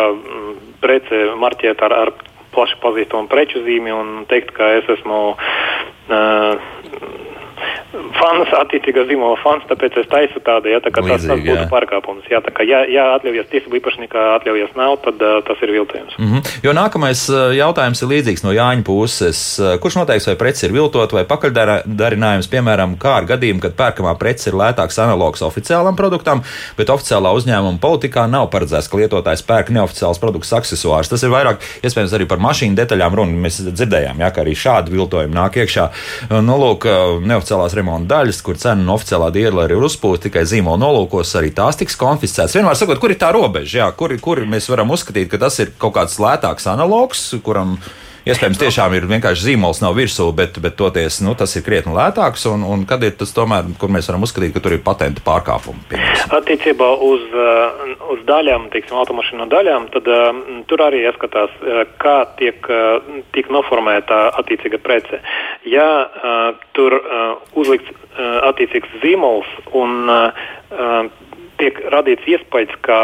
preci 0.81 1.23
marķēt 1.41 1.81
ar, 1.81 1.93
ar 1.93 2.13
plaši 2.53 2.77
pazīstamu 2.81 3.27
preču 3.27 3.63
zīmi 3.65 3.91
un 3.93 4.25
teikt, 4.29 4.51
ka 4.51 4.69
es 4.77 4.89
esmu. 4.89 5.35
Uh, 6.09 6.61
fans, 7.93 8.51
attiecīgā 8.57 9.05
zīmola 9.07 9.37
fans, 9.41 9.65
tāpēc 9.69 9.97
es 10.01 10.09
taisu 10.11 10.41
tādu, 10.45 10.71
ja 10.71 10.79
tā 10.83 10.91
kā 10.93 11.03
Līdzīgi, 11.03 11.15
tas, 11.15 11.27
tas 11.29 11.43
būtu 11.45 11.61
jā. 11.61 11.67
pārkāpums. 11.71 12.27
Jā, 12.31 12.41
tā 12.43 12.51
kā 12.55 12.65
ja, 12.67 12.81
ja 12.91 13.05
atļaujas 13.15 13.49
tiesību 13.51 13.79
īpašniekā 13.79 14.23
atļaujas 14.37 14.73
nav, 14.79 14.97
tad 15.05 15.23
uh, 15.23 15.37
tas 15.47 15.61
ir 15.63 15.71
viltojums. 15.75 16.17
Mm 16.19 16.31
-hmm. 16.31 16.51
Jo 16.65 16.73
nākamais 16.75 17.21
jautājums 17.57 18.01
ir 18.01 18.11
līdzīgs 18.13 18.43
no 18.43 18.51
Jāņa 18.55 18.83
puses. 18.83 19.39
Kurš 19.81 19.99
noteiks, 20.01 20.27
vai 20.27 20.35
preci 20.35 20.65
ir 20.65 20.73
viltot 20.73 21.13
vai 21.13 21.23
pakaļdarinājums, 21.23 22.51
piemēram, 22.51 22.97
kā 22.99 23.15
ar 23.21 23.29
gadījumu, 23.31 23.63
kad 23.63 23.77
pērkamā 23.77 24.17
preci 24.17 24.49
ir 24.49 24.55
lētāks 24.55 24.99
analogs 24.99 25.41
oficiālam 25.41 25.95
produktam, 25.95 26.43
bet 26.77 26.89
oficiālā 26.89 27.33
uzņēmuma 27.39 27.79
politikā 27.79 28.27
nav 28.29 28.49
paredzēts, 28.49 28.89
ka 28.89 28.97
lietotājs 28.97 29.45
pērk 29.47 29.69
neoficiāls 29.69 30.19
produkts 30.19 30.53
aksesuārs. 30.53 31.09
Tas 31.09 31.23
ir 31.23 31.29
vairāk 31.29 31.63
iespējams 31.83 32.13
arī 32.13 32.27
par 32.27 32.37
mašīnu 32.37 32.75
detaļām 32.75 33.15
runa. 33.15 33.31
Mēs 33.47 33.61
dzirdējām, 33.63 34.19
jā, 34.19 34.31
ka 34.31 34.41
arī 34.41 34.55
šādi 34.55 34.91
viltojumi 34.91 35.35
nāk 35.35 35.57
iekšā. 35.63 35.89
Nu, 36.41 36.57
lūk, 36.57 36.87
neoficiālās 37.21 37.76
remonta 37.77 38.15
daļas, 38.15 38.41
kur 38.45 38.57
cena 38.59 38.83
un 38.83 38.93
oficiālā 38.95 39.29
diela 39.35 39.67
ir 39.67 39.85
uzpūsta 39.87 40.27
tikai 40.27 40.43
zīmola 40.49 40.81
nolūkos, 40.81 41.35
arī 41.39 41.53
tās 41.55 41.79
tiks 41.79 41.97
konfiscētas. 41.99 42.57
Vienmēr 42.57 42.79
sakot, 42.79 42.99
kur 43.01 43.13
ir 43.13 43.21
tā 43.21 43.31
robeža, 43.35 43.83
jā, 43.83 43.87
kur, 43.97 44.15
kur 44.23 44.43
mēs 44.49 44.69
varam 44.71 44.91
uzskatīt, 44.95 45.29
ka 45.31 45.41
tas 45.45 45.59
ir 45.63 45.73
kaut 45.79 45.95
kāds 45.97 46.19
lētāks 46.21 46.67
analogs, 46.73 47.29
kuram 47.45 47.77
Iespējams, 48.27 48.59
tiešām 48.59 48.95
ir 48.97 49.05
vienkārši 49.07 49.45
zīmols 49.45 49.79
nav 49.83 49.95
virsū, 49.97 50.25
bet, 50.35 50.57
bet 50.63 50.75
toties 50.79 51.21
nu, 51.23 51.31
tas 51.39 51.53
ir 51.55 51.63
krietni 51.63 51.93
lētāks. 51.95 52.43
Un, 52.51 52.65
un 52.67 52.83
kad 52.89 53.03
ir 53.07 53.13
tas, 53.19 53.31
tomēr, 53.35 53.69
kur 53.79 53.91
mēs 53.93 54.09
varam 54.11 54.25
uzskatīt, 54.27 54.51
ka 54.55 54.63
tur 54.63 54.75
ir 54.75 54.81
patenta 54.83 55.23
pārkāpumi? 55.25 55.85
Piemēram. 55.91 56.33
Attiecībā 56.37 56.89
uz, 57.07 57.23
uh, 57.31 57.93
uz 58.15 58.23
daļām, 58.27 58.67
teiksim, 58.73 58.97
automašīnu 58.99 59.47
daļām, 59.53 59.87
tad 59.95 60.09
uh, 60.11 60.41
tur 60.67 60.83
arī 60.83 61.05
jāskatās, 61.05 61.53
uh, 61.63 61.83
kā 62.01 62.17
tiek, 62.41 62.67
tiek 63.35 63.47
noformēta 63.53 64.27
attiecīga 64.41 64.79
prece. 64.83 65.21
Ja 65.67 65.85
tur 66.75 66.93
uzlikts 67.57 67.91
attiecīgs 68.17 68.99
zīmols 69.01 69.49
un 69.77 70.09
tiek 71.61 71.79
radīts 71.93 72.27
iespējas, 72.29 72.75
ka 72.85 72.99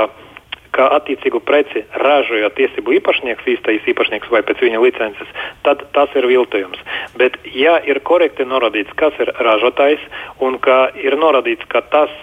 ka 0.76 0.89
attiecīgu 0.97 1.41
preci 1.45 1.84
ražoja 2.01 2.49
tiesību 2.57 2.97
īpašnieks, 2.99 3.47
īstais 3.55 3.88
īpašnieks 3.93 4.32
vai 4.34 4.41
pēc 4.45 4.63
viņa 4.65 4.82
licences, 4.84 5.34
tad 5.67 5.86
tas 5.95 6.13
ir 6.17 6.28
viltojums. 6.30 6.82
Bet, 7.19 7.38
ja 7.53 7.78
ir 7.86 8.01
korekti 8.05 8.47
norādīts, 8.47 8.93
kas 8.99 9.17
ir 9.24 9.34
ražotājs 9.39 10.03
un 10.41 10.59
ka 10.63 10.88
ir 10.99 11.17
norādīts, 11.19 11.67
ka 11.69 11.84
tas, 11.93 12.13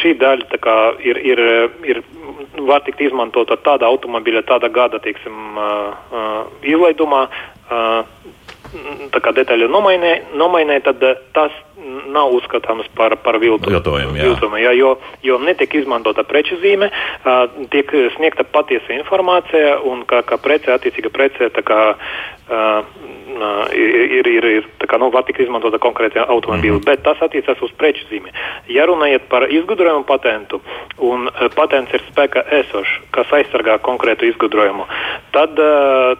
šī 0.00 0.14
daļa 0.18 0.58
kā, 0.64 0.76
ir, 1.04 1.20
ir, 1.22 1.42
ir, 1.86 2.00
var 2.66 2.82
tikt 2.86 3.04
izmantota 3.06 3.58
tāda 3.62 3.86
automobīļa, 3.86 4.42
tāda 4.48 4.70
gada 4.72 4.98
teiksim, 5.04 5.60
izlaidumā, 6.66 7.28
detaļu 9.38 9.68
nomainē, 9.72 10.12
nomainē 10.36 10.80
tad 10.84 11.02
tas 11.36 11.52
nav 12.08 12.32
uzskatāms 12.34 12.88
par, 12.96 13.14
par 13.22 13.38
viltu, 13.38 13.70
viltojumu. 13.70 14.16
Jā. 14.18 14.28
viltumu 14.28 14.60
jā, 14.60 14.72
jo, 14.76 14.94
jo 15.22 15.38
netiek 15.42 15.74
izmantota 15.78 16.24
preču 16.26 16.58
zīme, 16.62 16.90
tiek 17.72 17.92
sniegta 18.16 18.44
patiesa 18.44 18.96
informācija 18.96 19.78
un 19.88 20.02
kā, 20.08 20.22
kā 20.26 20.40
prece, 20.42 20.72
attiecīga 20.74 21.12
prece, 21.14 21.50
tā 21.54 21.64
kā 21.66 21.80
ir, 23.76 24.28
ir, 24.32 24.48
ir 24.58 24.68
tā 24.80 24.88
kā, 24.90 24.98
nu, 25.00 25.10
var 25.14 25.26
tikt 25.28 25.44
izmantota 25.44 25.78
konkrēti 25.78 26.20
automobīli, 26.24 26.78
mm 26.78 26.80
-hmm. 26.80 26.86
bet 26.86 27.02
tas 27.06 27.22
attiecas 27.22 27.62
uz 27.62 27.72
preču 27.78 28.06
zīmi. 28.10 28.32
Ja 28.68 28.86
runājat 28.86 29.28
par 29.28 29.46
izgudrojumu 29.52 30.04
patentu 30.04 30.60
un 30.98 31.30
patents 31.54 31.94
ir 31.94 32.02
spēkā 32.10 32.42
esošs, 32.60 33.00
kas 33.10 33.32
aizsargā 33.32 33.78
konkrētu 33.78 34.24
izgudrojumu, 34.24 34.86
tad, 35.30 35.54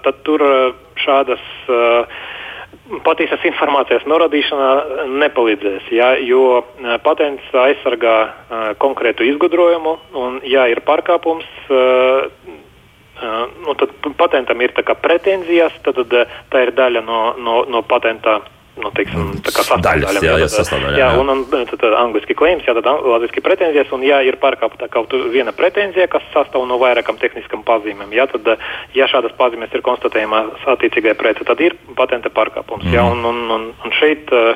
tad 0.03 0.15
tur 0.23 0.43
šādas 0.97 1.41
uh, 1.69 2.07
patiesas 3.05 3.45
informācijas 3.49 4.07
norādīšana 4.09 5.09
nepalīdzēs, 5.25 5.91
ja, 5.95 6.13
jo 6.25 6.63
patents 7.05 7.45
aizsargā 7.53 8.17
uh, 8.25 8.71
konkrētu 8.83 9.27
izgudrojumu, 9.29 9.97
un, 10.17 10.39
ja 10.49 10.67
ir 10.71 10.81
pārkāpums, 10.87 11.49
uh, 11.69 12.29
uh, 13.21 13.41
nu, 13.65 13.75
tad 13.79 13.93
patentam 14.21 14.63
ir 14.65 14.75
pretenzijas, 15.03 15.77
tad, 15.85 16.01
tad 16.05 16.37
tā 16.53 16.65
ir 16.67 16.75
daļa 16.77 17.05
no, 17.05 17.23
no, 17.39 17.63
no 17.69 17.85
patenta 17.87 18.41
nu, 18.83 18.91
teiksim, 18.97 19.31
tā 19.45 19.53
kā 19.55 19.65
sastāvdaļa. 19.67 20.23
Jā, 20.25 20.37
jā, 20.43 20.49
sastāvdaļa. 20.53 20.99
Jā, 21.01 21.09
un, 21.21 21.33
un 21.33 21.45
tad, 21.51 21.75
tad 21.81 21.97
angliski 21.99 22.37
claims, 22.39 22.67
jā, 22.67 22.75
tad 22.79 22.87
latviski 22.87 23.43
pretenzijas, 23.45 23.91
un 23.95 24.05
ja 24.07 24.21
ir 24.27 24.39
pārkāpta 24.41 24.89
kaut 24.93 25.15
viena 25.33 25.55
pretenzija, 25.57 26.09
kas 26.11 26.25
sastāv 26.35 26.67
no 26.69 26.79
vairākam 26.81 27.19
tehniskam 27.21 27.65
pazīmēm, 27.67 28.13
jā, 28.17 28.29
tad, 28.33 28.55
ja 28.97 29.09
šādas 29.11 29.35
pazīmes 29.39 29.75
ir 29.75 29.85
konstatējamas 29.87 30.67
attiecīgai 30.75 31.17
prece, 31.19 31.47
tad 31.49 31.61
ir 31.65 31.77
patenta 31.99 32.33
pārkāpums. 32.35 32.87
Mm. 32.87 32.95
Jā, 32.95 33.05
un, 33.13 33.25
un, 33.29 33.43
un, 33.57 33.69
un 33.85 33.97
šeit 33.99 34.33
uh, 34.35 34.55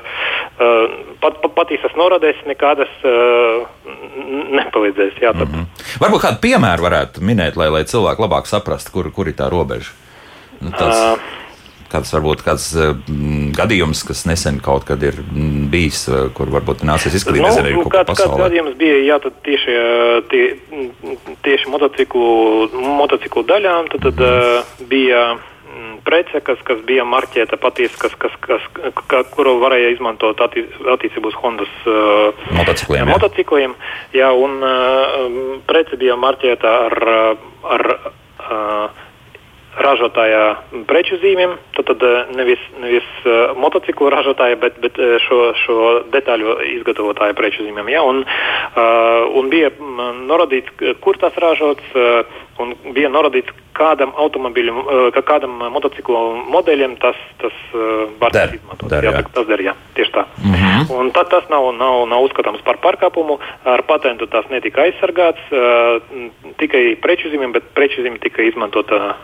pat, 1.22 1.40
pat, 1.42 1.52
patīsas 1.58 1.96
norādēs 1.98 2.42
nekādas 2.48 2.92
uh, 3.06 3.66
nepalīdzēs. 4.58 5.20
Jā, 5.22 5.34
tad. 5.36 5.48
mm 5.48 5.54
-hmm. 5.54 6.00
Varbūt 6.02 6.24
kādu 6.26 6.42
piemēru 6.42 6.88
varētu 6.88 7.22
minēt, 7.24 7.56
lai, 7.56 7.68
lai 7.68 7.84
cilvēki 7.84 8.22
labāk 8.22 8.46
saprastu, 8.50 8.92
kur, 8.92 9.12
kur 9.12 9.28
ir 9.28 9.38
tā 9.38 9.50
robeža. 9.50 9.92
Nu, 10.60 10.70
tas... 10.70 11.18
uh, 11.18 11.40
kāds 11.92 12.12
varbūt 12.16 12.42
kāds 12.46 12.66
mm, 12.76 13.52
gadījums, 13.56 14.02
kas 14.08 14.24
nesen 14.28 14.60
kaut 14.64 14.86
kad 14.88 15.02
ir 15.04 15.18
bijis, 15.72 16.06
eh, 16.08 16.26
kur 16.36 16.50
varbūt 16.52 16.84
nācies 16.88 17.18
izskatīt, 17.18 17.44
nu, 17.44 17.50
nezinu, 17.50 17.86
kāds, 17.92 18.16
kāds 18.18 18.40
gadījums 18.40 18.76
bija, 18.80 18.98
jā, 19.06 19.20
tad 19.22 19.38
tieši, 19.46 19.78
eh, 19.78 20.18
tie, 20.32 20.44
tieši 21.46 21.72
motociklu, 21.72 22.26
motociklu 23.00 23.46
daļām, 23.48 23.92
tad, 23.94 24.10
tad 24.10 24.22
mm. 24.26 24.90
bija 24.90 25.24
prece, 26.04 26.40
kas, 26.44 26.58
kas 26.66 26.80
bija 26.86 27.04
marķēta 27.08 27.56
patiesi, 27.60 27.96
kas, 28.00 28.14
kas, 28.20 28.34
kas, 28.42 28.64
ka, 29.10 29.22
kuru 29.32 29.56
varēja 29.62 29.92
izmantot 29.94 30.40
atti, 30.44 30.64
attiecībā 30.94 31.30
uz 31.30 31.38
Hondas 31.38 31.70
uh, 31.86 32.42
motocikliem. 32.58 33.06
Jā. 33.06 33.12
motocikliem 33.12 33.76
jā, 34.16 34.32
un 34.34 34.58
uh, 34.66 35.62
prece 35.68 35.98
bija 36.00 36.18
marķēta 36.20 36.74
ar, 36.88 36.98
ar 37.76 37.86
uh, 37.94 39.02
ražotāja 39.78 40.56
preču 40.88 41.16
zīmēm, 41.22 41.54
tad, 41.76 41.88
tad 41.88 42.04
eh, 42.04 42.32
nevis, 42.36 42.60
nevis 42.82 43.08
uh, 43.24 43.54
motociklu 43.56 44.10
ražotāja, 44.12 44.58
bet, 44.60 44.76
bet 44.84 44.98
eh, 45.00 45.16
šo, 45.24 45.40
šo 45.62 45.78
detaļu 46.12 46.58
izgatavotāja 46.76 47.36
preču 47.38 47.64
zīmēm. 47.64 47.88
Ja? 47.92 48.02
Un, 48.04 48.22
uh, 48.26 49.38
un 49.38 49.48
bija 49.52 49.72
mm, 49.72 50.24
norādīts, 50.28 50.76
kur 51.04 51.18
tas 51.20 51.36
ražots, 51.40 51.96
uh, 51.96 52.42
un 52.62 52.74
bija 52.92 53.10
norādīts, 53.12 53.54
kādam 53.76 54.12
automobiļam, 54.16 54.80
ka 55.14 55.22
kādam 55.26 55.58
motociklu 55.72 56.20
modeļam 56.52 56.96
tas, 57.02 57.18
tas 57.40 57.56
var 58.20 58.34
tikt 58.34 58.58
izmantots. 58.60 58.90
Der, 58.92 59.06
jā, 59.08 59.14
jā. 59.16 59.22
Tas 59.34 59.48
der, 59.48 59.64
jā, 59.64 59.74
tieši 59.96 60.12
tā. 60.14 60.24
Mm 60.44 60.54
-hmm. 60.54 60.92
Un 60.98 61.10
tad 61.10 61.30
tas 61.30 61.48
nav, 61.50 61.70
nav, 61.76 62.06
nav 62.08 62.24
uzskatāms 62.26 62.62
par 62.64 62.76
pārkāpumu. 62.84 63.38
Ar 63.64 63.82
patentu 63.82 64.26
tas 64.26 64.44
netika 64.50 64.82
aizsargāts 64.82 65.42
tikai 66.58 66.96
preču 67.02 67.28
zīmēm, 67.32 67.52
bet 67.52 67.62
preču 67.74 68.02
zīme 68.02 68.20
tika 68.20 68.42
izmantota 68.42 69.16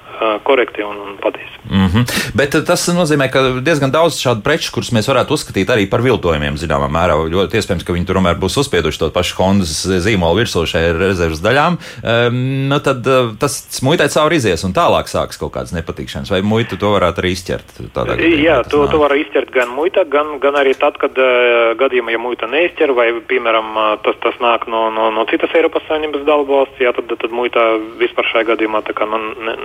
korekti 0.43 0.83
un, 0.83 0.97
un 0.97 1.17
patiesi. 1.21 1.59
Mm 1.71 1.87
-hmm. 1.87 2.33
Bet 2.35 2.57
tas 2.67 2.89
nozīmē, 2.89 3.31
ka 3.31 3.41
diezgan 3.61 3.91
daudz 3.91 4.21
šādu 4.21 4.43
preču, 4.43 4.73
kurus 4.73 4.93
mēs 4.93 5.09
varētu 5.09 5.33
uzskatīt 5.37 5.69
arī 5.69 5.91
par 5.91 6.01
viltojumiem, 6.01 6.57
zināmā 6.57 6.89
mērā, 6.89 7.15
ļoti 7.31 7.57
iespējams, 7.57 7.85
ka 7.85 7.93
viņi 7.93 8.07
tur 8.07 8.17
tomēr 8.17 8.39
būs 8.39 8.59
uzspieduši 8.61 8.99
to 8.99 9.11
pašu 9.11 9.37
Hondas 9.39 9.87
zīmolu 9.87 10.41
virsū 10.41 10.67
šai 10.67 10.93
rezerves 10.99 11.41
daļām. 11.41 11.79
Um, 12.03 12.69
nu 12.69 12.79
tad 12.81 13.07
tas 13.39 13.81
muitai 13.83 14.09
cauri 14.09 14.38
izies 14.39 14.65
un 14.67 14.75
tālāk 14.77 15.11
sāks 15.11 15.39
kaut 15.41 15.53
kādas 15.57 15.75
nepatikšanas. 15.77 16.31
Vai 16.33 16.41
muita 16.47 16.79
to 16.81 16.93
varētu 16.95 17.23
arī 17.23 17.33
izķert? 17.35 17.75
Gadījumā, 17.95 18.39
Jā, 18.43 18.59
to, 18.71 18.85
to 18.91 19.01
var 19.03 19.15
izķert 19.19 19.53
gan 19.55 19.73
muita, 19.75 20.05
gan, 20.09 20.37
gan 20.43 20.59
arī 20.61 20.75
tad, 20.79 20.99
kad 21.03 21.19
uh, 21.19 21.75
gadījumā, 21.79 22.15
ja 22.15 22.23
muita 22.23 22.49
neizķer, 22.51 22.95
vai, 22.97 23.09
piemēram, 23.31 23.75
tas, 24.07 24.19
tas 24.25 24.39
nāk 24.43 24.69
no, 24.71 24.87
no, 24.95 25.11
no 25.15 25.27
citas 25.31 25.55
Eiropas 25.59 25.85
Savienības 25.89 26.25
dalībvalsts, 26.29 26.81
jā, 26.83 26.95
tad, 26.97 27.11
tad 27.21 27.35
muita 27.35 27.65
vispār 28.01 28.31
šajā 28.33 28.51
gadījumā 28.55 28.83
tā 28.87 28.97
kā 28.97 29.09
nu, 29.11 29.21
ne, 29.49 29.57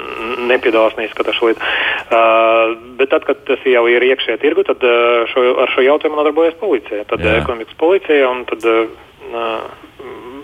nepiedalās, 0.51 0.97
neizskata 0.99 1.35
šo 1.35 1.51
lietu. 1.51 1.71
Uh, 2.09 2.75
bet 2.99 3.13
tad, 3.13 3.27
kad 3.29 3.45
tas 3.47 3.63
jau 3.67 3.85
ir 3.91 4.05
iekšējā 4.09 4.41
tirgu, 4.41 4.65
tad 4.67 4.83
uh, 4.87 5.23
šo, 5.31 5.47
ar 5.63 5.71
šo 5.73 5.85
jautājumu 5.85 6.19
nodarbojas 6.19 6.59
policija. 6.61 7.05
Tad 7.09 7.23
jā. 7.23 7.39
ekonomikas 7.43 7.79
policija 7.79 8.29
un 8.33 8.45
tad. 8.49 8.69
Uh, 8.69 9.81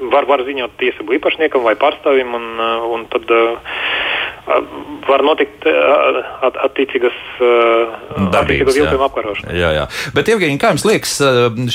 var, 0.10 0.26
var 0.30 0.44
ziņot 0.48 0.78
tiesību 0.80 1.18
īpašniekam 1.18 1.66
vai 1.66 1.76
pārstāvim, 1.80 2.32
un, 2.38 2.62
un 2.94 3.06
tad 3.12 3.32
uh, 3.36 3.76
var 5.10 5.24
notikt 5.26 5.66
at, 5.68 6.58
attiecīgas 6.70 7.16
darbības 8.34 8.78
viltojuma 8.78 9.08
apkarošana. 9.10 9.56
Jā, 9.58 9.72
jā. 9.78 9.86
Bet, 10.16 10.30
Evgenija, 10.34 10.60
kā 10.62 10.74
jums 10.74 10.86
liekas, 10.89 11.16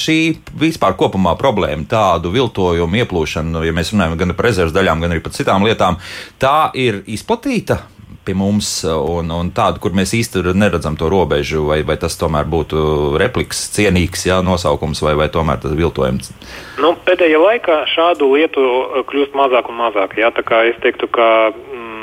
šī 0.05 0.19
vispār 0.61 0.99
kopumā 0.99 1.35
problēma, 1.41 1.87
tādu 1.91 2.33
viltojumu 2.35 3.03
ieplūšanu, 3.03 3.65
ja 3.67 3.75
mēs 3.77 3.95
runājam 3.95 4.19
gan 4.21 4.37
par 4.37 4.51
rezerves 4.51 4.77
daļām, 4.77 5.03
gan 5.05 5.17
arī 5.17 5.25
par 5.25 5.35
citām 5.37 5.67
lietām, 5.67 5.99
tā 6.43 6.71
ir 6.79 7.03
izplatīta? 7.11 7.85
pie 8.25 8.35
mums, 8.35 8.69
un, 8.85 9.29
un 9.31 9.51
tādu, 9.55 9.81
kur 9.85 9.95
mēs 9.97 10.15
īsti 10.17 10.43
neredzam 10.57 10.97
to 10.97 11.11
robežu, 11.13 11.67
vai, 11.69 11.83
vai 11.87 11.97
tas 12.01 12.17
tomēr 12.21 12.49
būtu 12.49 12.79
repliks, 13.21 13.67
cienīgs 13.75 14.25
jā, 14.31 14.41
nosaukums, 14.45 15.03
vai, 15.05 15.15
vai 15.19 15.29
tomēr 15.33 15.61
tas 15.63 15.75
viltojums? 15.77 16.33
Nu, 16.81 16.95
pēdējā 17.07 17.41
laikā 17.41 17.81
šādu 17.93 18.31
lietu 18.33 18.65
kļūst 19.11 19.37
mazāk 19.37 19.69
un 19.69 19.81
mazāk. 19.83 20.17
Jā, 20.21 20.33
tā 20.35 20.47
kā 20.47 20.65
es 20.71 20.81
teiktu, 20.85 21.11
ka. 21.13 21.29
Mm, 21.53 21.94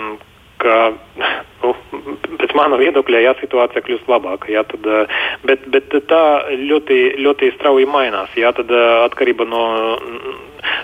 ka 0.61 0.77
nu, 1.63 1.73
pēc 2.41 2.53
mana 2.57 2.79
viedokļa, 2.81 3.23
jā, 3.25 3.33
situācija 3.41 3.83
kļūst 3.85 4.09
labāka. 4.11 4.51
Jā, 4.53 4.63
tad, 4.69 4.85
uh, 4.87 5.23
bet, 5.47 5.65
bet 5.73 5.93
tā 6.11 6.23
ļoti, 6.61 7.01
ļoti 7.21 7.51
strauji 7.57 7.89
mainās. 7.89 8.31
Jā, 8.39 8.53
tad, 8.57 8.71
uh, 8.73 9.01
atkarība 9.07 9.47
no 9.49 9.65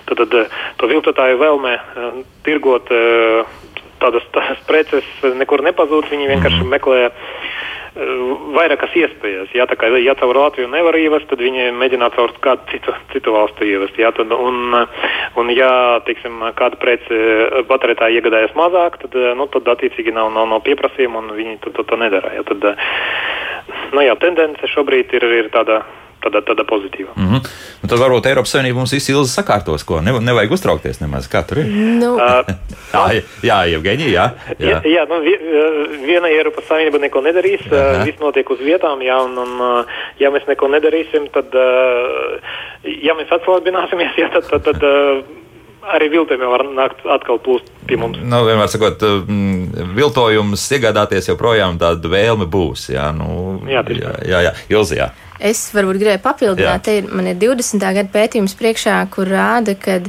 tad, 0.08 0.24
tad, 0.24 0.36
to 0.78 0.90
viltotāju 0.90 1.38
vēlme 1.40 1.76
tirgot 2.46 2.90
tādas, 4.02 4.26
tādas 4.34 4.60
preces 4.68 5.06
nekur 5.38 5.62
nepazūd, 5.66 6.08
viņi 6.10 6.30
vienkārši 6.32 6.62
mm. 6.62 6.72
meklē 6.74 7.00
vairākas 8.54 8.94
iespējas. 8.94 9.50
Jā, 9.56 9.66
tā 9.66 9.74
kā 9.78 9.90
ja 9.98 10.14
caur 10.18 10.38
Latviju 10.38 10.68
nevar 10.70 10.96
ievest, 10.98 11.26
tad 11.30 11.42
viņi 11.42 11.70
mēģina 11.74 12.10
caur 12.14 12.32
kādu 12.44 12.66
citu, 12.70 12.94
citu 13.12 13.34
valstu 13.34 13.66
ievest. 13.66 13.98
Jā, 13.98 14.12
tad, 14.14 14.32
un, 14.32 14.76
un 15.40 15.52
ja, 15.54 15.70
teiksim, 16.06 16.40
kāda 16.58 16.78
prece 16.78 17.20
patērētāji 17.70 18.20
iegādājas 18.20 18.54
mazāk, 18.58 19.00
tad, 19.02 19.18
nu, 19.38 19.48
tad 19.54 19.70
attiecīgi 19.74 20.14
nav, 20.14 20.30
nav, 20.34 20.46
nav 20.52 20.62
pieprasījuma 20.66 21.24
un 21.24 21.32
viņi 21.38 21.58
to, 21.64 21.74
to, 21.74 21.86
to 21.88 21.98
nedara. 21.98 22.36
Jā, 22.38 22.46
tad, 22.46 22.68
nu, 23.94 24.04
jā, 24.06 24.14
tendence 24.22 24.70
šobrīd 24.74 25.18
ir, 25.18 25.26
ir 25.42 25.50
tāda 25.54 25.82
tāda, 26.24 26.42
tāda 26.46 26.64
pozitīva. 26.68 27.14
Mm 27.16 27.28
-hmm. 27.28 27.40
nu, 27.82 27.88
tad 27.88 27.98
varbūt 27.98 28.26
Eiropas 28.26 28.50
Savienība 28.54 28.80
mums 28.80 28.92
visu 28.92 29.12
ilgi 29.12 29.30
sakārtos, 29.32 29.84
ko 29.84 30.00
ne, 30.00 30.12
nevajag 30.20 30.52
uztraukties 30.52 31.00
nemaz. 31.00 31.28
Kā 31.28 31.42
tur 31.46 31.58
ir? 31.58 31.66
Nu, 32.02 32.16
Uh, 32.18 32.44
jā, 32.98 33.22
jā, 33.42 33.58
Evgeņija, 33.76 34.10
jā. 34.10 34.30
Jā, 34.58 34.68
jā. 34.68 34.78
jā 34.84 35.02
nu, 35.08 35.20
vi- 35.20 35.40
viena 36.06 36.28
Eiropas 36.28 36.64
Savienība 36.68 36.98
neko 36.98 37.20
nedarīs. 37.20 37.60
Uh, 37.70 38.04
Viss 38.04 38.20
notiek 38.20 38.50
uz 38.50 38.58
vietām, 38.58 39.02
jā, 39.02 39.16
un, 39.24 39.38
un 39.38 39.84
ja 40.18 40.30
mēs 40.30 40.46
neko 40.48 40.68
nedarīsim, 40.68 41.28
tad, 41.32 41.52
uh, 41.54 42.40
ja 42.84 43.14
mēs 43.14 43.28
atslābināsimies, 43.30 44.16
jā, 44.18 44.30
tad, 44.32 44.48
tad, 44.50 44.62
tad 44.64 44.82
uh, 44.82 45.24
arī 45.94 46.08
viltojumi 46.12 46.48
var 46.50 46.64
nākt 46.64 47.06
atkal 47.08 47.38
plūst 47.38 47.68
pie 47.86 47.96
mums. 47.96 48.18
Nu, 48.22 48.42
vienmēr 48.46 48.68
sakot, 48.68 49.02
viltojums 49.96 50.64
iegādāties 50.76 51.30
joprojām 51.30 51.78
tāda 51.80 52.10
vēlme 52.12 52.48
būs. 52.50 52.88
Jā, 52.92 53.10
nu, 53.16 53.60
Jā, 53.68 53.82
jā, 53.88 54.12
jā, 54.28 54.42
jā. 54.48 54.52
Ilzi, 54.68 55.00
jā. 55.00 55.10
Es 55.38 55.68
varbūt 55.74 56.00
gribēju 56.00 56.22
papildināt, 56.24 56.82
te 56.82 56.96
ir, 56.98 57.12
man 57.14 57.28
ir 57.30 57.38
20. 57.38 57.78
gada 57.78 58.10
pētījums 58.10 58.56
priekšā, 58.58 58.98
kur 59.14 59.30
rāda, 59.30 59.76
ka 59.78 60.00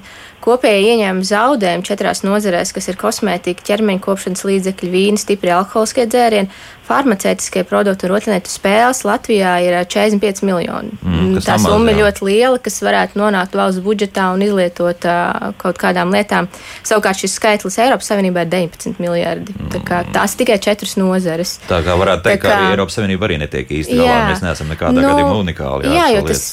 kopēji 0.43 0.93
ieņēmumi 0.93 1.27
zaudējumi 1.27 1.85
četrās 1.85 2.23
nozarēs, 2.25 2.73
kas 2.73 2.89
ir 2.89 2.97
kosmētika, 2.99 3.65
ķermeņa 3.67 4.03
kopšanas 4.05 4.45
līdzekļi, 4.47 4.91
vīni, 4.93 5.21
stipri 5.21 5.51
alkoholiskie 5.53 6.07
dzērieni, 6.09 6.49
farmaceitiskie 6.89 7.63
produkti 7.69 8.07
un 8.07 8.13
rotaļlietu 8.15 8.49
spēles 8.49 9.03
Latvijā 9.05 9.51
ir 9.61 9.75
ā, 9.77 9.83
45 9.85 10.41
miljoni. 10.47 10.95
Mm, 11.03 11.35
Tā 11.45 11.59
summa 11.61 11.93
ir 11.93 11.99
ļoti 12.01 12.25
liela, 12.25 12.57
kas 12.65 12.79
varētu 12.81 13.19
nonākt 13.19 13.53
valsts 13.57 13.83
budžetā 13.85 14.31
un 14.33 14.41
izlietot 14.45 15.05
uh, 15.05 15.51
kaut 15.61 15.77
kādām 15.81 16.09
lietām. 16.15 16.49
Savukārt 16.87 17.21
šis 17.21 17.35
skaitlis 17.37 17.77
Eiropas 17.83 18.09
Savienībā 18.09 18.47
ir 18.47 18.49
19 18.55 18.97
miljardi. 19.03 19.53
Tā 19.69 19.83
kā 19.85 20.01
tās 20.15 20.33
tikai 20.39 20.57
četras 20.63 20.95
nozares. 20.97 21.59
Tā 21.69 21.83
kā 21.85 21.93
varētu 21.99 22.25
teikt, 22.25 22.47
ka 22.47 22.55
arī 22.55 22.73
Eiropas 22.73 22.97
Savienība 22.97 23.29
arī 23.29 23.37
netiek 23.43 23.69
īsti 23.81 23.99
galā. 23.99 24.17
Mēs 24.31 24.41
neesam 24.47 24.73
nekādā 24.73 24.97
nu, 24.97 25.05
gadījumā 25.19 25.39
unikāli. 25.43 25.91
Jā, 25.93 26.05
ar 26.07 26.13
jo 26.15 26.21
šo 26.23 26.27
tas, 26.31 26.43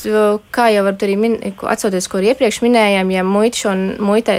kā 0.55 0.69
jau 0.75 0.85
varbūt 0.87 1.07
arī 1.07 1.17
min, 1.23 1.37
atsoties, 1.73 2.09
ko 2.11 2.21
arī 2.21 2.33
iepriekš 2.35 2.61
minējām, 2.67 3.13
ja 3.15 3.25
muita 3.27 3.71
un 3.73 3.85
muita 4.03 4.37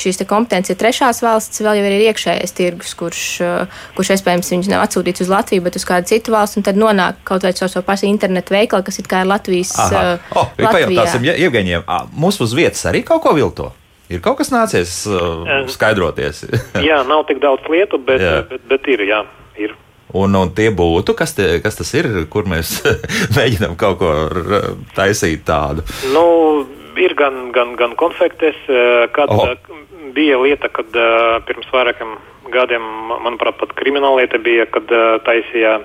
šīs 0.00 0.20
te 0.20 0.26
kompetences 0.28 0.74
ir 0.74 0.80
trešās 0.80 1.22
valsts, 1.24 1.62
vēl 1.64 1.80
jau 1.80 1.88
ir 1.88 2.06
iekšējais 2.10 2.56
tirgus, 2.56 2.94
kurš, 2.98 3.24
kurš 3.98 4.14
iespējams 4.16 4.52
viņus 4.54 4.70
nav 4.72 4.86
atsūtīts 4.86 5.24
uz 5.26 5.32
Latviju, 5.32 5.64
bet 5.66 5.78
uz 5.78 5.86
kādu 5.88 6.10
citu 6.10 6.34
valstu, 6.34 6.60
un 6.60 6.66
tad 6.66 6.80
nonāk 6.80 7.20
kaut 7.28 7.46
vai 7.46 7.54
caur 7.56 7.70
savu 7.72 7.86
pašu 7.86 8.08
internetu 8.10 8.56
veikalu, 8.56 8.86
kas 8.86 9.00
it 9.02 9.10
kā 9.10 9.24
ir 9.24 9.30
Latvijas. 9.30 9.74
Aha. 9.78 10.06
uh, 10.14 10.40
Oh, 10.40 10.48
pajautāsim, 10.58 11.26
ja 11.26 11.34
Evgeņiem, 11.36 11.84
ā, 11.86 12.04
mums 12.16 12.40
uz 12.42 12.54
vietas 12.56 12.82
arī 12.90 13.04
kaut 13.06 13.22
ko 13.24 13.34
vilto? 13.36 13.70
Ir 14.10 14.22
kaut 14.24 14.40
kas 14.40 14.50
nācies 14.50 15.04
uh, 15.06 15.66
skaidroties. 15.70 16.42
Jā, 16.88 17.02
nav 17.06 17.28
tik 17.28 17.38
daudz 17.42 17.66
lietu, 17.70 18.00
bet, 18.02 18.22
Jā. 18.22 18.40
bet, 18.50 18.64
bet 18.70 18.88
ir, 18.90 19.04
jā, 19.06 19.20
ir. 19.22 19.39
Un, 20.16 20.34
un 20.34 20.50
tie 20.56 20.70
būtu, 20.74 21.14
kas, 21.18 21.36
te, 21.36 21.46
kas 21.62 21.78
tas 21.78 21.94
ir, 21.94 22.08
kur 22.32 22.48
mēs 22.50 22.80
mēģinām 23.38 23.76
kaut 23.80 24.00
ko 24.00 24.12
taisīt 24.96 25.44
tādu. 25.46 25.86
Nu, 26.14 26.26
ir 27.00 27.14
gan, 27.14 27.50
gan, 27.52 27.76
gan 27.78 27.94
konfektes, 27.96 28.56
eh, 28.68 29.06
kad 29.12 29.30
eh, 29.30 29.56
bija 30.14 30.38
lieta, 30.42 30.68
kad 30.68 30.94
eh, 30.96 31.38
pirms 31.46 31.68
vairākiem 31.72 32.16
gadiem, 32.50 32.82
manuprāt, 33.22 33.60
pat 33.60 33.74
krimināla 33.78 34.24
lieta 34.24 34.40
bija, 34.42 34.64
kad 34.74 34.90
taisīja 35.22 35.76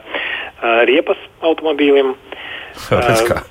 riepas 0.90 1.20
automobīļiem. 1.46 2.08
Redz, 2.10 2.45
kā. 2.90 3.42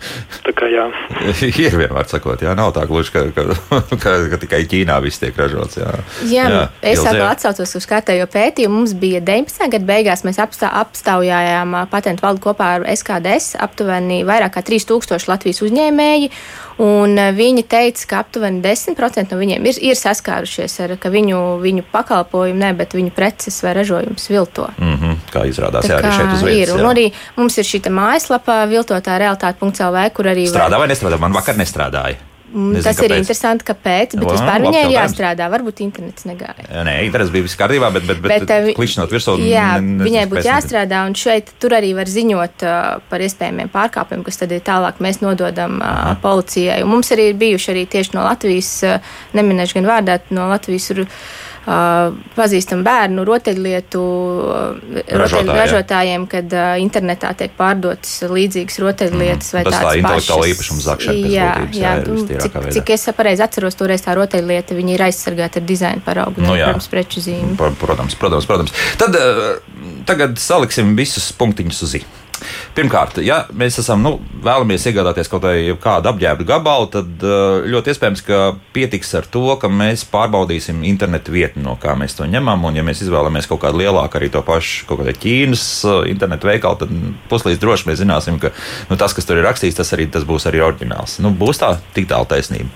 Tā 0.44 0.54
kā 0.56 0.68
jā. 0.72 0.86
ir 1.64 1.76
vienmēr 1.78 2.08
sakot, 2.10 2.42
jā, 2.44 2.54
nav 2.58 2.74
tā 2.76 2.84
gluži, 2.88 3.12
ka, 3.14 3.24
ka, 3.34 3.44
ka, 4.02 4.14
ka 4.32 4.40
tikai 4.42 4.62
Ķīnā 4.70 4.98
viss 5.04 5.22
tiek 5.22 5.36
ražots. 5.38 5.78
Jā, 5.80 5.92
Jā, 6.28 6.46
jā 6.52 6.62
es 6.92 7.02
atkal 7.02 7.26
atsaucos 7.30 7.76
uz 7.80 7.88
kārtējo 7.90 8.28
pētījumu. 8.32 8.82
Mums 8.84 8.96
bija 8.98 9.22
19. 9.24 9.70
gada 9.76 9.88
beigās, 9.88 10.24
mēs 10.26 10.40
apstā, 10.42 10.70
apstaujājām 10.82 11.76
patentu 11.92 12.26
valdu 12.26 12.44
kopā 12.48 12.74
ar 12.78 12.86
SKDS 12.94 13.58
aptuveni 13.64 14.22
vairāk 14.26 14.56
kā 14.58 14.64
3000 14.66 15.30
Latvijas 15.30 15.62
uzņēmēji. 15.64 16.30
Un 16.82 17.14
ā, 17.20 17.28
viņi 17.34 17.62
teica, 17.70 18.06
ka 18.10 18.20
aptuveni 18.24 18.58
10% 18.64 19.30
no 19.30 19.38
viņiem 19.38 19.68
ir, 19.70 19.78
ir 19.92 19.98
saskārušies 19.98 20.74
ar 20.82 20.96
viņu, 20.98 21.40
viņu 21.62 21.86
pakalpojumu, 21.92 22.58
ne, 22.58 22.72
bet 22.74 22.96
viņu 22.98 23.14
preces 23.14 23.60
vai 23.62 23.76
ražojumus 23.78 24.28
vilto. 24.30 24.68
Mm 24.78 24.98
-hmm, 24.98 25.16
kā 25.30 25.46
izrādās, 25.46 25.86
jā, 25.86 26.00
arī 26.02 26.12
šeit 26.16 26.32
uz 26.34 26.42
ir. 26.42 26.48
vietas. 26.48 26.74
Un 26.74 26.80
jā. 26.80 26.90
arī 26.90 27.06
mums 27.36 27.58
ir 27.58 27.64
šī 27.64 27.82
mājaslapa 27.90 28.66
viltotā 28.66 29.18
realitāte.lv, 29.18 30.10
kur 30.14 30.26
arī 30.26 30.46
Strādā 30.50 30.78
vai 30.78 30.88
nestrādā? 30.88 31.18
Man 31.18 31.32
vakar 31.32 31.56
nestrādāja. 31.56 32.33
Mm, 32.54 32.76
Nezinu, 32.76 32.82
Tas 32.86 32.98
ir 33.02 33.10
kāpēc. 33.10 33.18
interesanti, 33.18 33.64
kāpēc, 33.66 34.12
bet 34.14 34.28
vispār 34.30 34.60
labs 34.62 34.68
viņai 34.68 34.82
ir 34.86 34.92
jāstrādā. 34.94 35.48
Varbūt 35.50 35.80
internets 35.82 36.26
negāja. 36.28 36.66
Nē, 36.86 36.92
interesi 37.02 37.32
bija 37.34 37.46
viss 37.48 37.58
kārtībā, 37.58 37.88
bet, 37.96 38.04
bet, 38.06 38.20
bet, 38.22 38.30
Bet, 38.46 38.50
eh, 38.54 38.68
klišņot 38.76 39.10
virsū. 39.10 39.34
Jā, 39.42 39.80
ne- 39.80 39.96
ne- 39.98 40.04
viņai 40.06 40.26
būtu 40.30 40.46
jāstrādā, 40.46 41.00
un 41.08 41.14
šeit 41.18 41.50
tur 41.58 41.74
arī 41.74 41.90
var 41.98 42.06
ziņot 42.06 42.62
uh, 42.62 43.00
par 43.10 43.18
iespējamiem 43.26 43.72
pārkāpumiem, 43.74 44.22
kas 44.24 44.38
tad 44.38 44.52
ir 44.52 44.60
tālāk 44.60 45.02
mēs 45.02 45.18
nododam 45.20 45.80
uh, 45.82 46.14
policijai. 46.22 46.82
Un 46.84 46.90
mums 46.94 47.10
arī 47.10 47.30
ir 47.32 47.34
bijuši 47.34 47.74
arī 47.74 47.86
tieši 47.90 48.14
no 48.14 48.22
Latvijas, 48.22 48.70
uh, 48.86 48.98
neminēšu 49.34 49.74
gan 49.80 49.90
vārdā, 49.90 50.20
no 50.30 50.46
Latvijas 50.48 50.90
ir. 50.94 51.00
Uh, 51.00 51.08
pazīstam 51.64 52.82
bērnu 52.84 53.24
rotaļlietu 53.24 54.02
jā. 55.00 55.56
ražotājiem, 55.56 56.26
kad 56.30 56.52
internetā 56.82 57.30
tiek 57.38 57.54
pārdotas 57.58 58.18
līdzīgas 58.28 58.78
rotaļlietas. 58.84 59.52
Tas 59.54 59.64
tā 59.64 59.72
tādas 59.72 60.00
intelektuāla 60.00 60.44
pašas. 60.44 60.54
īpašuma 60.54 60.84
zakšana 60.88 61.30
Jā, 61.34 61.50
jā, 61.72 61.76
jā, 61.80 61.94
cik, 62.04 62.58
veidā. 62.58 62.74
cik 62.78 62.90
es 62.96 63.06
pareizi 63.16 63.46
atceros, 63.46 63.78
toreiz 63.80 64.04
tā 64.04 64.16
rotaļlieta, 64.18 64.76
viņi 64.76 64.96
ir 64.98 65.06
aizsargāti 65.08 65.62
ar 65.62 65.68
dizaina 65.68 66.04
paraugu, 66.04 66.40
Nu 66.44 66.52
nu, 66.52 66.58
jā. 66.60 66.72
pirms 66.72 66.88
preču. 66.92 67.24
Par- 67.58 67.72
Protams, 67.80 68.14
protams, 68.18 68.46
protams. 68.46 68.72
Tad 69.00 69.16
tagad 70.06 70.36
saliksim 70.38 70.94
visus 70.96 71.32
punktiņus 71.32 71.82
uz 71.86 71.94
zīmēm. 71.96 72.20
Pirmkārt, 72.74 73.18
ja 73.24 73.44
mēs 73.54 73.78
esam, 73.82 74.02
nu, 74.04 74.16
vēlamies 74.44 74.86
iegādāties 74.90 75.30
kaut 75.32 75.46
kādu 75.82 76.10
apģērbu 76.10 76.46
gabalu, 76.48 76.88
tad 76.92 77.24
uh, 77.24 77.64
ļoti 77.70 77.92
iespējams, 77.92 78.24
ka 78.26 78.40
pietiks 78.74 79.12
ar 79.18 79.28
to, 79.30 79.44
ka 79.60 79.70
mēs 79.72 80.06
pārbaudīsim 80.12 80.84
internetu 80.88 81.34
vietni, 81.34 81.64
no 81.66 81.76
kā 81.80 81.96
mēs 81.98 82.16
to 82.18 82.28
ņemam. 82.30 82.66
Un, 82.68 82.78
ja 82.78 82.86
mēs 82.86 83.04
izvēlamies 83.04 83.48
kaut 83.50 83.62
kādu 83.64 83.82
lielāku, 83.82 84.20
arī 84.20 84.30
to 84.34 84.44
pašu 84.46 84.88
kaut 84.90 85.02
kādu 85.02 85.16
Ķīnas 85.24 85.66
uh, 85.88 86.00
internetu 86.10 86.50
veikalu, 86.50 86.80
tad 86.82 86.96
puslīdz 87.30 87.62
droši 87.62 87.90
mēs 87.90 88.02
zināsim, 88.02 88.40
ka 88.42 88.52
nu, 88.90 88.98
tas, 89.00 89.16
kas 89.16 89.28
tur 89.28 89.40
ir 89.40 89.46
rakstīts, 89.48 89.78
tas 89.80 89.94
arī 89.96 90.08
tas 90.10 90.26
būs 90.28 90.48
arī 90.50 90.64
oriģināls. 90.66 91.20
Nu, 91.24 91.34
būs 91.34 91.62
tā 91.62 91.76
tik 91.96 92.10
tālu 92.10 92.28
taisnība. 92.30 92.70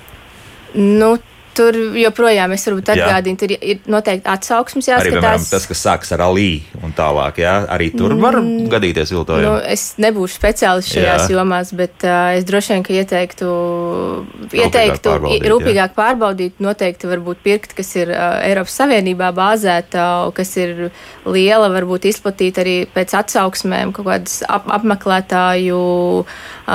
Nu, 0.79 1.17
tur 1.59 1.77
joprojām 1.99 2.55
es 2.55 2.65
varbūt 2.69 2.93
Jā. 2.93 3.09
atgādinu, 3.09 3.39
tur 3.41 3.55
ir 3.57 3.81
noteikti 3.91 4.31
atsauksmes 4.31 4.89
Arī, 4.89 5.13
piemēram, 5.13 5.39
jāskatās. 5.39 5.51
tas, 5.51 5.67
kas 5.71 5.83
sākas 5.85 6.13
ar 6.15 6.23
alī 6.29 6.51
un 6.85 6.95
tālāk, 6.97 7.41
jā, 7.43 7.55
arī 7.75 7.91
tur 7.97 8.15
var 8.21 8.39
gadīties 8.73 9.13
viltojumi. 9.15 9.47
Nu, 9.47 9.55
es 9.75 9.91
nebūšu 10.01 10.39
speciālists 10.39 10.95
šajās 10.95 11.27
Jā. 11.27 11.37
jomās, 11.37 11.73
bet 11.77 12.07
uh, 12.07 12.37
es 12.39 12.47
droši 12.49 12.75
vien 12.75 12.87
ka 12.87 12.95
ieteiktu, 12.97 13.51
ieteiktu 14.53 15.13
pārbaudīt, 15.13 15.49
rūpīgāk 15.53 15.97
pārbaudīt. 15.99 16.63
Noteikti 16.65 17.11
varbūt 17.11 17.43
pirkt, 17.45 17.75
kas 17.79 17.95
ir 17.99 18.13
uh, 18.15 18.39
Eiropas 18.47 18.79
Savienībā 18.79 19.33
bāzēta, 19.37 20.07
kas 20.37 20.55
ir 20.61 20.89
liela, 21.29 21.71
varbūt 21.75 22.09
izplatīta 22.13 22.63
arī 22.65 22.77
pēc 22.95 23.17
atsauksmēm, 23.23 23.95
kaut 23.97 24.09
kādas 24.09 24.41
ap 24.49 24.69
apmeklētāju, 24.79 25.83
uh, 26.23 26.73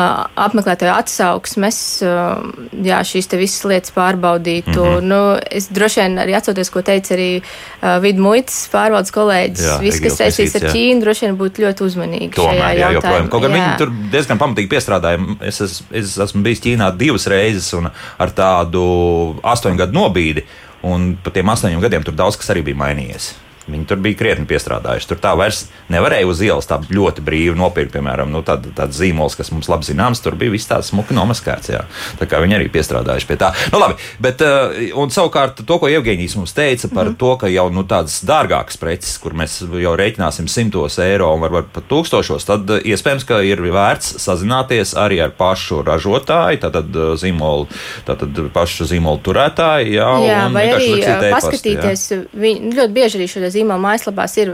apmeklētāju 0.47 0.93
atsauksmes. 0.95 1.79
Uh, 2.03 2.51
jā, 2.84 2.99
šīs 3.07 3.29
te 3.31 3.39
visas 3.39 3.63
lietas 3.69 3.95
pārbaudīt. 3.95 4.67
Mm 4.67 4.72
Mhm. 4.82 4.97
-hmm. 4.97 5.01
nu, 5.01 5.39
es 5.51 5.67
droši 5.69 5.99
vien 6.01 6.17
arī 6.24 6.36
atceros, 6.38 6.69
ko 6.69 6.82
teica 6.82 7.13
arī 7.15 7.30
uh, 7.41 7.99
vidumuitas 8.01 8.69
pārvaldes 8.71 9.13
kolēģis. 9.13 9.65
Jā, 9.67 9.78
Viss, 9.82 9.99
kas 9.99 10.17
saistīts 10.17 10.55
ar. 10.55 10.69
Ķīnu, 10.74 11.01
droši 11.01 11.26
vien 11.26 11.38
būtu 11.38 11.65
ļoti 11.65 11.84
uzmanīgi. 11.84 12.34
Tomēr, 12.36 12.78
jā, 12.78 12.91
joprojām. 12.97 13.30
Kaut 13.30 13.41
gan 13.41 13.53
viņi 13.53 13.78
tur 13.78 13.93
diezgan 14.11 14.41
pamatīgi 14.41 14.71
piestrādāja. 14.71 15.19
Es, 15.41 15.61
es, 15.61 15.84
es 15.91 16.17
esmu 16.17 16.43
bijis 16.43 16.63
Ķīnā 16.63 16.91
divas 16.97 17.28
reizes 17.28 17.74
un 17.74 17.89
ar 18.17 18.30
tādu 18.32 18.84
astoņu 19.43 19.78
gadu 19.78 19.99
nobīdi. 19.99 20.45
Un 20.84 21.13
pa 21.24 21.32
tiem 21.32 21.47
astoņiem 21.47 21.80
gadiem 21.80 22.03
tur 22.03 22.15
daudz 22.15 22.36
kas 22.36 22.49
arī 22.51 22.65
bija 22.67 22.76
mainījies. 22.76 23.42
Viņi 23.64 23.86
tur 23.88 24.01
bija 24.03 24.18
krietni 24.20 24.47
piestrādājuši. 24.49 25.07
Tur 25.07 25.20
tā 25.24 25.32
vairs 25.39 25.64
nevarēja 25.93 26.28
uz 26.28 26.41
ielas 26.43 26.68
tā 26.68 26.80
ļoti 26.84 27.24
brīvi 27.24 27.55
nopirkt, 27.55 27.93
piemēram, 27.95 28.32
nu, 28.34 28.41
tādu, 28.43 28.74
tādu 28.76 28.97
zīmolu, 28.97 29.32
kas 29.39 29.53
mums 29.55 29.70
labi 29.72 29.88
zināms. 29.88 30.20
Tur 30.24 30.36
bija 30.39 30.51
viss 30.51 30.68
tāds 30.68 30.91
smuki 30.91 31.16
nomaskēts. 31.16 31.72
Jā. 31.72 31.84
Tā 32.20 32.28
kā 32.30 32.41
viņi 32.43 32.57
arī 32.57 32.68
piestrādājuši 32.74 33.30
pie 33.30 33.38
tā. 33.39 33.53
Nu, 33.72 33.80
labi, 33.80 33.95
bet, 34.24 34.43
uh, 34.43 34.76
un 34.99 35.14
savukārt 35.14 35.64
to, 35.64 35.78
ko 35.80 35.88
Evgenijs 35.91 36.36
mums 36.39 36.55
teica 36.55 36.89
par 36.91 37.14
mm. 37.14 37.18
to, 37.22 37.32
ka 37.39 37.51
jau 37.51 37.70
nu, 37.74 37.86
tādas 37.88 38.20
dārgākas 38.28 38.80
preces, 38.82 39.16
kur 39.24 39.36
mēs 39.38 39.61
jau 39.64 39.95
rēķināsim 39.99 40.49
simtos 40.51 40.99
eiro 41.03 41.32
un 41.34 41.43
varbūt 41.45 41.72
pat 41.74 41.88
tūkstošos, 41.91 42.47
tad 42.49 42.70
uh, 42.70 42.84
iespējams, 42.84 43.28
ka 43.30 43.39
ir 43.47 43.64
vērts 43.64 44.18
sazināties 44.24 44.93
arī 44.99 45.22
ar 45.24 45.34
pašu 45.39 45.82
ražotāju, 45.88 46.61
tātad 46.68 46.91
uh, 46.99 47.14
zīmolu, 47.20 47.70
tātad 48.07 48.43
pašu 48.53 48.89
zīmolu 48.91 49.24
turētāju. 49.24 49.95
Jā, 49.95 50.11
Jā, 50.28 50.43
vai 50.53 50.68
arī 50.76 50.91
paskatīties, 51.32 52.05
viņi, 52.36 52.76
ļoti 52.78 52.97
bieži 52.99 53.20
arī 53.22 53.30
šajā 53.32 53.52
zīmola 53.53 53.79
mājaslapās 53.85 54.37
ir 54.41 54.51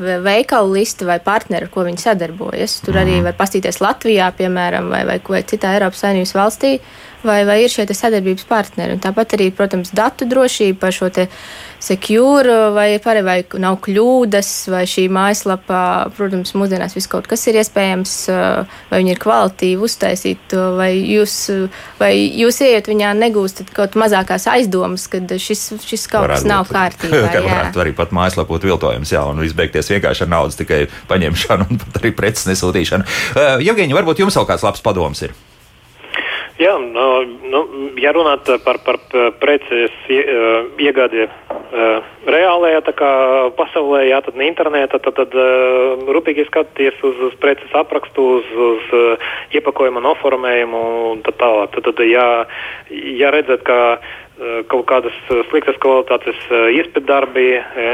ve- 0.00 0.18
veikalu 0.24 0.72
liste 0.78 1.04
vai 1.08 1.18
partneri, 1.20 1.66
ar 1.66 1.72
ko 1.74 1.84
viņi 1.84 1.98
sadarbojas. 2.06 2.80
Tur 2.84 2.94
Mhm. 2.94 3.02
arī 3.02 3.22
var 3.22 3.32
paskatīties 3.40 3.80
Latvijā, 3.80 4.32
piemēram, 4.38 4.88
vai, 4.88 5.04
vai, 5.04 5.20
vai 5.28 5.42
citā 5.42 5.74
Eiropas 5.76 6.00
Savienības 6.04 6.34
valstī, 6.38 6.80
vai, 7.26 7.42
vai 7.48 7.60
ir 7.64 7.72
šie 7.72 7.86
sadarbības 7.88 8.46
partneri. 8.48 8.96
Un 8.96 9.02
tāpat 9.02 9.36
arī, 9.36 9.50
protams, 9.54 9.92
datu 9.96 10.28
drošība 10.28 10.78
par 10.80 10.94
šo 10.94 11.10
secure, 11.80 12.56
vai, 12.76 12.98
pare, 13.02 13.22
vai 13.24 13.38
nav 13.58 13.78
kļūdas, 13.84 14.50
vai 14.72 14.82
šī 14.88 15.06
mājaslapā, 15.12 16.12
protams, 16.16 16.52
mūsdienās 16.58 16.94
viss 16.96 17.10
kaut 17.10 17.26
kas 17.30 17.46
ir 17.48 17.56
iespējams, 17.62 18.14
vai 18.90 19.00
viņi 19.00 19.14
ir 19.14 19.22
kvalitīvi 19.22 19.88
uztaisīti, 19.88 20.60
vai 20.76 20.90
jūs, 20.98 21.36
vai 22.00 22.12
jūs 22.20 22.60
ieiet 22.66 22.90
viņā 22.90 23.14
negūstat 23.22 23.72
kaut 23.76 23.96
mazākās 24.00 24.46
aizdomas, 24.52 25.08
ka 25.10 25.22
šis, 25.40 25.66
šis 25.86 26.06
kaut 26.12 26.28
varētu 26.28 26.44
kas 26.44 26.50
nav 26.52 26.66
būt, 26.66 26.76
kārtībā. 26.76 27.26
Ka 27.34 27.44
varētu 27.46 27.84
arī 27.84 27.94
pat 27.96 28.12
mājaslapā 28.16 28.52
būt 28.54 28.66
viltojums, 28.68 29.14
jā, 29.14 29.24
un 29.30 29.40
izbeigties 29.46 29.92
vienkārši 29.92 30.26
ar 30.26 30.34
naudas 30.36 30.58
tikai 30.60 30.82
paņemšanu 31.10 31.70
un 31.70 31.80
pat 31.84 32.02
arī 32.02 32.12
preces 32.16 32.48
nesūtīšanu. 32.50 33.08
Uh, 33.34 33.54
Jevgeņi, 33.64 33.96
varbūt 33.96 34.24
jums 34.24 34.36
vēl 34.36 34.50
kāds 34.52 34.66
labs 34.66 34.84
padoms 34.84 35.24
ir? 35.24 35.36
Jā, 36.60 36.74
nu, 36.76 37.04
nu, 37.48 37.60
ja 37.96 38.12
runāt 38.12 38.48
par, 38.66 38.76
par 38.84 38.98
preces 39.40 39.94
iegādi 40.12 41.24
reālajā 42.28 42.82
pasaulē, 43.56 44.02
jā, 44.10 44.18
tad 44.26 44.36
ne 44.36 44.50
internetā, 44.50 45.00
tad, 45.00 45.16
tad 45.16 45.36
rūpīgi 46.04 46.44
skatīties 46.50 47.00
uz, 47.06 47.22
uz 47.30 47.36
preces 47.40 47.72
aprakstu, 47.80 48.26
uz, 48.40 48.50
uz 48.68 48.92
iepakojuma 49.56 50.04
noformējumu 50.04 50.82
un 51.14 51.24
tā 51.24 51.32
tālāk. 51.40 51.72
Tad, 51.78 51.88
tad, 51.88 52.04
ja, 52.10 52.26
ja 52.90 53.32
redzat, 53.32 53.64
ka 53.64 53.80
Eh, 54.29 54.29
kaut 54.70 54.86
kādas 54.88 55.16
eh, 55.28 55.42
sliktas 55.50 55.76
kvalitātes 55.82 56.38
eh, 56.48 56.70
iespēdarbi, 56.80 57.46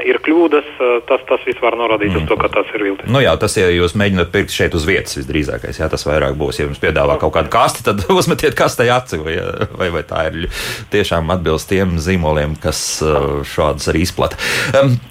ir 0.07 0.19
kļūdas, 0.23 0.67
tas, 1.09 1.23
tas 1.27 1.43
viss 1.47 1.61
var 1.63 1.75
norādīt 1.79 2.13
mm. 2.13 2.21
uz 2.21 2.29
to, 2.29 2.37
ka 2.39 2.51
tas 2.53 2.69
ir 2.77 2.85
viltus. 2.87 3.09
Nu 3.11 3.21
jā, 3.23 3.33
tas, 3.41 3.57
ja 3.59 3.67
jūs 3.73 3.97
mēģināt 3.99 4.31
pirkt 4.35 4.55
šeit 4.55 4.75
uz 4.79 4.87
vietas, 4.87 5.17
visdrīzākais, 5.19 5.81
jā, 5.81 5.89
tas 5.91 6.07
vairāk 6.07 6.37
būs. 6.39 6.61
Ja 6.61 6.69
jums 6.69 6.81
piedāvā 6.83 7.19
kaut 7.23 7.35
kādu 7.35 7.51
kasti, 7.53 7.83
tad 7.87 8.05
uzmetiet 8.19 8.55
kastē 8.59 8.87
aci, 8.95 9.19
vai, 9.23 9.37
vai, 9.75 9.91
vai 9.95 10.05
tā 10.07 10.27
ir 10.31 10.47
tiešām 10.95 11.33
atbilst 11.35 11.71
tiem 11.73 11.97
zīmoliem, 12.03 12.55
kas 12.63 12.83
šādas 13.51 13.91
arī 13.91 14.05
izplata. 14.07 14.39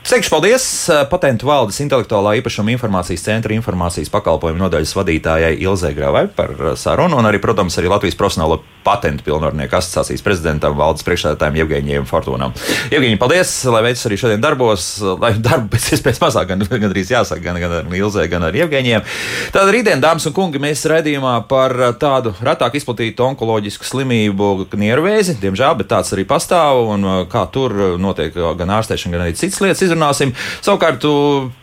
Sekšu 0.08 0.32
paldies 0.32 0.68
patentu 1.12 1.50
valdes 1.50 1.82
intelektuālā 1.84 2.38
īpašuma 2.40 2.74
informācijas 2.76 3.26
centra 3.28 3.56
informācijas 3.58 4.12
pakalpojumu 4.14 4.64
nodaļas 4.66 4.96
vadītājai 4.98 5.56
Ilzai 5.66 5.92
Gravai 5.98 6.26
par 6.36 6.56
sarunu, 6.80 7.20
un 7.20 7.28
arī, 7.28 7.44
protams, 7.44 7.76
arī 7.82 7.92
Latvijas 7.92 8.20
profesionālo 8.20 8.62
patentu 8.86 9.26
pilnvarnieku 9.26 9.80
asociācijas 9.80 10.24
prezidentam 10.26 10.78
valdes 10.78 11.04
priekšsēdētājiem 11.08 11.24
priekšsēdētājiem 11.26 11.57
Jevgeņiem 11.59 12.05
Fortūnam. 12.09 12.53
Jevgeņi, 12.93 13.17
paldies, 13.19 13.51
lai 13.71 13.82
veids 13.88 14.05
arī 14.07 14.17
šodien 14.19 14.43
darbos, 14.43 14.86
lai 15.21 15.34
darbu 15.41 15.71
pēc 15.73 15.91
iespējas 15.95 16.21
mazāk, 16.21 16.49
gan, 16.51 16.65
gan 16.69 16.91
arī 16.91 17.05
jāsaka, 17.05 17.41
gan, 17.43 17.59
gan 17.61 17.73
ar 17.80 17.95
Ilzē, 17.95 18.28
gan 18.32 18.45
ar 18.45 18.55
Jevgeņiem. 18.55 19.05
Tātad 19.53 19.71
rītdien, 19.73 20.03
dāmas 20.03 20.28
un 20.30 20.36
kungi, 20.36 20.61
mēs 20.61 20.86
raidījumā 20.91 21.36
par 21.49 21.73
tādu 22.01 22.36
retāk 22.45 22.78
izplatītu 22.80 23.26
onkoloģisku 23.30 23.88
slimību 23.88 24.67
niervēzi, 24.76 25.38
diemžēl, 25.41 25.78
bet 25.82 25.91
tāds 25.93 26.13
arī 26.15 26.28
pastāv, 26.30 26.84
un 26.95 27.07
uh, 27.07 27.17
kā 27.32 27.45
tur 27.53 27.97
notiek 28.01 28.36
gan 28.59 28.76
ārstēšana, 28.78 29.15
gan 29.15 29.26
arī 29.26 29.38
citas 29.39 29.61
lietas 29.63 29.86
izrunāsim. 29.88 30.36
Savukārt, 30.65 31.05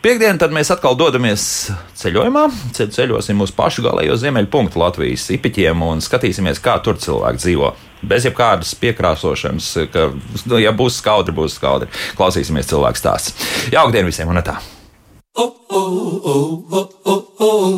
piekdien, 0.03 0.41
tad 0.41 0.55
mēs 0.55 0.73
atkal 0.73 0.97
dodamies 0.99 1.45
ceļojumā, 1.99 2.47
ceļosim 2.73 3.45
uz 3.45 3.55
pašu 3.55 3.85
galējo 3.85 4.19
ziemeļu 4.19 4.51
punktu 4.53 4.81
Latvijas 4.83 5.29
ipiķiem 5.37 5.87
un 5.87 6.03
skatīsimies, 6.03 6.61
kā 6.63 6.79
tur 6.83 6.99
cilvēki 7.01 7.43
dzīvo 7.43 7.73
bez 8.07 8.27
jebkādas 8.27 8.73
piekrāsošanas, 8.79 9.69
ka, 9.93 10.09
nu, 10.45 10.59
ja 10.61 10.73
būs 10.75 10.99
skaudri, 11.01 11.35
būs 11.35 11.57
skaudri. 11.59 11.89
Klausīsimies 12.19 12.69
cilvēku 12.71 12.99
stāstus. 12.99 13.37
Jauktdien 13.73 14.07
visiem 14.07 14.31
un 14.31 14.41
tā! 14.45 14.59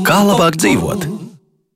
Kā 0.06 0.18
labāk 0.28 0.58
dzīvot? 0.60 1.08